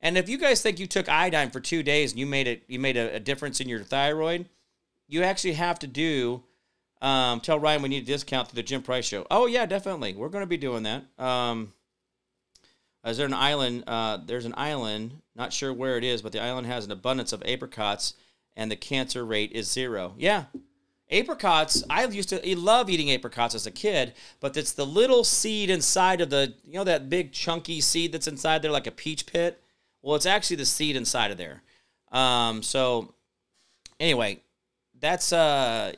And 0.00 0.18
if 0.18 0.28
you 0.28 0.38
guys 0.38 0.62
think 0.62 0.78
you 0.78 0.86
took 0.86 1.08
iodine 1.08 1.50
for 1.50 1.60
two 1.60 1.82
days 1.82 2.12
and 2.12 2.18
you 2.18 2.26
made 2.26 2.46
it, 2.46 2.62
you 2.66 2.78
made 2.78 2.96
a, 2.96 3.16
a 3.16 3.20
difference 3.20 3.60
in 3.60 3.68
your 3.68 3.82
thyroid, 3.82 4.48
you 5.08 5.22
actually 5.22 5.54
have 5.54 5.78
to 5.80 5.86
do 5.86 6.42
Um, 7.02 7.40
tell 7.40 7.58
Ryan 7.58 7.82
we 7.82 7.88
need 7.88 8.04
a 8.04 8.06
discount 8.06 8.48
to 8.50 8.54
the 8.54 8.62
Jim 8.62 8.80
Price 8.80 9.04
show. 9.04 9.26
Oh 9.28 9.46
yeah, 9.46 9.66
definitely. 9.66 10.14
We're 10.14 10.28
going 10.28 10.44
to 10.44 10.48
be 10.48 10.56
doing 10.56 10.84
that. 10.84 11.02
Um, 11.18 11.72
is 13.04 13.16
there 13.16 13.26
an 13.26 13.34
island? 13.34 13.82
Uh, 13.88 14.18
there's 14.24 14.44
an 14.44 14.54
island. 14.56 15.20
Not 15.34 15.52
sure 15.52 15.72
where 15.72 15.98
it 15.98 16.04
is, 16.04 16.22
but 16.22 16.30
the 16.30 16.40
island 16.40 16.68
has 16.68 16.84
an 16.84 16.92
abundance 16.92 17.32
of 17.32 17.42
apricots, 17.44 18.14
and 18.54 18.70
the 18.70 18.76
cancer 18.76 19.24
rate 19.24 19.50
is 19.50 19.68
zero. 19.68 20.14
Yeah, 20.16 20.44
apricots. 21.12 21.84
I 21.88 22.04
used 22.06 22.30
to 22.30 22.58
love 22.58 22.90
eating 22.90 23.10
apricots 23.10 23.54
as 23.54 23.66
a 23.66 23.70
kid, 23.70 24.14
but 24.40 24.56
it's 24.56 24.72
the 24.72 24.86
little 24.86 25.22
seed 25.22 25.70
inside 25.70 26.20
of 26.20 26.30
the 26.30 26.54
you 26.66 26.74
know 26.74 26.84
that 26.84 27.10
big 27.10 27.32
chunky 27.32 27.80
seed 27.80 28.12
that's 28.12 28.26
inside 28.26 28.62
there 28.62 28.70
like 28.70 28.86
a 28.86 28.92
peach 28.92 29.26
pit. 29.26 29.62
Well, 30.00 30.16
it's 30.16 30.26
actually 30.26 30.56
the 30.56 30.66
seed 30.66 30.96
inside 30.96 31.30
of 31.30 31.38
there. 31.38 31.62
Um, 32.10 32.62
so 32.62 33.14
anyway, 34.00 34.40
that's 34.98 35.32
uh 35.32 35.92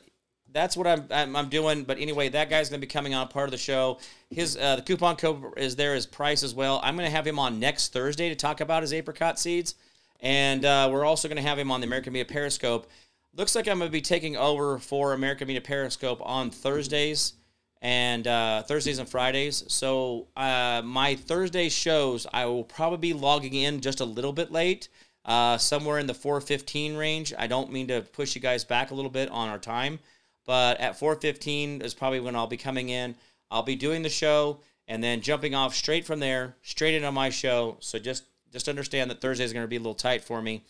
that's 0.55 0.77
what 0.77 0.87
I'm, 0.87 1.35
I'm, 1.35 1.49
doing. 1.49 1.83
But 1.83 1.99
anyway, 1.99 2.29
that 2.29 2.49
guy's 2.49 2.69
to 2.79 2.87
be 2.87 2.89
coming 2.89 3.13
on 3.13 3.27
part 3.27 3.45
of 3.45 3.51
the 3.51 3.57
show. 3.57 3.99
His 4.29 4.55
uh, 4.55 4.77
the 4.77 4.81
coupon 4.81 5.17
code 5.17 5.43
is 5.57 5.75
there 5.75 5.93
as 5.93 6.05
price 6.05 6.43
as 6.43 6.55
well. 6.55 6.79
I'm 6.81 6.95
to 7.09 7.15
have 7.15 7.27
him 7.27 7.37
on 7.37 7.59
next 7.59 7.91
Thursday 7.91 8.29
to 8.29 8.35
talk 8.35 8.61
about 8.61 8.81
his 8.81 8.93
apricot 8.93 9.37
seeds, 9.37 9.75
and 10.21 10.63
uh, 10.63 10.89
we're 10.91 11.03
also 11.03 11.27
to 11.41 11.47
have 11.47 11.59
him 11.59 11.71
on 11.71 11.81
the 11.81 11.87
American 11.87 12.13
Media 12.13 12.25
Periscope. 12.25 12.89
Looks 13.37 13.53
like 13.53 13.67
I'm 13.67 13.79
going 13.79 13.89
to 13.89 13.91
be 13.91 13.99
taking 13.99 14.37
over 14.37 14.77
for 14.77 15.11
American 15.11 15.47
Media 15.47 15.59
Periscope 15.59 16.21
on 16.23 16.49
Thursdays 16.49 17.33
and 17.81 18.25
uh, 18.25 18.63
Thursdays 18.63 18.97
and 18.97 19.09
Fridays. 19.09 19.65
So 19.67 20.27
uh, 20.37 20.81
my 20.85 21.15
Thursday 21.15 21.67
shows, 21.67 22.25
I 22.31 22.45
will 22.45 22.63
probably 22.63 22.97
be 22.99 23.13
logging 23.13 23.53
in 23.53 23.81
just 23.81 23.99
a 23.99 24.05
little 24.05 24.31
bit 24.31 24.53
late, 24.53 24.87
uh, 25.25 25.57
somewhere 25.57 25.99
in 25.99 26.07
the 26.07 26.13
4:15 26.13 26.97
range. 26.97 27.33
I 27.37 27.47
don't 27.47 27.73
mean 27.73 27.87
to 27.89 28.03
push 28.03 28.35
you 28.35 28.41
guys 28.41 28.63
back 28.63 28.91
a 28.91 28.95
little 28.95 29.11
bit 29.11 29.27
on 29.29 29.49
our 29.49 29.59
time. 29.59 29.99
But 30.45 30.79
at 30.79 30.97
4:15 30.97 31.81
is 31.83 31.93
probably 31.93 32.21
when 32.21 32.37
I'll 32.37 32.47
be 32.47 32.55
coming 32.55 32.87
in. 32.87 33.15
I'll 33.51 33.63
be 33.63 33.75
doing 33.75 34.01
the 34.01 34.09
show 34.09 34.61
and 34.87 35.03
then 35.03 35.19
jumping 35.19 35.53
off 35.53 35.75
straight 35.75 36.05
from 36.05 36.21
there, 36.21 36.55
straight 36.61 36.93
into 36.93 37.11
my 37.11 37.29
show. 37.31 37.75
So 37.81 37.99
just 37.99 38.23
just 38.53 38.69
understand 38.69 39.11
that 39.11 39.19
Thursday 39.19 39.43
is 39.43 39.51
going 39.51 39.65
to 39.65 39.67
be 39.67 39.75
a 39.75 39.79
little 39.79 39.93
tight 39.93 40.23
for 40.23 40.41
me. 40.41 40.63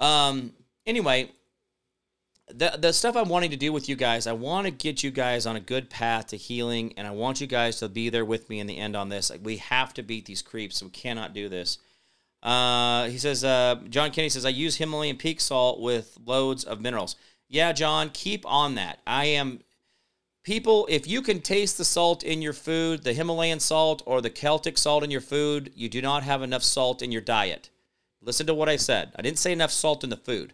Um, 0.00 0.54
anyway, 0.86 1.30
the 2.48 2.76
the 2.78 2.92
stuff 2.92 3.16
I'm 3.16 3.28
wanting 3.28 3.50
to 3.50 3.56
do 3.56 3.72
with 3.72 3.88
you 3.88 3.96
guys, 3.96 4.26
I 4.26 4.32
want 4.32 4.66
to 4.66 4.70
get 4.70 5.02
you 5.02 5.10
guys 5.10 5.46
on 5.46 5.56
a 5.56 5.60
good 5.60 5.88
path 5.88 6.28
to 6.28 6.36
healing, 6.36 6.92
and 6.96 7.06
I 7.06 7.10
want 7.10 7.40
you 7.40 7.46
guys 7.46 7.78
to 7.78 7.88
be 7.88 8.10
there 8.10 8.24
with 8.24 8.48
me 8.50 8.60
in 8.60 8.66
the 8.66 8.78
end 8.78 8.96
on 8.96 9.08
this. 9.08 9.30
Like 9.30 9.40
we 9.42 9.56
have 9.58 9.94
to 9.94 10.02
beat 10.02 10.26
these 10.26 10.42
creeps. 10.42 10.82
We 10.82 10.90
cannot 10.90 11.32
do 11.34 11.48
this. 11.48 11.78
Uh, 12.42 13.08
he 13.08 13.16
says, 13.16 13.42
uh, 13.42 13.76
John 13.88 14.10
Kenny 14.10 14.28
says, 14.28 14.44
I 14.44 14.50
use 14.50 14.76
Himalayan 14.76 15.16
peak 15.16 15.40
salt 15.40 15.80
with 15.80 16.18
loads 16.26 16.62
of 16.62 16.78
minerals. 16.78 17.16
Yeah, 17.48 17.72
John, 17.72 18.10
keep 18.12 18.44
on 18.46 18.74
that. 18.74 19.00
I 19.06 19.24
am 19.26 19.60
people, 20.42 20.86
if 20.90 21.06
you 21.08 21.22
can 21.22 21.40
taste 21.40 21.78
the 21.78 21.86
salt 21.86 22.22
in 22.22 22.42
your 22.42 22.52
food, 22.52 23.02
the 23.02 23.14
Himalayan 23.14 23.60
salt 23.60 24.02
or 24.04 24.20
the 24.20 24.28
Celtic 24.28 24.76
salt 24.76 25.02
in 25.02 25.10
your 25.10 25.22
food, 25.22 25.72
you 25.74 25.88
do 25.88 26.02
not 26.02 26.22
have 26.22 26.42
enough 26.42 26.62
salt 26.62 27.00
in 27.00 27.10
your 27.10 27.22
diet. 27.22 27.70
Listen 28.20 28.46
to 28.46 28.54
what 28.54 28.68
I 28.68 28.76
said. 28.76 29.12
I 29.16 29.22
didn't 29.22 29.38
say 29.38 29.52
enough 29.52 29.70
salt 29.70 30.04
in 30.04 30.10
the 30.10 30.16
food. 30.16 30.52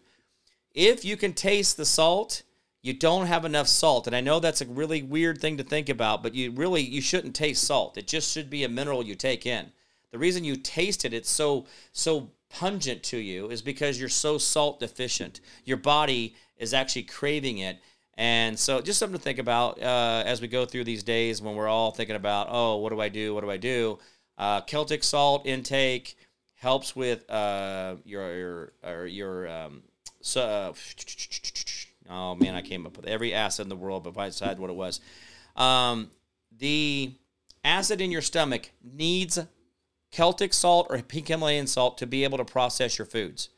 If 0.74 1.04
you 1.04 1.16
can 1.16 1.32
taste 1.32 1.76
the 1.76 1.84
salt, 1.84 2.42
you 2.82 2.92
don't 2.92 3.26
have 3.26 3.44
enough 3.44 3.68
salt. 3.68 4.06
And 4.06 4.16
I 4.16 4.20
know 4.20 4.40
that's 4.40 4.60
a 4.60 4.66
really 4.66 5.02
weird 5.02 5.40
thing 5.40 5.56
to 5.58 5.64
think 5.64 5.88
about, 5.88 6.22
but 6.22 6.34
you 6.34 6.50
really 6.52 6.82
you 6.82 7.00
shouldn't 7.00 7.34
taste 7.34 7.64
salt. 7.64 7.98
It 7.98 8.06
just 8.06 8.32
should 8.32 8.48
be 8.48 8.64
a 8.64 8.68
mineral 8.68 9.04
you 9.04 9.14
take 9.14 9.46
in. 9.46 9.72
The 10.12 10.18
reason 10.18 10.44
you 10.44 10.56
taste 10.56 11.04
it, 11.04 11.12
it's 11.12 11.30
so 11.30 11.66
so 11.92 12.30
pungent 12.48 13.02
to 13.04 13.16
you 13.16 13.50
is 13.50 13.62
because 13.62 13.98
you're 13.98 14.08
so 14.08 14.38
salt 14.38 14.80
deficient. 14.80 15.40
Your 15.64 15.76
body 15.76 16.34
is 16.56 16.74
actually 16.74 17.04
craving 17.04 17.58
it. 17.58 17.78
And 18.14 18.58
so, 18.58 18.82
just 18.82 18.98
something 18.98 19.18
to 19.18 19.22
think 19.22 19.38
about 19.38 19.80
uh, 19.80 20.22
as 20.26 20.42
we 20.42 20.48
go 20.48 20.66
through 20.66 20.84
these 20.84 21.02
days 21.02 21.40
when 21.40 21.54
we're 21.54 21.68
all 21.68 21.90
thinking 21.90 22.16
about, 22.16 22.48
oh, 22.50 22.76
what 22.76 22.90
do 22.90 23.00
I 23.00 23.08
do? 23.08 23.34
What 23.34 23.42
do 23.42 23.50
I 23.50 23.56
do? 23.56 23.98
Uh, 24.36 24.60
Celtic 24.62 25.04
salt 25.04 25.46
intake 25.46 26.16
helps 26.56 26.94
with 26.94 27.28
uh, 27.30 27.96
your 28.04 28.72
your 28.82 29.06
your 29.06 29.48
um, 29.48 29.82
so. 30.22 30.42
Uh, 30.42 30.72
oh 32.10 32.34
man, 32.34 32.54
I 32.54 32.62
came 32.62 32.86
up 32.86 32.96
with 32.96 33.06
every 33.06 33.34
acid 33.34 33.64
in 33.64 33.68
the 33.68 33.76
world, 33.76 34.04
but 34.04 34.18
I 34.18 34.26
decide 34.26 34.58
what 34.58 34.70
it 34.70 34.76
was, 34.76 35.00
um, 35.56 36.10
the 36.56 37.12
acid 37.64 38.00
in 38.00 38.10
your 38.10 38.22
stomach 38.22 38.70
needs 38.82 39.38
Celtic 40.10 40.52
salt 40.52 40.88
or 40.90 41.00
pink 41.02 41.28
Himalayan 41.28 41.66
salt 41.66 41.98
to 41.98 42.06
be 42.06 42.24
able 42.24 42.38
to 42.38 42.44
process 42.44 42.98
your 42.98 43.06
foods. 43.06 43.48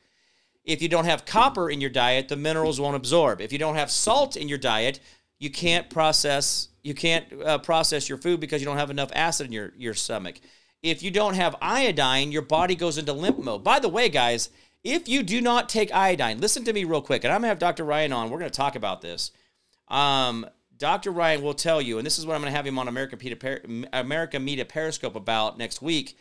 If 0.64 0.82
you 0.82 0.88
don't 0.88 1.06
have 1.06 1.24
copper 1.24 1.70
in 1.70 1.80
your 1.80 1.90
diet, 1.90 2.28
the 2.28 2.36
minerals 2.36 2.80
won't 2.80 2.94
absorb. 2.94 3.40
If 3.40 3.52
you 3.52 3.58
don't 3.58 3.74
have 3.74 3.90
salt 3.90 4.36
in 4.36 4.48
your 4.48 4.58
diet, 4.58 5.00
you 5.38 5.50
can't 5.50 5.90
process 5.90 6.68
you 6.82 6.94
can't 6.94 7.26
uh, 7.42 7.58
process 7.58 8.08
your 8.08 8.18
food 8.18 8.40
because 8.40 8.60
you 8.60 8.66
don't 8.66 8.76
have 8.76 8.90
enough 8.90 9.10
acid 9.14 9.46
in 9.46 9.52
your, 9.52 9.72
your 9.76 9.94
stomach. 9.94 10.40
If 10.82 11.02
you 11.02 11.12
don't 11.12 11.34
have 11.34 11.54
iodine, 11.62 12.32
your 12.32 12.42
body 12.42 12.74
goes 12.74 12.98
into 12.98 13.12
limp 13.12 13.38
mode. 13.38 13.62
By 13.62 13.78
the 13.78 13.88
way, 13.88 14.08
guys, 14.08 14.50
if 14.84 15.08
you 15.08 15.22
do 15.22 15.40
not 15.40 15.68
take 15.68 15.92
iodine, 15.94 16.40
listen 16.40 16.64
to 16.64 16.72
me 16.72 16.84
real 16.84 17.02
quick, 17.02 17.24
and 17.24 17.32
I'm 17.32 17.40
gonna 17.40 17.48
have 17.48 17.58
Dr. 17.58 17.84
Ryan 17.84 18.12
on. 18.12 18.30
We're 18.30 18.38
gonna 18.38 18.50
talk 18.50 18.76
about 18.76 19.00
this. 19.00 19.30
Um, 19.88 20.46
Dr. 20.76 21.10
Ryan 21.12 21.42
will 21.42 21.54
tell 21.54 21.80
you, 21.80 21.98
and 21.98 22.06
this 22.06 22.18
is 22.18 22.26
what 22.26 22.34
I'm 22.34 22.40
gonna 22.40 22.50
have 22.50 22.66
him 22.66 22.78
on 22.78 22.88
American 22.88 23.18
Media, 23.22 24.40
Media 24.40 24.64
Periscope 24.64 25.16
about 25.16 25.58
next 25.58 25.82
week, 25.82 26.16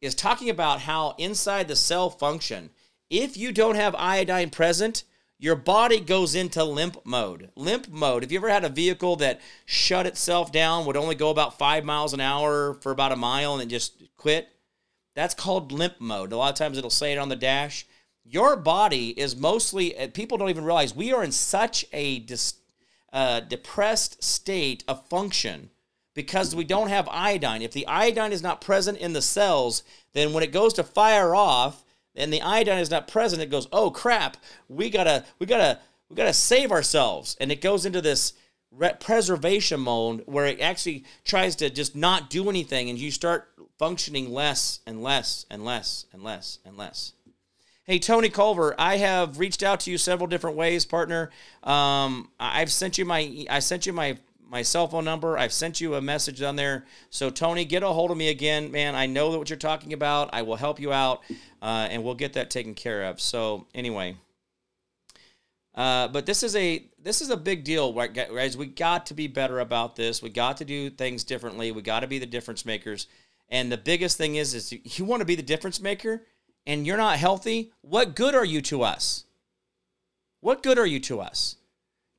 is 0.00 0.14
talking 0.14 0.50
about 0.50 0.80
how 0.80 1.14
inside 1.18 1.68
the 1.68 1.76
cell 1.76 2.10
function 2.10 2.70
if 3.10 3.36
you 3.36 3.52
don't 3.52 3.76
have 3.76 3.94
iodine 3.94 4.50
present, 4.50 5.04
your 5.38 5.54
body 5.54 6.00
goes 6.00 6.34
into 6.34 6.64
limp 6.64 7.04
mode. 7.04 7.50
Limp 7.54 7.88
mode. 7.88 8.24
If 8.24 8.32
you 8.32 8.38
ever 8.38 8.48
had 8.48 8.64
a 8.64 8.70
vehicle 8.70 9.16
that 9.16 9.40
shut 9.64 10.06
itself 10.06 10.50
down, 10.50 10.86
would 10.86 10.96
only 10.96 11.14
go 11.14 11.30
about 11.30 11.58
five 11.58 11.84
miles 11.84 12.14
an 12.14 12.20
hour 12.20 12.74
for 12.74 12.90
about 12.90 13.12
a 13.12 13.16
mile 13.16 13.52
and 13.52 13.60
then 13.60 13.68
just 13.68 14.02
quit, 14.16 14.48
that's 15.14 15.34
called 15.34 15.72
limp 15.72 16.00
mode. 16.00 16.32
A 16.32 16.36
lot 16.36 16.52
of 16.52 16.58
times 16.58 16.78
it'll 16.78 16.90
say 16.90 17.12
it 17.12 17.18
on 17.18 17.28
the 17.28 17.36
dash. 17.36 17.86
Your 18.28 18.56
body 18.56 19.10
is 19.10 19.36
mostly, 19.36 19.96
uh, 19.96 20.08
people 20.08 20.36
don't 20.36 20.50
even 20.50 20.64
realize 20.64 20.96
we 20.96 21.12
are 21.12 21.22
in 21.22 21.30
such 21.30 21.84
a 21.92 22.18
dis, 22.18 22.54
uh, 23.12 23.40
depressed 23.40 24.22
state 24.22 24.82
of 24.88 25.06
function 25.06 25.70
because 26.12 26.54
we 26.54 26.64
don't 26.64 26.88
have 26.88 27.08
iodine. 27.08 27.62
If 27.62 27.72
the 27.72 27.86
iodine 27.86 28.32
is 28.32 28.42
not 28.42 28.60
present 28.60 28.98
in 28.98 29.12
the 29.12 29.22
cells, 29.22 29.84
then 30.12 30.32
when 30.32 30.42
it 30.42 30.50
goes 30.50 30.72
to 30.74 30.82
fire 30.82 31.36
off, 31.36 31.84
and 32.16 32.32
the 32.32 32.42
iodine 32.42 32.78
is 32.78 32.90
not 32.90 33.06
present, 33.06 33.42
it 33.42 33.50
goes, 33.50 33.68
oh 33.70 33.90
crap, 33.90 34.38
we 34.68 34.90
gotta, 34.90 35.24
we 35.38 35.46
gotta, 35.46 35.78
we 36.08 36.16
gotta 36.16 36.32
save 36.32 36.72
ourselves, 36.72 37.36
and 37.38 37.52
it 37.52 37.60
goes 37.60 37.86
into 37.86 38.00
this 38.00 38.32
preservation 38.98 39.80
mode 39.80 40.22
where 40.26 40.46
it 40.46 40.60
actually 40.60 41.04
tries 41.24 41.54
to 41.56 41.70
just 41.70 41.94
not 41.94 42.28
do 42.28 42.48
anything, 42.48 42.90
and 42.90 42.98
you 42.98 43.10
start 43.10 43.48
functioning 43.78 44.32
less 44.32 44.80
and 44.86 45.02
less 45.02 45.46
and 45.50 45.64
less 45.64 46.06
and 46.12 46.24
less 46.24 46.58
and 46.64 46.76
less. 46.76 47.12
Hey 47.88 48.00
Tony 48.00 48.30
Culver, 48.30 48.74
I 48.80 48.96
have 48.96 49.38
reached 49.38 49.62
out 49.62 49.78
to 49.80 49.92
you 49.92 49.96
several 49.96 50.26
different 50.26 50.56
ways, 50.56 50.84
partner. 50.84 51.30
Um, 51.62 52.28
I've 52.40 52.72
sent 52.72 52.98
you 52.98 53.04
my 53.04 53.46
I 53.48 53.60
sent 53.60 53.86
you 53.86 53.92
my 53.92 54.18
my 54.50 54.62
cell 54.62 54.88
phone 54.88 55.04
number. 55.04 55.38
I've 55.38 55.52
sent 55.52 55.80
you 55.80 55.94
a 55.94 56.00
message 56.00 56.42
on 56.42 56.56
there. 56.56 56.84
So, 57.10 57.30
Tony, 57.30 57.64
get 57.64 57.84
a 57.84 57.86
hold 57.86 58.10
of 58.10 58.16
me 58.16 58.28
again, 58.28 58.72
man. 58.72 58.96
I 58.96 59.06
know 59.06 59.30
that 59.30 59.38
what 59.38 59.50
you're 59.50 59.56
talking 59.56 59.92
about. 59.92 60.30
I 60.32 60.42
will 60.42 60.56
help 60.56 60.80
you 60.80 60.92
out, 60.92 61.22
uh, 61.62 61.86
and 61.88 62.02
we'll 62.02 62.16
get 62.16 62.32
that 62.32 62.50
taken 62.50 62.74
care 62.74 63.04
of. 63.04 63.20
So, 63.20 63.68
anyway, 63.72 64.16
uh, 65.76 66.08
but 66.08 66.26
this 66.26 66.42
is 66.42 66.56
a 66.56 66.84
this 67.00 67.22
is 67.22 67.30
a 67.30 67.36
big 67.36 67.62
deal, 67.62 67.92
guys? 67.92 68.56
We 68.56 68.66
got 68.66 69.06
to 69.06 69.14
be 69.14 69.28
better 69.28 69.60
about 69.60 69.94
this. 69.94 70.20
We 70.20 70.30
got 70.30 70.56
to 70.56 70.64
do 70.64 70.90
things 70.90 71.22
differently. 71.22 71.70
We 71.70 71.82
got 71.82 72.00
to 72.00 72.08
be 72.08 72.18
the 72.18 72.26
difference 72.26 72.66
makers. 72.66 73.06
And 73.48 73.70
the 73.70 73.78
biggest 73.78 74.18
thing 74.18 74.34
is, 74.34 74.54
is 74.54 74.72
you 74.98 75.04
want 75.04 75.20
to 75.20 75.24
be 75.24 75.36
the 75.36 75.42
difference 75.42 75.80
maker, 75.80 76.24
and 76.66 76.86
you're 76.86 76.96
not 76.96 77.18
healthy. 77.18 77.72
What 77.82 78.16
good 78.16 78.34
are 78.34 78.44
you 78.44 78.60
to 78.62 78.82
us? 78.82 79.24
What 80.40 80.62
good 80.62 80.78
are 80.78 80.86
you 80.86 81.00
to 81.00 81.20
us? 81.20 81.56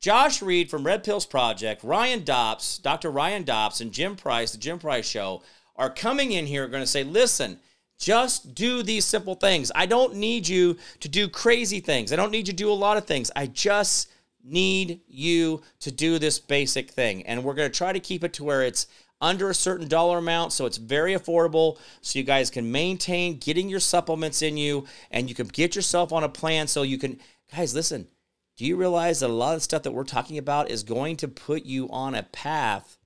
Josh 0.00 0.40
Reed 0.42 0.70
from 0.70 0.84
Red 0.84 1.02
Pills 1.02 1.26
Project, 1.26 1.82
Ryan 1.82 2.24
Dobbs, 2.24 2.78
Dr. 2.78 3.10
Ryan 3.10 3.42
Dobbs, 3.42 3.80
and 3.80 3.92
Jim 3.92 4.14
Price, 4.16 4.52
the 4.52 4.58
Jim 4.58 4.78
Price 4.78 5.08
Show, 5.08 5.42
are 5.76 5.90
coming 5.90 6.32
in 6.32 6.46
here 6.46 6.68
going 6.68 6.82
to 6.82 6.86
say, 6.86 7.02
listen, 7.02 7.58
just 7.98 8.54
do 8.54 8.82
these 8.82 9.04
simple 9.04 9.34
things. 9.34 9.72
I 9.74 9.86
don't 9.86 10.14
need 10.14 10.46
you 10.46 10.76
to 11.00 11.08
do 11.08 11.28
crazy 11.28 11.80
things. 11.80 12.12
I 12.12 12.16
don't 12.16 12.30
need 12.30 12.46
you 12.46 12.52
to 12.52 12.62
do 12.64 12.70
a 12.70 12.72
lot 12.72 12.96
of 12.96 13.06
things. 13.06 13.30
I 13.34 13.46
just 13.46 14.08
need 14.44 15.00
you 15.08 15.62
to 15.80 15.90
do 15.90 16.18
this 16.18 16.38
basic 16.38 16.90
thing. 16.90 17.26
And 17.26 17.42
we're 17.42 17.54
going 17.54 17.70
to 17.70 17.76
try 17.76 17.92
to 17.92 18.00
keep 18.00 18.22
it 18.22 18.32
to 18.34 18.44
where 18.44 18.62
it's 18.62 18.86
under 19.20 19.50
a 19.50 19.54
certain 19.54 19.88
dollar 19.88 20.18
amount 20.18 20.52
so 20.52 20.66
it's 20.66 20.76
very 20.76 21.14
affordable 21.14 21.78
so 22.00 22.18
you 22.18 22.24
guys 22.24 22.50
can 22.50 22.70
maintain 22.70 23.36
getting 23.38 23.68
your 23.68 23.80
supplements 23.80 24.42
in 24.42 24.56
you 24.56 24.86
and 25.10 25.28
you 25.28 25.34
can 25.34 25.48
get 25.48 25.74
yourself 25.74 26.12
on 26.12 26.24
a 26.24 26.28
plan 26.28 26.66
so 26.66 26.82
you 26.82 26.98
can 26.98 27.18
guys 27.54 27.74
listen 27.74 28.06
do 28.56 28.66
you 28.66 28.76
realize 28.76 29.20
that 29.20 29.30
a 29.30 29.32
lot 29.32 29.54
of 29.54 29.58
the 29.58 29.64
stuff 29.64 29.84
that 29.84 29.92
we're 29.92 30.04
talking 30.04 30.36
about 30.36 30.70
is 30.70 30.82
going 30.82 31.16
to 31.16 31.28
put 31.28 31.64
you 31.64 31.88
on 31.90 32.16
a 32.16 32.24
path 32.24 32.98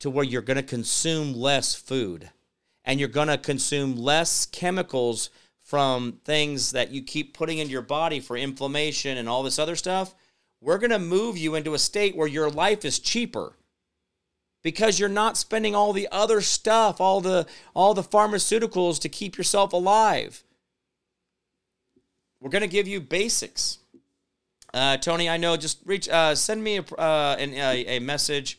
to 0.00 0.10
where 0.10 0.24
you're 0.24 0.42
going 0.42 0.56
to 0.56 0.62
consume 0.62 1.32
less 1.32 1.74
food 1.74 2.30
and 2.84 2.98
you're 2.98 3.08
going 3.08 3.28
to 3.28 3.38
consume 3.38 3.96
less 3.96 4.46
chemicals 4.46 5.30
from 5.60 6.20
things 6.24 6.72
that 6.72 6.90
you 6.90 7.02
keep 7.02 7.34
putting 7.34 7.58
in 7.58 7.68
your 7.68 7.82
body 7.82 8.20
for 8.20 8.36
inflammation 8.36 9.16
and 9.16 9.28
all 9.28 9.42
this 9.42 9.58
other 9.58 9.76
stuff? 9.76 10.14
We're 10.60 10.78
going 10.78 10.90
to 10.90 10.98
move 10.98 11.36
you 11.36 11.54
into 11.54 11.74
a 11.74 11.78
state 11.78 12.16
where 12.16 12.28
your 12.28 12.50
life 12.50 12.84
is 12.84 12.98
cheaper 12.98 13.54
because 14.66 14.98
you're 14.98 15.08
not 15.08 15.36
spending 15.36 15.76
all 15.76 15.92
the 15.92 16.08
other 16.10 16.40
stuff, 16.40 17.00
all 17.00 17.20
the 17.20 17.46
all 17.72 17.94
the 17.94 18.02
pharmaceuticals 18.02 18.98
to 18.98 19.08
keep 19.08 19.38
yourself 19.38 19.72
alive. 19.72 20.42
We're 22.40 22.50
going 22.50 22.62
to 22.62 22.68
give 22.68 22.88
you 22.88 23.00
basics. 23.00 23.78
Uh, 24.74 24.96
Tony, 24.96 25.30
I 25.30 25.36
know. 25.36 25.56
Just 25.56 25.78
reach, 25.84 26.08
uh, 26.08 26.34
send 26.34 26.64
me 26.64 26.78
a, 26.78 26.82
uh, 26.82 27.36
an, 27.38 27.54
a, 27.54 27.96
a 27.96 27.98
message 28.00 28.58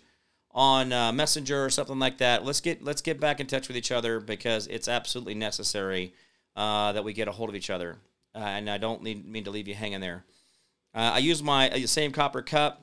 on 0.51 0.93
uh, 0.93 1.11
Messenger 1.11 1.65
or 1.65 1.69
something 1.69 1.99
like 1.99 2.19
that. 2.19 2.45
Let's 2.45 2.61
get 2.61 2.81
let's 2.81 3.01
get 3.01 3.19
back 3.19 3.41
in 3.41 3.47
touch 3.47 3.67
with 3.67 3.75
each 3.75 3.91
other 3.91 4.21
because 4.21 4.65
it's 4.67 4.87
absolutely 4.87 5.35
necessary 5.35 6.13
uh, 6.55 6.93
that 6.93 7.03
we 7.03 7.11
get 7.11 7.27
a 7.27 7.33
hold 7.33 7.49
of 7.49 7.55
each 7.55 7.69
other. 7.69 7.97
Uh, 8.33 8.37
and 8.37 8.69
I 8.69 8.77
don't 8.77 9.03
need, 9.03 9.27
mean 9.27 9.43
to 9.43 9.51
leave 9.51 9.67
you 9.67 9.75
hanging 9.75 9.99
there. 9.99 10.23
I 10.95 11.17
use 11.17 11.43
my 11.43 11.69
same 11.85 12.13
copper 12.13 12.41
cup 12.41 12.81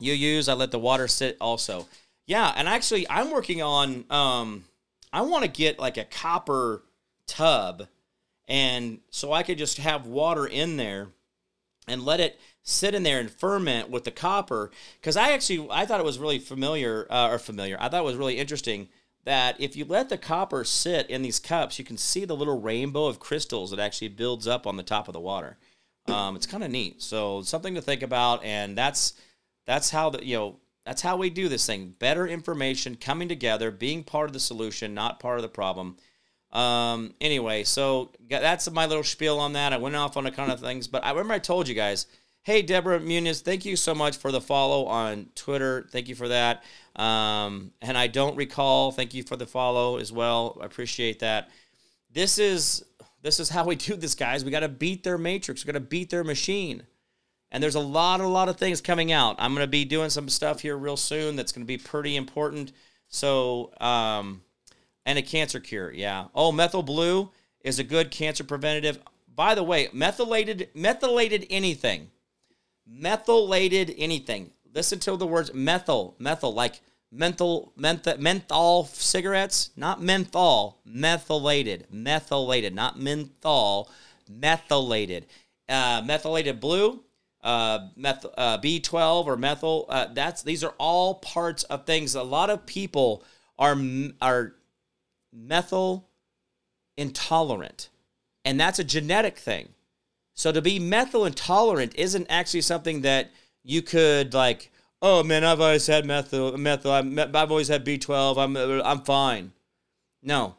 you 0.00 0.12
use. 0.12 0.48
I 0.48 0.54
let 0.54 0.72
the 0.72 0.80
water 0.80 1.06
sit 1.06 1.36
also. 1.40 1.86
Yeah, 2.26 2.52
and 2.56 2.68
actually, 2.68 3.08
I'm 3.08 3.30
working 3.30 3.62
on. 3.62 4.04
Um, 4.10 4.64
I 5.12 5.22
want 5.22 5.44
to 5.44 5.50
get 5.50 5.78
like 5.78 5.96
a 5.96 6.04
copper 6.04 6.82
tub, 7.26 7.88
and 8.48 9.00
so 9.10 9.32
I 9.32 9.42
could 9.42 9.58
just 9.58 9.78
have 9.78 10.06
water 10.06 10.46
in 10.46 10.76
there 10.76 11.08
and 11.88 12.04
let 12.04 12.20
it 12.20 12.40
sit 12.62 12.94
in 12.94 13.02
there 13.02 13.18
and 13.18 13.30
ferment 13.30 13.90
with 13.90 14.04
the 14.04 14.10
copper. 14.10 14.70
Because 15.00 15.16
I 15.16 15.32
actually 15.32 15.68
I 15.70 15.84
thought 15.84 16.00
it 16.00 16.06
was 16.06 16.18
really 16.18 16.38
familiar 16.38 17.06
uh, 17.10 17.28
or 17.28 17.38
familiar. 17.38 17.76
I 17.80 17.88
thought 17.88 18.00
it 18.02 18.06
was 18.06 18.16
really 18.16 18.38
interesting 18.38 18.88
that 19.24 19.60
if 19.60 19.76
you 19.76 19.84
let 19.84 20.08
the 20.08 20.18
copper 20.18 20.64
sit 20.64 21.08
in 21.08 21.22
these 21.22 21.38
cups, 21.38 21.78
you 21.78 21.84
can 21.84 21.96
see 21.96 22.24
the 22.24 22.36
little 22.36 22.60
rainbow 22.60 23.06
of 23.06 23.20
crystals 23.20 23.70
that 23.70 23.78
actually 23.78 24.08
builds 24.08 24.46
up 24.46 24.66
on 24.66 24.76
the 24.76 24.82
top 24.82 25.08
of 25.08 25.12
the 25.12 25.20
water. 25.20 25.58
Um, 26.06 26.34
it's 26.34 26.46
kind 26.46 26.64
of 26.64 26.70
neat. 26.70 27.00
So 27.00 27.42
something 27.42 27.74
to 27.74 27.80
think 27.80 28.02
about, 28.02 28.42
and 28.42 28.76
that's 28.76 29.14
that's 29.66 29.90
how 29.90 30.10
the 30.10 30.24
you 30.24 30.36
know 30.36 30.56
that's 30.84 31.02
how 31.02 31.16
we 31.16 31.30
do 31.30 31.48
this 31.48 31.66
thing. 31.66 31.94
Better 31.98 32.26
information 32.26 32.96
coming 32.96 33.28
together, 33.28 33.70
being 33.70 34.02
part 34.02 34.28
of 34.28 34.32
the 34.32 34.40
solution, 34.40 34.94
not 34.94 35.20
part 35.20 35.38
of 35.38 35.42
the 35.42 35.48
problem. 35.48 35.96
Um, 36.52 37.14
anyway, 37.20 37.64
so 37.64 38.12
that's 38.28 38.70
my 38.70 38.86
little 38.86 39.04
spiel 39.04 39.38
on 39.38 39.54
that. 39.54 39.72
I 39.72 39.78
went 39.78 39.96
off 39.96 40.16
on 40.16 40.26
a 40.26 40.30
kind 40.30 40.52
of 40.52 40.60
things, 40.60 40.86
but 40.86 41.04
I 41.04 41.10
remember 41.10 41.34
I 41.34 41.38
told 41.38 41.68
you 41.68 41.74
guys, 41.74 42.06
hey, 42.42 42.60
Deborah 42.60 43.00
Muniz, 43.00 43.42
thank 43.42 43.64
you 43.64 43.76
so 43.76 43.94
much 43.94 44.16
for 44.16 44.32
the 44.32 44.40
follow 44.40 44.86
on 44.86 45.28
Twitter. 45.34 45.86
Thank 45.90 46.08
you 46.08 46.14
for 46.14 46.28
that. 46.28 46.64
Um, 46.96 47.72
and 47.80 47.96
I 47.96 48.08
don't 48.08 48.36
recall, 48.36 48.90
thank 48.92 49.14
you 49.14 49.22
for 49.22 49.36
the 49.36 49.46
follow 49.46 49.96
as 49.98 50.12
well. 50.12 50.58
I 50.60 50.66
appreciate 50.66 51.20
that. 51.20 51.50
This 52.10 52.38
is 52.38 52.84
this 53.22 53.38
is 53.38 53.48
how 53.48 53.64
we 53.64 53.76
do 53.76 53.94
this, 53.96 54.16
guys. 54.16 54.44
We 54.44 54.50
got 54.50 54.60
to 54.60 54.68
beat 54.68 55.04
their 55.04 55.16
matrix. 55.16 55.64
We 55.64 55.72
got 55.72 55.78
to 55.78 55.84
beat 55.84 56.10
their 56.10 56.24
machine. 56.24 56.82
And 57.52 57.62
there's 57.62 57.74
a 57.74 57.80
lot, 57.80 58.20
a 58.20 58.26
lot 58.26 58.48
of 58.48 58.56
things 58.56 58.80
coming 58.80 59.12
out. 59.12 59.36
I'm 59.38 59.54
going 59.54 59.62
to 59.62 59.70
be 59.70 59.84
doing 59.84 60.08
some 60.08 60.30
stuff 60.30 60.60
here 60.60 60.76
real 60.76 60.96
soon 60.96 61.36
that's 61.36 61.52
going 61.52 61.64
to 61.64 61.66
be 61.66 61.76
pretty 61.76 62.16
important. 62.16 62.72
So, 63.08 63.72
um, 63.78 64.40
and 65.04 65.18
a 65.18 65.22
cancer 65.22 65.60
cure, 65.60 65.92
yeah. 65.92 66.24
Oh, 66.34 66.50
methyl 66.50 66.82
blue 66.82 67.30
is 67.60 67.78
a 67.78 67.84
good 67.84 68.10
cancer 68.10 68.42
preventative. 68.42 68.98
By 69.34 69.54
the 69.54 69.62
way, 69.62 69.88
methylated, 69.92 70.70
methylated 70.74 71.46
anything, 71.50 72.10
methylated 72.86 73.94
anything. 73.98 74.52
Listen 74.74 74.98
to 75.00 75.16
the 75.16 75.26
words 75.26 75.52
methyl, 75.52 76.16
methyl, 76.18 76.54
like 76.54 76.80
menthol, 77.10 77.74
menth- 77.76 78.18
menthol 78.18 78.86
cigarettes, 78.86 79.70
not 79.76 80.00
menthol, 80.00 80.78
methylated, 80.86 81.86
methylated, 81.90 82.74
not 82.74 82.98
menthol, 82.98 83.90
methylated. 84.26 85.26
Uh, 85.68 86.02
methylated 86.04 86.60
blue, 86.60 87.02
uh, 87.42 87.88
meth- 87.96 88.26
uh, 88.36 88.58
B12 88.58 89.26
or 89.26 89.36
methyl. 89.36 89.86
Uh, 89.88 90.06
that's 90.12 90.42
these 90.42 90.62
are 90.64 90.74
all 90.78 91.16
parts 91.16 91.62
of 91.64 91.86
things. 91.86 92.14
A 92.14 92.22
lot 92.22 92.50
of 92.50 92.66
people 92.66 93.24
are 93.58 93.76
are 94.20 94.54
methyl 95.32 96.08
intolerant, 96.96 97.88
and 98.44 98.60
that's 98.60 98.78
a 98.78 98.84
genetic 98.84 99.38
thing. 99.38 99.70
So 100.34 100.52
to 100.52 100.62
be 100.62 100.78
methyl 100.78 101.26
intolerant 101.26 101.94
isn't 101.96 102.26
actually 102.30 102.62
something 102.62 103.02
that 103.02 103.30
you 103.62 103.82
could 103.82 104.34
like 104.34 104.70
oh 105.02 105.22
man, 105.22 105.44
I've 105.44 105.60
always 105.60 105.86
had 105.86 106.06
methyl, 106.06 106.56
methyl. 106.56 106.92
I've 106.92 107.50
always 107.50 107.68
had 107.68 107.84
B12. 107.84 108.38
I'm, 108.38 108.56
I'm 108.56 109.00
fine. 109.00 109.52
No, 110.22 110.54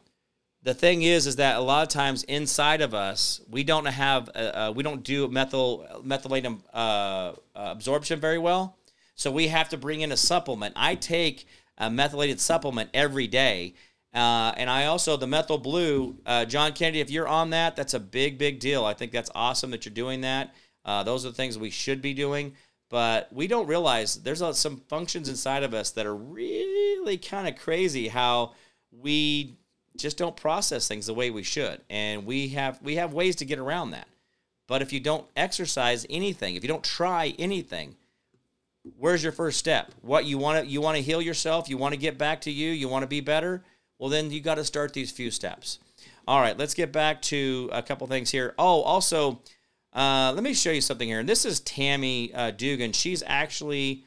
the 0.64 0.74
thing 0.74 1.02
is, 1.02 1.26
is 1.26 1.36
that 1.36 1.56
a 1.56 1.60
lot 1.60 1.82
of 1.82 1.90
times 1.90 2.22
inside 2.24 2.80
of 2.80 2.94
us, 2.94 3.40
we 3.50 3.64
don't 3.64 3.84
have, 3.84 4.30
uh, 4.34 4.38
uh, 4.38 4.72
we 4.74 4.82
don't 4.82 5.04
do 5.04 5.28
methyl, 5.28 5.86
methylated 6.02 6.56
uh, 6.72 7.32
absorption 7.54 8.18
very 8.18 8.38
well. 8.38 8.78
So 9.14 9.30
we 9.30 9.48
have 9.48 9.68
to 9.68 9.76
bring 9.76 10.00
in 10.00 10.10
a 10.10 10.16
supplement. 10.16 10.72
I 10.74 10.94
take 10.94 11.46
a 11.76 11.90
methylated 11.90 12.40
supplement 12.40 12.88
every 12.94 13.26
day. 13.26 13.74
Uh, 14.14 14.54
and 14.56 14.70
I 14.70 14.86
also, 14.86 15.18
the 15.18 15.26
methyl 15.26 15.58
blue, 15.58 16.16
uh, 16.24 16.46
John 16.46 16.72
Kennedy, 16.72 17.00
if 17.00 17.10
you're 17.10 17.28
on 17.28 17.50
that, 17.50 17.76
that's 17.76 17.94
a 17.94 18.00
big, 18.00 18.38
big 18.38 18.58
deal. 18.58 18.86
I 18.86 18.94
think 18.94 19.12
that's 19.12 19.30
awesome 19.34 19.70
that 19.72 19.84
you're 19.84 19.94
doing 19.94 20.22
that. 20.22 20.54
Uh, 20.84 21.02
those 21.02 21.26
are 21.26 21.28
the 21.28 21.34
things 21.34 21.58
we 21.58 21.70
should 21.70 22.00
be 22.00 22.14
doing 22.14 22.54
but 22.90 23.32
we 23.32 23.48
don't 23.48 23.66
realize 23.66 24.22
there's 24.22 24.42
some 24.56 24.76
functions 24.88 25.28
inside 25.28 25.64
of 25.64 25.74
us 25.74 25.90
that 25.90 26.06
are 26.06 26.14
really 26.14 27.18
kind 27.18 27.48
of 27.48 27.56
crazy 27.56 28.06
how 28.06 28.52
we 28.92 29.56
just 29.96 30.18
don't 30.18 30.36
process 30.36 30.88
things 30.88 31.06
the 31.06 31.14
way 31.14 31.30
we 31.30 31.42
should. 31.42 31.80
And 31.88 32.26
we 32.26 32.48
have 32.48 32.80
we 32.82 32.96
have 32.96 33.12
ways 33.12 33.36
to 33.36 33.44
get 33.44 33.58
around 33.58 33.90
that. 33.90 34.08
But 34.66 34.82
if 34.82 34.92
you 34.92 35.00
don't 35.00 35.26
exercise 35.36 36.06
anything 36.08 36.54
if 36.54 36.62
you 36.62 36.68
don't 36.68 36.84
try 36.84 37.34
anything 37.38 37.96
where's 38.98 39.22
your 39.22 39.32
first 39.32 39.58
step? 39.58 39.92
What 40.02 40.26
you 40.26 40.38
want 40.38 40.64
to 40.64 40.70
you 40.70 40.80
want 40.80 40.96
to 40.96 41.02
heal 41.02 41.22
yourself? 41.22 41.68
You 41.68 41.78
want 41.78 41.94
to 41.94 42.00
get 42.00 42.18
back 42.18 42.42
to 42.42 42.50
you? 42.50 42.70
You 42.70 42.88
want 42.88 43.02
to 43.02 43.08
be 43.08 43.20
better? 43.20 43.62
Well 43.98 44.10
then 44.10 44.30
you 44.30 44.40
got 44.40 44.56
to 44.56 44.64
start 44.64 44.92
these 44.92 45.10
few 45.10 45.30
steps. 45.30 45.78
All 46.26 46.40
right 46.40 46.56
let's 46.56 46.74
get 46.74 46.92
back 46.92 47.22
to 47.22 47.70
a 47.72 47.82
couple 47.82 48.06
things 48.06 48.30
here. 48.30 48.54
Oh 48.58 48.82
also 48.82 49.40
uh, 49.94 50.32
let 50.34 50.42
me 50.42 50.54
show 50.54 50.72
you 50.72 50.80
something 50.80 51.06
here. 51.06 51.20
And 51.20 51.28
this 51.28 51.44
is 51.44 51.60
Tammy 51.60 52.34
uh, 52.34 52.50
Dugan. 52.50 52.92
She's 52.92 53.22
actually 53.26 54.04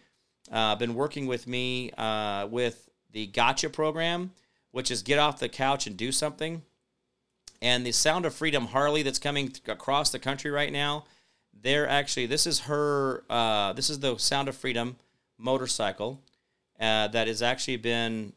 uh, 0.51 0.75
been 0.75 0.95
working 0.95 1.27
with 1.27 1.47
me 1.47 1.91
uh, 1.97 2.47
with 2.47 2.89
the 3.11 3.27
Gotcha 3.27 3.69
program, 3.69 4.31
which 4.71 4.91
is 4.91 5.01
get 5.01 5.19
off 5.19 5.39
the 5.39 5.49
couch 5.49 5.87
and 5.87 5.97
do 5.97 6.11
something. 6.11 6.63
And 7.61 7.85
the 7.85 7.91
Sound 7.91 8.25
of 8.25 8.33
Freedom 8.33 8.67
Harley 8.67 9.01
that's 9.01 9.19
coming 9.19 9.53
across 9.67 10.11
the 10.11 10.19
country 10.19 10.51
right 10.51 10.71
now, 10.71 11.05
they're 11.59 11.89
actually, 11.89 12.27
this 12.27 12.45
is 12.45 12.61
her, 12.61 13.23
uh, 13.29 13.73
this 13.73 13.89
is 13.89 13.99
the 13.99 14.17
Sound 14.17 14.47
of 14.47 14.55
Freedom 14.55 14.95
motorcycle 15.37 16.21
uh, 16.79 17.07
that 17.07 17.27
has 17.27 17.41
actually 17.41 17.77
been 17.77 18.33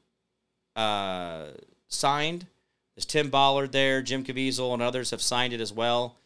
signed. 1.89 2.47
There's 2.95 3.05
Tim 3.07 3.28
Ballard 3.28 3.72
there, 3.72 4.01
Jim 4.01 4.24
Caviezel, 4.24 4.72
and 4.72 4.83
others 4.83 5.11
have 5.11 5.20
signed 5.20 5.53
it 5.53 5.61
as 5.61 5.72
well 5.72 6.16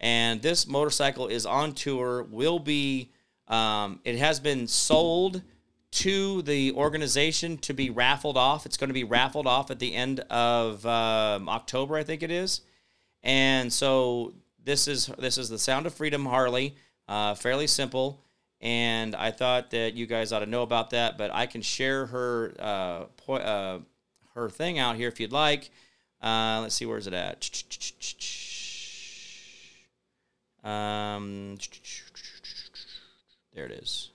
and 0.00 0.42
this 0.42 0.66
motorcycle 0.66 1.28
is 1.28 1.46
on 1.46 1.72
tour. 1.72 2.22
Will 2.24 2.58
be. 2.58 3.10
Um, 3.48 4.00
it 4.04 4.16
has 4.16 4.40
been 4.40 4.66
sold 4.66 5.42
to 5.94 6.42
the 6.42 6.72
organization 6.72 7.56
to 7.58 7.72
be 7.72 7.88
raffled 7.88 8.36
off. 8.36 8.66
It's 8.66 8.76
going 8.76 8.88
to 8.88 8.94
be 8.94 9.04
raffled 9.04 9.46
off 9.46 9.70
at 9.70 9.78
the 9.78 9.94
end 9.94 10.20
of 10.28 10.84
um, 10.84 11.48
October, 11.48 11.96
I 11.96 12.02
think 12.02 12.22
it 12.22 12.32
is. 12.32 12.62
And 13.22 13.72
so 13.72 14.34
this 14.64 14.88
is 14.88 15.06
this 15.18 15.38
is 15.38 15.48
the 15.48 15.58
Sound 15.58 15.86
of 15.86 15.94
Freedom 15.94 16.26
Harley. 16.26 16.74
Uh, 17.06 17.34
fairly 17.34 17.66
simple, 17.66 18.18
and 18.60 19.14
I 19.14 19.30
thought 19.30 19.70
that 19.70 19.94
you 19.94 20.06
guys 20.06 20.32
ought 20.32 20.40
to 20.40 20.46
know 20.46 20.62
about 20.62 20.90
that. 20.90 21.16
But 21.16 21.30
I 21.32 21.46
can 21.46 21.62
share 21.62 22.06
her 22.06 22.54
uh, 22.58 23.04
po- 23.16 23.34
uh, 23.34 23.78
her 24.34 24.50
thing 24.50 24.78
out 24.78 24.96
here 24.96 25.08
if 25.08 25.20
you'd 25.20 25.32
like. 25.32 25.70
Uh, 26.20 26.60
let's 26.62 26.74
see 26.74 26.86
where's 26.86 27.06
it 27.06 27.12
at. 27.12 27.50
Um, 30.64 31.56
there 33.54 33.66
it 33.66 33.72
is. 33.72 34.10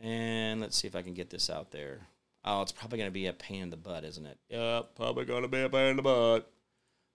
And 0.00 0.60
let's 0.60 0.76
see 0.76 0.86
if 0.86 0.94
I 0.94 1.02
can 1.02 1.14
get 1.14 1.30
this 1.30 1.50
out 1.50 1.70
there. 1.70 2.06
Oh, 2.44 2.62
it's 2.62 2.72
probably 2.72 2.98
going 2.98 3.10
to 3.10 3.14
be 3.14 3.26
a 3.26 3.32
pain 3.32 3.62
in 3.62 3.70
the 3.70 3.76
butt, 3.76 4.04
isn't 4.04 4.24
it? 4.24 4.38
Yep, 4.48 4.94
probably 4.94 5.24
going 5.24 5.42
to 5.42 5.48
be 5.48 5.62
a 5.62 5.68
pain 5.68 5.90
in 5.90 5.96
the 5.96 6.02
butt. 6.02 6.50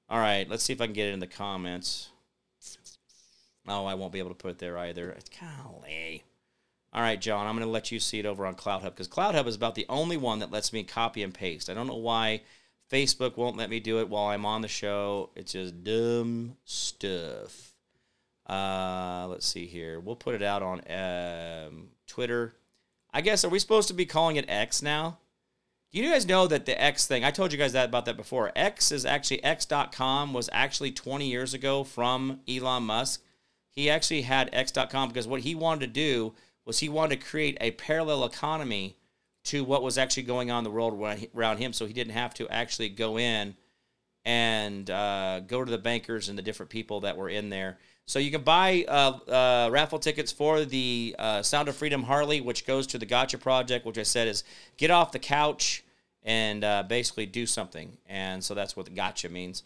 All 0.10 0.20
right, 0.20 0.48
let's 0.50 0.64
see 0.64 0.74
if 0.74 0.82
I 0.82 0.86
can 0.86 0.94
get 0.94 1.10
it 1.10 1.14
in 1.14 1.20
the 1.20 1.28
comments. 1.28 2.10
Oh, 3.68 3.86
I 3.86 3.94
won't 3.94 4.12
be 4.12 4.20
able 4.20 4.30
to 4.30 4.36
put 4.36 4.52
it 4.52 4.60
there 4.60 4.78
either. 4.78 5.16
Golly. 5.40 6.24
All 6.92 7.02
right, 7.02 7.20
John, 7.20 7.48
I'm 7.48 7.56
going 7.56 7.66
to 7.66 7.72
let 7.72 7.92
you 7.92 8.00
see 8.00 8.20
it 8.20 8.26
over 8.26 8.46
on 8.46 8.56
CloutHub 8.56 8.92
because 8.92 9.08
CloutHub 9.08 9.48
is 9.48 9.56
about 9.56 9.76
the 9.76 9.86
only 9.90 10.18
one 10.18 10.40
that 10.40 10.52
lets 10.52 10.74
me 10.74 10.84
copy 10.84 11.24
and 11.24 11.34
paste. 11.34 11.70
I 11.70 11.74
don't 11.74 11.88
know 11.88 11.96
why 11.96 12.42
Facebook 12.92 13.38
won't 13.38 13.58
let 13.58 13.70
me 13.70 13.80
do 13.80 14.00
it 14.00 14.10
while 14.10 14.28
I'm 14.28 14.46
on 14.46 14.62
the 14.62 14.68
show. 14.68 15.32
It's 15.36 15.54
just 15.54 15.84
dumb 15.84 16.58
stuff. 16.66 17.74
Uh, 18.48 19.26
let's 19.30 19.48
see 19.48 19.66
here. 19.66 20.00
We'll 20.00 20.16
put 20.16 20.36
it 20.36 20.44
out 20.44 20.62
on 20.62 20.82
um, 20.92 21.88
Twitter. 22.06 22.54
I 23.14 23.22
guess 23.22 23.46
are 23.46 23.50
we 23.50 23.60
supposed 23.60 23.88
to 23.90 23.94
be 23.94 24.06
calling 24.06 24.38
it 24.38 24.50
X 24.50 24.82
now? 24.82 25.20
Do 25.92 26.00
you 26.00 26.10
guys 26.10 26.26
know 26.26 26.48
that 26.48 26.66
the 26.66 26.82
X 26.82 27.06
thing? 27.06 27.24
I 27.24 27.30
told 27.30 27.52
you 27.52 27.60
guys 27.60 27.74
that 27.74 27.90
about 27.90 28.06
that 28.06 28.18
before. 28.18 28.52
X 28.56 28.92
is 28.92 29.06
actually 29.06 29.44
X.com 29.44 30.34
was 30.34 30.50
actually 30.52 30.92
20 30.92 31.30
years 31.30 31.54
ago 31.54 31.84
from 31.84 32.40
Elon 32.50 32.84
Musk. 32.84 33.22
He 33.70 33.92
actually 33.92 34.24
had 34.24 34.50
X.com 34.52 35.10
because 35.10 35.28
what 35.28 35.42
he 35.42 35.54
wanted 35.54 35.82
to 35.82 35.88
do 35.94 36.34
was 36.66 36.80
he 36.80 36.90
wanted 36.90 37.20
to 37.20 37.28
create 37.28 37.58
a 37.62 37.72
parallel 37.72 38.26
economy 38.26 38.98
to 39.44 39.64
what 39.64 39.84
was 39.84 39.98
actually 40.00 40.24
going 40.24 40.50
on 40.50 40.60
in 40.60 40.64
the 40.64 40.72
world 40.72 41.00
around 41.36 41.58
him, 41.58 41.74
so 41.74 41.86
he 41.86 41.94
didn't 41.94 42.14
have 42.14 42.34
to 42.36 42.50
actually 42.50 42.90
go 42.90 43.20
in 43.20 43.56
and 44.26 44.90
uh, 44.90 45.42
go 45.42 45.64
to 45.64 45.70
the 45.70 45.78
bankers 45.78 46.30
and 46.30 46.38
the 46.38 46.42
different 46.42 46.70
people 46.70 47.02
that 47.02 47.18
were 47.18 47.30
in 47.30 47.50
there. 47.50 47.78
So 48.06 48.20
you 48.20 48.32
can 48.32 48.44
buy 48.44 48.86
uh, 48.88 49.20
uh, 49.30 49.70
raffle 49.72 50.00
tickets 50.00 50.32
for 50.32 50.66
the 50.66 51.16
uh, 51.18 51.42
Sound 51.42 51.70
of 51.70 51.76
Freedom 51.76 52.04
Harley, 52.04 52.42
which 52.42 52.66
goes 52.66 52.86
to 52.88 52.98
the 52.98 53.06
Gotcha 53.06 53.38
Project, 53.38 53.86
which 53.86 53.98
I 53.98 54.04
said 54.04 54.28
is 54.28 54.44
get 54.78 54.92
off 54.92 55.12
the 55.12 55.20
couch 55.20 55.84
and 56.22 56.64
uh, 56.64 56.84
basically 56.84 57.26
do 57.26 57.46
something. 57.46 57.98
And 58.08 58.44
so 58.44 58.54
that's 58.54 58.76
what 58.76 58.94
Gotcha 58.94 59.30
means. 59.30 59.64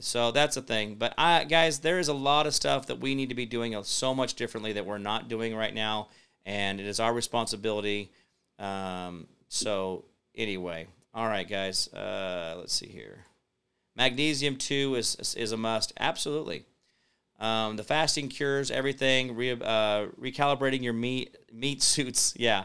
So 0.00 0.30
that's 0.30 0.56
a 0.56 0.62
thing. 0.62 0.94
But 0.94 1.14
I, 1.18 1.44
guys, 1.44 1.80
there 1.80 1.98
is 1.98 2.08
a 2.08 2.14
lot 2.14 2.46
of 2.46 2.54
stuff 2.54 2.86
that 2.86 3.00
we 3.00 3.14
need 3.14 3.30
to 3.30 3.34
be 3.34 3.46
doing 3.46 3.76
so 3.84 4.14
much 4.14 4.34
differently 4.34 4.74
that 4.74 4.86
we're 4.86 4.98
not 4.98 5.28
doing 5.28 5.56
right 5.56 5.74
now, 5.74 6.08
and 6.46 6.80
it 6.80 6.86
is 6.86 7.00
our 7.00 7.12
responsibility. 7.12 8.10
Um, 8.58 9.26
so 9.48 10.04
anyway, 10.36 10.86
all 11.14 11.26
right, 11.26 11.48
guys. 11.48 11.92
Uh, 11.92 12.56
let's 12.58 12.74
see 12.74 12.86
here. 12.86 13.24
Magnesium 13.96 14.56
two 14.56 14.94
is 14.94 15.34
is 15.36 15.50
a 15.50 15.56
must. 15.56 15.92
Absolutely. 15.98 16.64
Um, 17.38 17.76
the 17.76 17.84
fasting 17.84 18.28
cures 18.28 18.70
everything. 18.70 19.36
Re, 19.36 19.52
uh, 19.52 20.06
recalibrating 20.20 20.82
your 20.82 20.92
meat 20.92 21.36
meat 21.52 21.82
suits. 21.94 22.34
Yeah. 22.36 22.64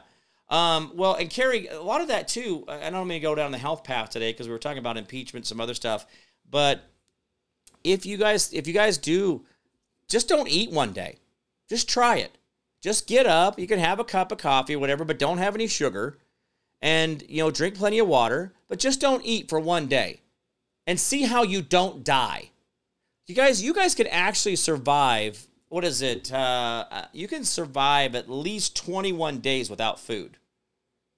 Um, 0.50 0.92
well, 0.96 1.16
and 1.16 1.30
Carrie, 1.30 1.68
a 1.68 1.82
lot 1.82 2.02
of 2.02 2.10
that 2.10 2.28
too. 2.28 2.66
I 2.68 2.90
don't 2.90 3.08
mean 3.08 3.22
to 3.22 3.24
go 3.24 3.36
down 3.36 3.52
the 3.52 3.58
health 3.58 3.84
path 3.84 4.10
today 4.10 4.32
because 4.32 4.48
we 4.48 4.54
were 4.54 4.60
talking 4.60 4.80
about 4.80 4.98
impeachment, 4.98 5.46
some 5.46 5.62
other 5.62 5.74
stuff. 5.74 6.06
But 6.50 6.84
if 7.84 8.06
you 8.06 8.18
guys, 8.18 8.54
if 8.54 8.68
you 8.68 8.74
guys 8.74 8.98
do, 8.98 9.46
just 10.08 10.28
don't 10.28 10.48
eat 10.48 10.72
one 10.72 10.94
day. 10.94 11.18
Just 11.70 11.90
try 11.90 12.18
it. 12.18 12.38
Just 12.82 13.08
get 13.08 13.26
up. 13.26 13.58
You 13.58 13.68
can 13.68 13.80
have 13.80 14.00
a 14.00 14.04
cup 14.04 14.32
of 14.32 14.38
coffee 14.38 14.76
whatever, 14.76 15.06
but 15.06 15.18
don't 15.18 15.38
have 15.38 15.56
any 15.56 15.68
sugar. 15.68 16.18
And 16.82 17.24
you 17.30 17.42
know, 17.42 17.50
drink 17.50 17.76
plenty 17.76 18.00
of 18.00 18.08
water. 18.08 18.54
But 18.68 18.80
just 18.80 19.00
don't 19.00 19.24
eat 19.24 19.50
for 19.50 19.60
one 19.60 19.88
day, 19.88 20.22
and 20.86 21.00
see 21.00 21.24
how 21.24 21.44
you 21.44 21.62
don't 21.62 22.04
die. 22.04 22.50
You 23.26 23.36
guys, 23.36 23.64
you 23.64 23.74
guys 23.74 23.96
can 23.96 24.08
actually 24.08 24.58
survive. 24.58 25.48
What 25.70 25.86
is 25.86 26.02
it? 26.02 26.32
Uh, 26.32 26.86
uh 26.92 27.06
you 27.14 27.28
can 27.28 27.46
survive 27.46 28.16
at 28.16 28.30
least 28.30 28.76
21 28.76 29.40
days 29.40 29.70
without 29.70 30.00
food 30.00 30.38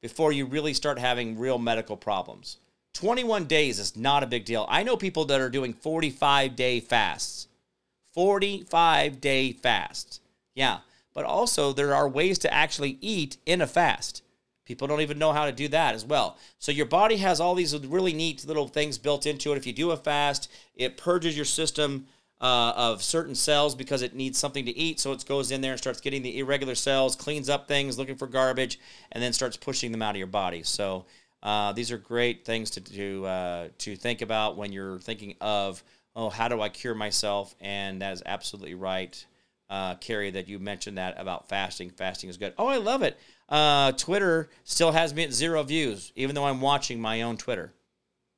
before 0.01 0.32
you 0.32 0.45
really 0.45 0.74
start 0.74 0.99
having 0.99 1.38
real 1.38 1.58
medical 1.58 1.97
problems. 1.97 2.58
21 2.93 3.45
days 3.45 3.80
is 3.80 3.97
not 3.97 4.24
a 4.24 4.28
big 4.28 4.45
deal. 4.45 4.66
I 4.70 4.84
know 4.84 4.95
people 4.95 5.26
that 5.26 5.41
are 5.41 5.49
doing 5.49 5.74
45 5.74 6.56
day 6.56 6.80
fasts. 6.80 7.47
45 8.14 9.20
day 9.20 9.51
fasts. 9.51 10.22
Yeah. 10.53 10.80
But 11.14 11.26
also, 11.26 11.74
there 11.74 11.95
are 11.95 12.08
ways 12.08 12.38
to 12.39 12.53
actually 12.53 12.97
eat 13.01 13.38
in 13.45 13.62
a 13.62 13.68
fast. 13.68 14.22
People 14.66 14.88
don't 14.88 15.01
even 15.01 15.20
know 15.20 15.32
how 15.32 15.45
to 15.45 15.51
do 15.51 15.68
that 15.70 15.95
as 15.95 16.03
well. 16.03 16.38
So, 16.59 16.72
your 16.72 16.86
body 16.86 17.18
has 17.18 17.39
all 17.39 17.55
these 17.55 17.78
really 17.86 18.13
neat 18.13 18.45
little 18.45 18.68
things 18.68 18.97
built 18.97 19.26
into 19.26 19.53
it. 19.53 19.57
If 19.57 19.68
you 19.68 19.74
do 19.74 19.91
a 19.91 19.97
fast, 19.97 20.51
it 20.76 20.97
purges 20.97 21.36
your 21.36 21.45
system 21.45 22.07
uh, 22.41 22.74
of 22.76 23.01
certain 23.01 23.36
cells 23.36 23.76
because 23.76 24.01
it 24.01 24.16
needs 24.16 24.38
something 24.38 24.66
to 24.66 24.78
eat. 24.78 24.99
So 24.99 25.11
it 25.11 25.26
goes 25.26 25.51
in 25.51 25.61
there 25.61 25.72
and 25.72 25.80
starts 25.80 26.01
getting 26.01 26.22
the 26.22 26.39
irregular 26.39 26.76
cells, 26.76 27.16
cleans 27.16 27.49
up 27.49 27.68
things, 27.68 27.97
looking 27.97 28.18
for 28.18 28.28
garbage, 28.28 28.80
and 29.11 29.24
then 29.24 29.34
starts 29.34 29.57
pushing 29.57 29.91
them 29.91 30.01
out 30.01 30.11
of 30.11 30.18
your 30.18 30.28
body. 30.28 30.63
So 30.63 31.05
uh, 31.41 31.72
these 31.72 31.91
are 31.91 31.97
great 31.97 32.45
things 32.45 32.72
to 32.72 32.82
to 32.82 33.26
uh, 33.26 33.68
to 33.80 33.95
think 33.95 34.22
about 34.22 34.57
when 34.57 34.72
you're 34.74 34.99
thinking 34.99 35.36
of 35.39 35.84
oh 36.16 36.30
how 36.30 36.47
do 36.47 36.61
I 36.61 36.70
cure 36.70 36.95
myself? 36.95 37.55
And 37.61 38.01
that 38.01 38.13
is 38.13 38.24
absolutely 38.26 38.76
right, 38.76 39.26
uh, 39.70 39.95
Carrie, 39.95 40.32
that 40.32 40.47
you 40.47 40.59
mentioned 40.59 40.97
that 40.97 41.16
about 41.18 41.47
fasting. 41.47 41.91
Fasting 41.91 42.30
is 42.30 42.38
good. 42.38 42.53
Oh, 42.57 42.68
I 42.68 42.78
love 42.78 43.01
it. 43.01 43.18
Uh, 43.48 43.91
Twitter 43.91 44.50
still 44.64 44.91
has 44.91 45.14
me 45.14 45.24
at 45.24 45.34
zero 45.34 45.64
views, 45.64 46.12
even 46.16 46.36
though 46.36 46.46
I'm 46.46 46.62
watching 46.62 47.00
my 47.00 47.22
own 47.22 47.38
Twitter. 47.38 47.74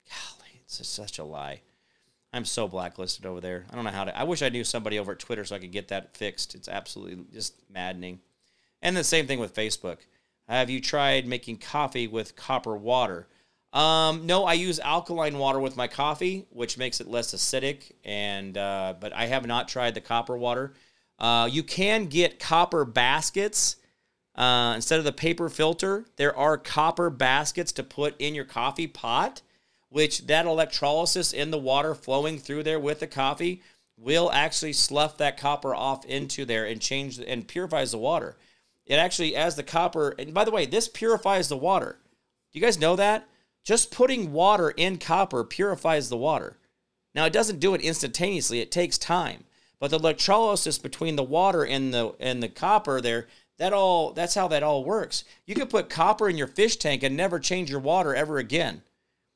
Golly, 0.09 0.61
it's 0.63 0.85
such 0.87 1.19
a 1.19 1.23
lie. 1.23 1.61
I'm 2.33 2.45
so 2.45 2.67
blacklisted 2.67 3.25
over 3.25 3.39
there. 3.39 3.65
I 3.71 3.75
don't 3.75 3.85
know 3.85 3.91
how 3.91 4.03
to. 4.03 4.17
I 4.17 4.23
wish 4.23 4.41
I 4.41 4.49
knew 4.49 4.63
somebody 4.63 4.99
over 4.99 5.13
at 5.13 5.19
Twitter 5.19 5.45
so 5.45 5.55
I 5.55 5.59
could 5.59 5.71
get 5.71 5.87
that 5.87 6.15
fixed. 6.15 6.55
It's 6.55 6.67
absolutely 6.67 7.25
just 7.33 7.55
maddening. 7.69 8.19
And 8.81 8.95
the 8.95 9.03
same 9.03 9.27
thing 9.27 9.39
with 9.39 9.55
Facebook. 9.55 9.97
Have 10.47 10.69
you 10.69 10.79
tried 10.81 11.25
making 11.25 11.57
coffee 11.57 12.07
with 12.07 12.35
copper 12.35 12.75
water? 12.75 13.27
Um, 13.73 14.25
no, 14.25 14.45
I 14.45 14.53
use 14.53 14.79
alkaline 14.79 15.37
water 15.37 15.59
with 15.59 15.75
my 15.75 15.87
coffee, 15.87 16.45
which 16.51 16.77
makes 16.77 17.01
it 17.01 17.07
less 17.07 17.33
acidic. 17.33 17.91
And 18.03 18.57
uh, 18.57 18.95
but 18.99 19.13
I 19.13 19.25
have 19.27 19.45
not 19.47 19.67
tried 19.67 19.93
the 19.93 20.01
copper 20.01 20.37
water. 20.37 20.73
Uh, 21.19 21.49
you 21.51 21.63
can 21.63 22.05
get 22.05 22.39
copper 22.39 22.85
baskets 22.85 23.77
uh, 24.37 24.73
instead 24.75 24.99
of 24.99 25.05
the 25.05 25.11
paper 25.11 25.49
filter. 25.49 26.05
There 26.15 26.35
are 26.35 26.57
copper 26.57 27.09
baskets 27.09 27.71
to 27.73 27.83
put 27.83 28.15
in 28.19 28.35
your 28.35 28.45
coffee 28.45 28.87
pot 28.87 29.41
which 29.89 30.27
that 30.27 30.45
electrolysis 30.45 31.33
in 31.33 31.51
the 31.51 31.57
water 31.57 31.95
flowing 31.95 32.37
through 32.39 32.63
there 32.63 32.79
with 32.79 32.99
the 32.99 33.07
coffee 33.07 33.61
will 33.97 34.31
actually 34.31 34.73
slough 34.73 35.17
that 35.17 35.37
copper 35.37 35.73
off 35.73 36.05
into 36.05 36.45
there 36.45 36.65
and 36.65 36.81
change 36.81 37.19
and 37.19 37.47
purifies 37.47 37.91
the 37.91 37.97
water. 37.97 38.35
It 38.85 38.95
actually, 38.95 39.35
as 39.35 39.55
the 39.55 39.63
copper, 39.63 40.13
and 40.19 40.33
by 40.33 40.45
the 40.45 40.51
way, 40.51 40.65
this 40.65 40.87
purifies 40.87 41.49
the 41.49 41.57
water. 41.57 41.97
Do 42.51 42.59
you 42.59 42.65
guys 42.65 42.79
know 42.79 42.95
that? 42.95 43.27
Just 43.65 43.91
putting 43.91 44.31
water 44.31 44.69
in 44.69 44.97
copper 44.97 45.43
purifies 45.43 46.09
the 46.09 46.17
water. 46.17 46.57
Now, 47.13 47.25
it 47.25 47.33
doesn't 47.33 47.59
do 47.59 47.73
it 47.73 47.81
instantaneously, 47.81 48.59
it 48.61 48.71
takes 48.71 48.97
time. 48.97 49.43
But 49.79 49.91
the 49.91 49.97
electrolysis 49.97 50.77
between 50.77 51.15
the 51.15 51.23
water 51.23 51.65
and 51.65 51.93
the 51.93 52.15
and 52.19 52.41
the 52.41 52.49
copper 52.49 52.99
there, 52.99 53.27
that 53.57 53.73
all 53.73 54.13
that's 54.13 54.35
how 54.35 54.47
that 54.49 54.63
all 54.63 54.83
works. 54.83 55.23
You 55.45 55.55
could 55.55 55.69
put 55.69 55.89
copper 55.89 56.29
in 56.29 56.37
your 56.37 56.47
fish 56.47 56.77
tank 56.77 57.03
and 57.03 57.15
never 57.15 57.39
change 57.39 57.69
your 57.69 57.79
water 57.79 58.15
ever 58.15 58.37
again. 58.37 58.83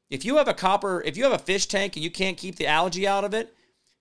If 0.09 0.25
you 0.25 0.37
have 0.37 0.47
a 0.47 0.53
copper, 0.53 1.01
if 1.01 1.17
you 1.17 1.23
have 1.23 1.33
a 1.33 1.39
fish 1.39 1.65
tank 1.65 1.95
and 1.95 2.03
you 2.03 2.11
can't 2.11 2.37
keep 2.37 2.55
the 2.55 2.67
algae 2.67 3.07
out 3.07 3.23
of 3.23 3.33
it, 3.33 3.55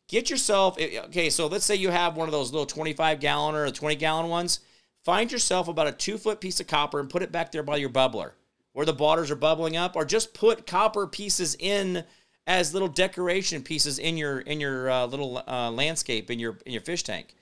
get 0.09 0.29
yourself, 0.29 0.77
eh, 0.79 1.01
okay, 1.07 1.31
so 1.31 1.47
let's 1.47 1.65
say 1.65 1.77
you 1.77 1.91
have 1.91 2.17
one 2.17 2.29
of 2.29 2.33
those 2.33 2.53
little 2.53 2.67
25 2.67 3.21
gallon 3.21 3.55
or 3.55 3.71
20 3.71 3.95
gallon 3.97 4.29
ones. 4.29 4.61
Find 5.05 5.31
yourself 5.31 5.69
about 5.69 5.87
a 5.87 5.93
two 5.93 6.19
foot 6.19 6.41
piece 6.41 6.61
of 6.61 6.67
copper 6.67 7.01
and 7.01 7.09
put 7.09 7.23
it 7.23 7.33
back 7.33 7.53
there 7.53 7.63
by 7.63 7.77
your 7.77 7.91
bubbler 7.91 8.33
where 8.73 8.87
the 8.87 8.95
waters 8.95 9.31
are 9.31 9.37
bubbling 9.37 9.77
up, 9.77 9.97
or 9.97 10.05
just 10.05 10.35
put 10.35 10.67
copper 10.67 11.07
pieces 11.07 11.57
in 11.59 12.05
as 12.47 12.73
little 12.73 12.89
decoration 12.89 13.63
pieces 13.63 13.99
in 13.99 14.17
your 14.17 14.41
in 14.41 14.61
your 14.61 14.91
uh, 14.91 15.07
little 15.07 15.43
uh, 15.47 15.71
landscape 15.71 16.31
in 16.31 16.39
your 16.39 16.59
in 16.67 16.73
your 16.73 16.83
fish 16.83 17.03
tank. 17.03 17.35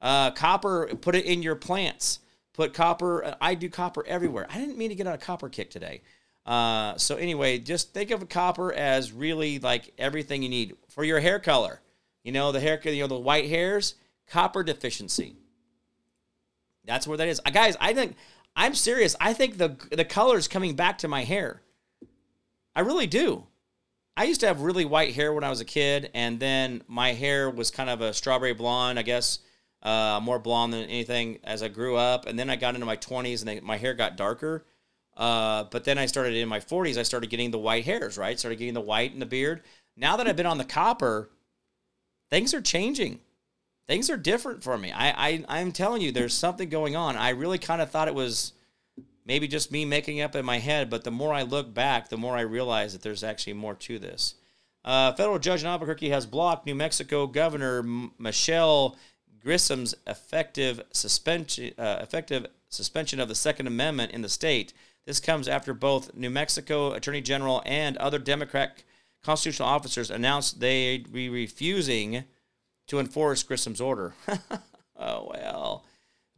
Uh, 0.00 0.30
copper, 0.30 0.86
put 1.00 1.14
it 1.14 1.24
in 1.24 1.42
your 1.42 1.56
plants. 1.56 2.20
Put 2.52 2.74
copper. 2.74 3.24
Uh, 3.24 3.34
I 3.40 3.54
do 3.54 3.68
copper 3.68 4.04
everywhere. 4.06 4.46
I 4.50 4.58
didn't 4.58 4.78
mean 4.78 4.90
to 4.90 4.94
get 4.94 5.06
on 5.06 5.14
a 5.14 5.18
copper 5.18 5.48
kick 5.48 5.70
today. 5.70 6.02
Uh, 6.46 6.96
so 6.96 7.16
anyway, 7.16 7.58
just 7.58 7.92
think 7.92 8.10
of 8.10 8.28
copper 8.28 8.72
as 8.72 9.12
really 9.12 9.58
like 9.58 9.92
everything 9.98 10.42
you 10.42 10.48
need 10.48 10.74
for 10.88 11.04
your 11.04 11.20
hair 11.20 11.38
color. 11.38 11.80
You 12.24 12.32
know, 12.32 12.52
the 12.52 12.60
hair, 12.60 12.80
you 12.84 13.02
know, 13.02 13.06
the 13.06 13.18
white 13.18 13.48
hairs, 13.48 13.94
copper 14.26 14.62
deficiency. 14.62 15.36
That's 16.84 17.06
where 17.06 17.18
that 17.18 17.28
is. 17.28 17.40
Uh, 17.44 17.50
guys, 17.50 17.76
I 17.80 17.94
think 17.94 18.16
I'm 18.56 18.74
serious. 18.74 19.14
I 19.20 19.32
think 19.32 19.58
the 19.58 19.76
the 19.92 20.04
color's 20.04 20.48
coming 20.48 20.74
back 20.74 20.98
to 20.98 21.08
my 21.08 21.24
hair. 21.24 21.62
I 22.74 22.80
really 22.80 23.06
do. 23.06 23.46
I 24.16 24.24
used 24.24 24.40
to 24.40 24.46
have 24.46 24.60
really 24.60 24.84
white 24.84 25.14
hair 25.14 25.32
when 25.32 25.44
I 25.44 25.50
was 25.50 25.60
a 25.60 25.64
kid, 25.64 26.10
and 26.14 26.38
then 26.40 26.82
my 26.88 27.12
hair 27.12 27.48
was 27.48 27.70
kind 27.70 27.88
of 27.88 28.00
a 28.00 28.12
strawberry 28.12 28.54
blonde, 28.54 28.98
I 28.98 29.02
guess, 29.02 29.38
uh, 29.82 30.20
more 30.22 30.38
blonde 30.38 30.72
than 30.72 30.84
anything 30.84 31.38
as 31.44 31.62
I 31.62 31.68
grew 31.68 31.96
up. 31.96 32.26
And 32.26 32.38
then 32.38 32.50
I 32.50 32.56
got 32.56 32.74
into 32.74 32.86
my 32.86 32.96
20s, 32.96 33.40
and 33.40 33.48
they, 33.48 33.60
my 33.60 33.76
hair 33.76 33.94
got 33.94 34.16
darker. 34.16 34.64
Uh, 35.16 35.64
but 35.64 35.84
then 35.84 35.98
I 35.98 36.06
started 36.06 36.34
in 36.34 36.48
my 36.48 36.60
40s, 36.60 36.96
I 36.96 37.02
started 37.02 37.30
getting 37.30 37.50
the 37.50 37.58
white 37.58 37.84
hairs, 37.84 38.16
right? 38.16 38.38
Started 38.38 38.58
getting 38.58 38.74
the 38.74 38.80
white 38.80 39.12
in 39.12 39.18
the 39.18 39.26
beard. 39.26 39.62
Now 39.96 40.16
that 40.16 40.26
I've 40.26 40.36
been 40.36 40.46
on 40.46 40.58
the 40.58 40.64
copper, 40.64 41.30
things 42.30 42.54
are 42.54 42.62
changing. 42.62 43.20
Things 43.86 44.08
are 44.08 44.16
different 44.16 44.62
for 44.62 44.78
me. 44.78 44.92
I, 44.92 45.10
I 45.10 45.44
I'm 45.48 45.72
telling 45.72 46.00
you, 46.00 46.12
there's 46.12 46.32
something 46.32 46.68
going 46.68 46.94
on. 46.94 47.16
I 47.16 47.30
really 47.30 47.58
kind 47.58 47.82
of 47.82 47.90
thought 47.90 48.08
it 48.08 48.14
was 48.14 48.52
maybe 49.26 49.48
just 49.48 49.72
me 49.72 49.84
making 49.84 50.20
up 50.20 50.36
in 50.36 50.44
my 50.44 50.58
head, 50.58 50.88
but 50.88 51.04
the 51.04 51.10
more 51.10 51.34
I 51.34 51.42
look 51.42 51.74
back, 51.74 52.08
the 52.08 52.16
more 52.16 52.36
I 52.36 52.42
realize 52.42 52.92
that 52.92 53.02
there's 53.02 53.24
actually 53.24 53.54
more 53.54 53.74
to 53.74 53.98
this. 53.98 54.36
Uh, 54.84 55.12
federal 55.12 55.38
judge 55.38 55.62
in 55.62 55.66
Albuquerque 55.66 56.08
has 56.08 56.24
blocked 56.24 56.66
New 56.66 56.74
Mexico 56.74 57.26
Governor 57.26 57.82
Michelle 58.18 58.96
Grisham's 59.42 59.94
effective 60.06 60.82
suspension, 60.92 61.72
uh, 61.78 61.98
effective 62.00 62.46
suspension 62.68 63.20
of 63.20 63.28
the 63.28 63.34
Second 63.34 63.66
Amendment 63.66 64.12
in 64.12 64.22
the 64.22 64.28
state. 64.28 64.72
This 65.06 65.20
comes 65.20 65.48
after 65.48 65.74
both 65.74 66.14
New 66.14 66.30
Mexico 66.30 66.92
Attorney 66.92 67.20
General 67.20 67.62
and 67.64 67.96
other 67.96 68.18
Democrat 68.18 68.82
constitutional 69.22 69.68
officers 69.68 70.10
announced 70.10 70.60
they'd 70.60 71.12
be 71.12 71.28
refusing 71.28 72.24
to 72.86 72.98
enforce 72.98 73.42
Grisham's 73.42 73.80
order. 73.80 74.14
oh, 74.96 75.32
well. 75.32 75.84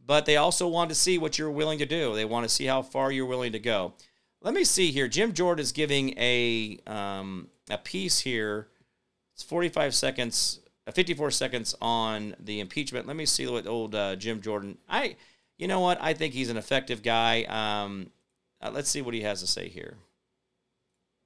But 0.05 0.25
they 0.25 0.37
also 0.37 0.67
want 0.67 0.89
to 0.89 0.95
see 0.95 1.17
what 1.17 1.37
you're 1.37 1.51
willing 1.51 1.79
to 1.79 1.85
do. 1.85 2.13
They 2.13 2.25
want 2.25 2.43
to 2.43 2.53
see 2.53 2.65
how 2.65 2.81
far 2.81 3.11
you're 3.11 3.25
willing 3.25 3.53
to 3.53 3.59
go. 3.59 3.93
Let 4.41 4.53
me 4.53 4.63
see 4.63 4.91
here. 4.91 5.07
Jim 5.07 5.33
Jordan 5.33 5.61
is 5.61 5.71
giving 5.71 6.17
a, 6.17 6.77
um, 6.85 7.47
a 7.69 7.77
piece 7.77 8.19
here. 8.19 8.67
It's 9.33 9.43
45 9.43 9.95
seconds 9.95 10.59
54 10.91 11.31
seconds 11.31 11.75
on 11.81 12.35
the 12.39 12.59
impeachment. 12.59 13.07
Let 13.07 13.15
me 13.15 13.25
see 13.25 13.47
what 13.47 13.67
old 13.67 13.95
uh, 13.95 14.15
Jim 14.15 14.41
Jordan. 14.41 14.77
I, 14.89 15.15
you 15.57 15.67
know 15.67 15.79
what? 15.79 16.01
I 16.01 16.13
think 16.13 16.33
he's 16.33 16.49
an 16.49 16.57
effective 16.57 17.01
guy. 17.01 17.43
Um, 17.43 18.09
uh, 18.61 18.71
let's 18.71 18.89
see 18.89 19.01
what 19.01 19.13
he 19.13 19.21
has 19.21 19.39
to 19.41 19.47
say 19.47 19.69
here. 19.69 19.97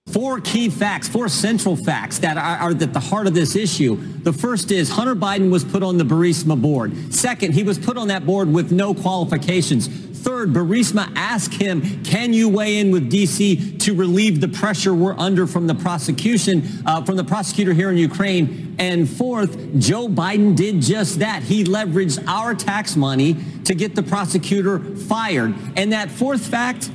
Four 0.08 0.40
key 0.40 0.70
facts, 0.70 1.10
four 1.10 1.28
central 1.28 1.76
facts 1.76 2.20
that 2.20 2.38
are, 2.38 2.58
are, 2.58 2.72
at 2.72 2.94
the 2.94 3.00
heart 3.00 3.28
of 3.28 3.34
this 3.34 3.58
issue. 3.58 3.98
The 4.24 4.32
first 4.32 4.72
is 4.72 4.90
Hunter 4.90 5.16
Biden 5.16 5.52
was 5.52 5.66
put 5.66 5.84
on 5.84 5.98
the 5.98 6.06
Burisma 6.06 6.60
board. 6.60 7.14
Second, 7.14 7.54
he 7.54 7.64
was 7.64 7.78
put 7.78 7.98
on 7.98 8.08
that 8.08 8.26
board 8.26 8.52
with 8.52 8.72
no 8.72 8.94
qualifications. 8.94 9.88
Third, 9.88 10.54
Burisma 10.54 11.12
asked 11.16 11.54
him, 11.54 12.04
can 12.04 12.34
you 12.34 12.48
weigh 12.48 12.80
in 12.80 12.90
with 12.90 13.10
D.C. 13.10 13.78
to 13.80 13.94
relieve 13.94 14.40
the 14.40 14.48
pressure 14.48 14.94
we're 14.94 15.18
under 15.18 15.46
from 15.46 15.68
the 15.68 15.76
prosecution, 15.76 16.64
uh, 16.86 17.04
from 17.04 17.18
the 17.18 17.24
prosecutor 17.24 17.74
here 17.74 17.90
in 17.90 17.98
Ukraine? 17.98 18.76
And 18.80 19.10
fourth, 19.10 19.78
Joe 19.78 20.08
Biden 20.08 20.56
did 20.56 20.82
just 20.82 21.20
that. 21.20 21.44
He 21.44 21.64
leveraged 21.64 22.26
our 22.28 22.56
tax 22.56 22.96
money 22.96 23.38
to 23.66 23.76
get 23.76 23.96
the 23.96 24.04
prosecutor 24.04 24.80
fired. 24.80 25.54
And 25.76 25.92
that 25.92 26.10
fourth 26.12 26.46
fact, 26.46 26.90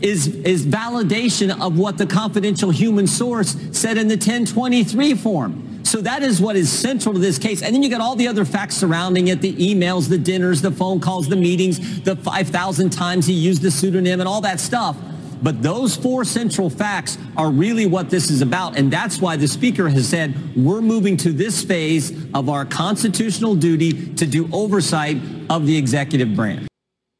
is, 0.00 0.28
is 0.28 0.66
validation 0.66 1.60
of 1.60 1.78
what 1.78 1.98
the 1.98 2.06
confidential 2.06 2.70
human 2.70 3.06
source 3.06 3.56
said 3.72 3.98
in 3.98 4.08
the 4.08 4.14
1023 4.14 5.14
form. 5.14 5.84
So 5.86 6.00
that 6.00 6.24
is 6.24 6.40
what 6.40 6.56
is 6.56 6.70
central 6.70 7.14
to 7.14 7.20
this 7.20 7.38
case. 7.38 7.62
And 7.62 7.72
then 7.72 7.82
you 7.82 7.88
got 7.88 8.00
all 8.00 8.16
the 8.16 8.26
other 8.26 8.44
facts 8.44 8.76
surrounding 8.76 9.28
it, 9.28 9.40
the 9.40 9.54
emails, 9.54 10.08
the 10.08 10.18
dinners, 10.18 10.60
the 10.60 10.72
phone 10.72 10.98
calls, 10.98 11.28
the 11.28 11.36
meetings, 11.36 12.02
the 12.02 12.16
5,000 12.16 12.90
times 12.90 13.26
he 13.26 13.32
used 13.32 13.62
the 13.62 13.70
pseudonym 13.70 14.18
and 14.20 14.28
all 14.28 14.40
that 14.40 14.58
stuff. 14.58 14.96
But 15.42 15.62
those 15.62 15.94
four 15.94 16.24
central 16.24 16.70
facts 16.70 17.18
are 17.36 17.50
really 17.50 17.86
what 17.86 18.10
this 18.10 18.30
is 18.30 18.42
about. 18.42 18.76
And 18.76 18.92
that's 18.92 19.20
why 19.20 19.36
the 19.36 19.46
speaker 19.46 19.88
has 19.88 20.08
said 20.08 20.34
we're 20.56 20.80
moving 20.80 21.16
to 21.18 21.30
this 21.30 21.62
phase 21.62 22.12
of 22.34 22.48
our 22.48 22.64
constitutional 22.64 23.54
duty 23.54 24.14
to 24.14 24.26
do 24.26 24.48
oversight 24.52 25.18
of 25.48 25.66
the 25.66 25.76
executive 25.76 26.34
branch. 26.34 26.66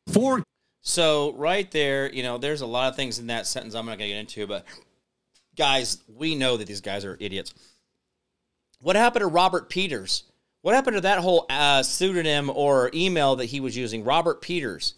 Four 0.08 0.42
so 0.89 1.32
right 1.32 1.68
there, 1.72 2.09
you 2.12 2.22
know, 2.22 2.39
there's 2.39 2.61
a 2.61 2.66
lot 2.66 2.89
of 2.89 2.95
things 2.95 3.18
in 3.18 3.26
that 3.26 3.49
sentence 3.49 3.74
I'm 3.74 3.87
not 3.87 3.99
going 3.99 4.09
to 4.09 4.14
get 4.14 4.20
into, 4.20 4.47
but 4.47 4.64
guys, 5.57 5.99
we 6.07 6.37
know 6.37 6.57
that 6.57 6.68
these 6.68 6.80
guys 6.80 7.05
are 7.05 7.16
idiots. 7.18 7.53
What 8.80 8.95
happened 8.95 9.22
to 9.22 9.26
Robert 9.26 9.68
Peters? 9.68 10.22
What 10.62 10.76
happened 10.76 10.97
to 10.97 11.01
that 11.01 11.18
whole 11.18 11.45
uh, 11.51 11.82
pseudonym 11.82 12.51
or 12.51 12.93
email 12.95 13.34
that 13.34 13.47
he 13.47 13.59
was 13.59 13.76
using? 13.76 14.05
Robert 14.05 14.41
Peters. 14.41 14.95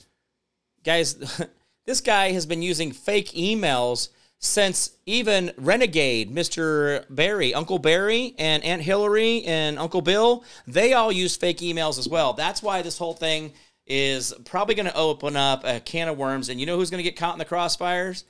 Guys, 0.84 1.16
this 1.86 2.03
guy 2.03 2.32
has 2.32 2.45
been 2.45 2.61
using 2.61 2.93
fake 2.93 3.28
emails 3.28 4.11
since 4.41 4.91
even 5.07 5.53
Renegade, 5.57 6.30
Mr. 6.30 7.07
Barry, 7.09 7.55
Uncle 7.55 7.78
Barry, 7.78 8.34
and 8.39 8.62
Aunt 8.62 8.82
Hillary, 8.82 9.43
and 9.45 9.78
Uncle 9.78 10.03
Bill, 10.03 10.45
they 10.66 10.93
all 10.93 11.11
use 11.11 11.34
fake 11.34 11.59
emails 11.59 11.99
as 11.99 12.09
well. 12.09 12.34
That's 12.34 12.62
why 12.62 12.82
this 12.82 12.99
whole 12.99 13.14
thing 13.14 13.55
is 13.89 14.34
probably 14.45 14.74
going 14.74 14.86
to 14.86 14.97
open 14.97 15.34
up 15.34 15.64
a 15.64 15.80
can 15.80 16.09
of 16.09 16.18
worms. 16.18 16.49
And 16.49 16.61
you 16.61 16.66
know 16.66 16.76
who's 16.76 16.91
going 16.91 17.03
to 17.03 17.11
get 17.11 17.16
caught 17.16 17.34
in 17.34 17.39
the 17.39 17.45
crossfires? 17.45 18.24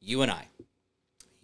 You 0.00 0.22
and 0.22 0.30
I. 0.30 0.48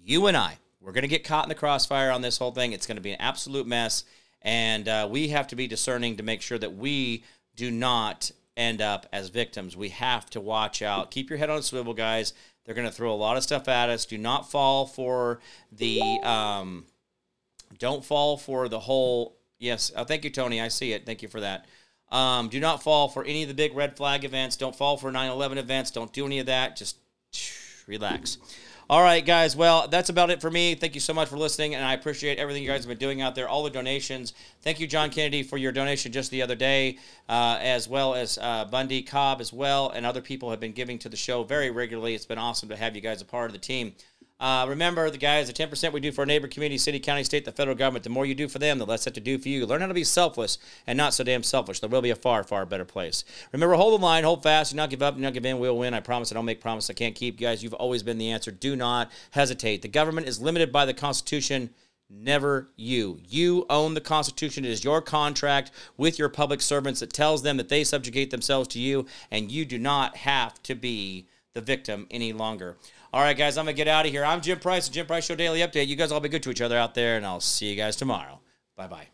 You 0.02 0.26
and 0.26 0.36
I. 0.36 0.58
We're 0.80 0.92
going 0.92 1.02
to 1.02 1.08
get 1.08 1.22
caught 1.22 1.44
in 1.44 1.48
the 1.48 1.54
crossfire 1.54 2.10
on 2.10 2.22
this 2.22 2.38
whole 2.38 2.50
thing. 2.50 2.72
It's 2.72 2.86
going 2.86 2.96
to 2.96 3.02
be 3.02 3.12
an 3.12 3.20
absolute 3.20 3.66
mess. 3.66 4.04
And 4.40 4.88
uh, 4.88 5.06
we 5.10 5.28
have 5.28 5.46
to 5.48 5.56
be 5.56 5.66
discerning 5.68 6.16
to 6.16 6.22
make 6.22 6.42
sure 6.42 6.58
that 6.58 6.74
we 6.74 7.24
do 7.54 7.70
not 7.70 8.32
end 8.56 8.82
up 8.82 9.06
as 9.12 9.28
victims. 9.28 9.76
We 9.76 9.90
have 9.90 10.28
to 10.30 10.40
watch 10.40 10.82
out. 10.82 11.10
Keep 11.10 11.30
your 11.30 11.38
head 11.38 11.50
on 11.50 11.58
a 11.58 11.62
swivel, 11.62 11.94
guys. 11.94 12.32
They're 12.64 12.74
going 12.74 12.88
to 12.88 12.92
throw 12.92 13.12
a 13.12 13.14
lot 13.14 13.36
of 13.36 13.42
stuff 13.42 13.68
at 13.68 13.90
us. 13.90 14.06
Do 14.06 14.18
not 14.18 14.50
fall 14.50 14.86
for 14.86 15.40
the. 15.70 16.00
Um, 16.22 16.86
don't 17.78 18.04
fall 18.04 18.36
for 18.36 18.68
the 18.68 18.80
whole. 18.80 19.36
Yes. 19.58 19.92
Oh, 19.96 20.04
thank 20.04 20.24
you, 20.24 20.30
Tony. 20.30 20.60
I 20.60 20.68
see 20.68 20.92
it. 20.92 21.06
Thank 21.06 21.22
you 21.22 21.28
for 21.28 21.40
that. 21.40 21.66
Um, 22.12 22.48
do 22.48 22.60
not 22.60 22.82
fall 22.82 23.08
for 23.08 23.24
any 23.24 23.42
of 23.42 23.48
the 23.48 23.54
big 23.54 23.74
red 23.74 23.96
flag 23.96 24.24
events. 24.24 24.56
Don't 24.56 24.76
fall 24.76 24.96
for 24.96 25.10
9 25.10 25.30
11 25.30 25.58
events. 25.58 25.90
Don't 25.90 26.12
do 26.12 26.26
any 26.26 26.38
of 26.38 26.46
that. 26.46 26.76
Just 26.76 26.96
relax. 27.88 28.38
All 28.90 29.02
right, 29.02 29.24
guys. 29.24 29.56
Well, 29.56 29.88
that's 29.88 30.10
about 30.10 30.28
it 30.28 30.42
for 30.42 30.50
me. 30.50 30.74
Thank 30.74 30.94
you 30.94 31.00
so 31.00 31.14
much 31.14 31.28
for 31.28 31.38
listening, 31.38 31.74
and 31.74 31.82
I 31.82 31.94
appreciate 31.94 32.38
everything 32.38 32.62
you 32.62 32.68
guys 32.68 32.80
have 32.80 32.88
been 32.88 32.98
doing 32.98 33.22
out 33.22 33.34
there, 33.34 33.48
all 33.48 33.62
the 33.62 33.70
donations. 33.70 34.34
Thank 34.60 34.80
you, 34.80 34.86
John 34.86 35.08
Kennedy, 35.08 35.42
for 35.42 35.56
your 35.56 35.72
donation 35.72 36.12
just 36.12 36.30
the 36.30 36.42
other 36.42 36.56
day, 36.56 36.98
uh, 37.26 37.58
as 37.62 37.88
well 37.88 38.14
as 38.14 38.38
uh, 38.42 38.66
Bundy 38.66 39.00
Cobb 39.00 39.40
as 39.40 39.50
well, 39.50 39.88
and 39.90 40.04
other 40.04 40.20
people 40.20 40.50
have 40.50 40.60
been 40.60 40.72
giving 40.72 40.98
to 40.98 41.08
the 41.08 41.16
show 41.16 41.42
very 41.42 41.70
regularly. 41.70 42.14
It's 42.14 42.26
been 42.26 42.36
awesome 42.36 42.68
to 42.68 42.76
have 42.76 42.94
you 42.94 43.00
guys 43.00 43.22
a 43.22 43.24
part 43.24 43.46
of 43.46 43.52
the 43.52 43.58
team. 43.58 43.94
Uh, 44.42 44.66
remember, 44.68 45.08
the 45.08 45.16
guys, 45.16 45.46
the 45.46 45.52
10% 45.52 45.92
we 45.92 46.00
do 46.00 46.10
for 46.10 46.22
our 46.22 46.26
neighbor, 46.26 46.48
community, 46.48 46.76
city, 46.76 46.98
county, 46.98 47.22
state, 47.22 47.44
the 47.44 47.52
federal 47.52 47.76
government, 47.76 48.02
the 48.02 48.10
more 48.10 48.26
you 48.26 48.34
do 48.34 48.48
for 48.48 48.58
them, 48.58 48.76
the 48.76 48.84
less 48.84 49.04
have 49.04 49.14
to 49.14 49.20
do 49.20 49.38
for 49.38 49.48
you. 49.48 49.64
Learn 49.64 49.80
how 49.80 49.86
to 49.86 49.94
be 49.94 50.02
selfless 50.02 50.58
and 50.84 50.96
not 50.96 51.14
so 51.14 51.22
damn 51.22 51.44
selfish. 51.44 51.78
There 51.78 51.88
will 51.88 52.02
be 52.02 52.10
a 52.10 52.16
far, 52.16 52.42
far 52.42 52.66
better 52.66 52.84
place. 52.84 53.24
Remember, 53.52 53.76
hold 53.76 54.00
the 54.00 54.04
line, 54.04 54.24
hold 54.24 54.42
fast, 54.42 54.72
do 54.72 54.76
not 54.76 54.90
give 54.90 55.00
up, 55.00 55.14
do 55.14 55.20
not 55.20 55.32
give 55.32 55.46
in. 55.46 55.60
We'll 55.60 55.78
win. 55.78 55.94
I 55.94 56.00
promise 56.00 56.32
I 56.32 56.34
don't 56.34 56.44
make 56.44 56.60
promises 56.60 56.90
I 56.90 56.94
can't 56.94 57.14
keep. 57.14 57.40
You 57.40 57.46
guys, 57.46 57.62
you've 57.62 57.72
always 57.74 58.02
been 58.02 58.18
the 58.18 58.32
answer. 58.32 58.50
Do 58.50 58.74
not 58.74 59.12
hesitate. 59.30 59.82
The 59.82 59.86
government 59.86 60.26
is 60.26 60.42
limited 60.42 60.72
by 60.72 60.86
the 60.86 60.94
Constitution 60.94 61.70
never 62.10 62.68
you. 62.74 63.20
You 63.28 63.64
own 63.70 63.94
the 63.94 64.00
Constitution. 64.00 64.64
It 64.64 64.72
is 64.72 64.82
your 64.82 65.00
contract 65.00 65.70
with 65.96 66.18
your 66.18 66.28
public 66.28 66.62
servants 66.62 66.98
that 66.98 67.12
tells 67.12 67.44
them 67.44 67.58
that 67.58 67.68
they 67.68 67.84
subjugate 67.84 68.32
themselves 68.32 68.66
to 68.70 68.80
you, 68.80 69.06
and 69.30 69.52
you 69.52 69.64
do 69.64 69.78
not 69.78 70.16
have 70.16 70.60
to 70.64 70.74
be 70.74 71.28
the 71.54 71.60
victim 71.60 72.06
any 72.10 72.32
longer. 72.32 72.76
All 73.14 73.20
right, 73.20 73.36
guys, 73.36 73.58
I'm 73.58 73.66
going 73.66 73.74
to 73.74 73.76
get 73.76 73.88
out 73.88 74.06
of 74.06 74.12
here. 74.12 74.24
I'm 74.24 74.40
Jim 74.40 74.58
Price, 74.58 74.88
the 74.88 74.94
Jim 74.94 75.04
Price 75.06 75.26
Show 75.26 75.34
Daily 75.34 75.60
Update. 75.60 75.86
You 75.86 75.96
guys 75.96 76.10
all 76.10 76.20
be 76.20 76.30
good 76.30 76.42
to 76.44 76.50
each 76.50 76.62
other 76.62 76.78
out 76.78 76.94
there, 76.94 77.18
and 77.18 77.26
I'll 77.26 77.40
see 77.40 77.66
you 77.66 77.76
guys 77.76 77.94
tomorrow. 77.94 78.40
Bye 78.74 78.86
bye. 78.86 79.08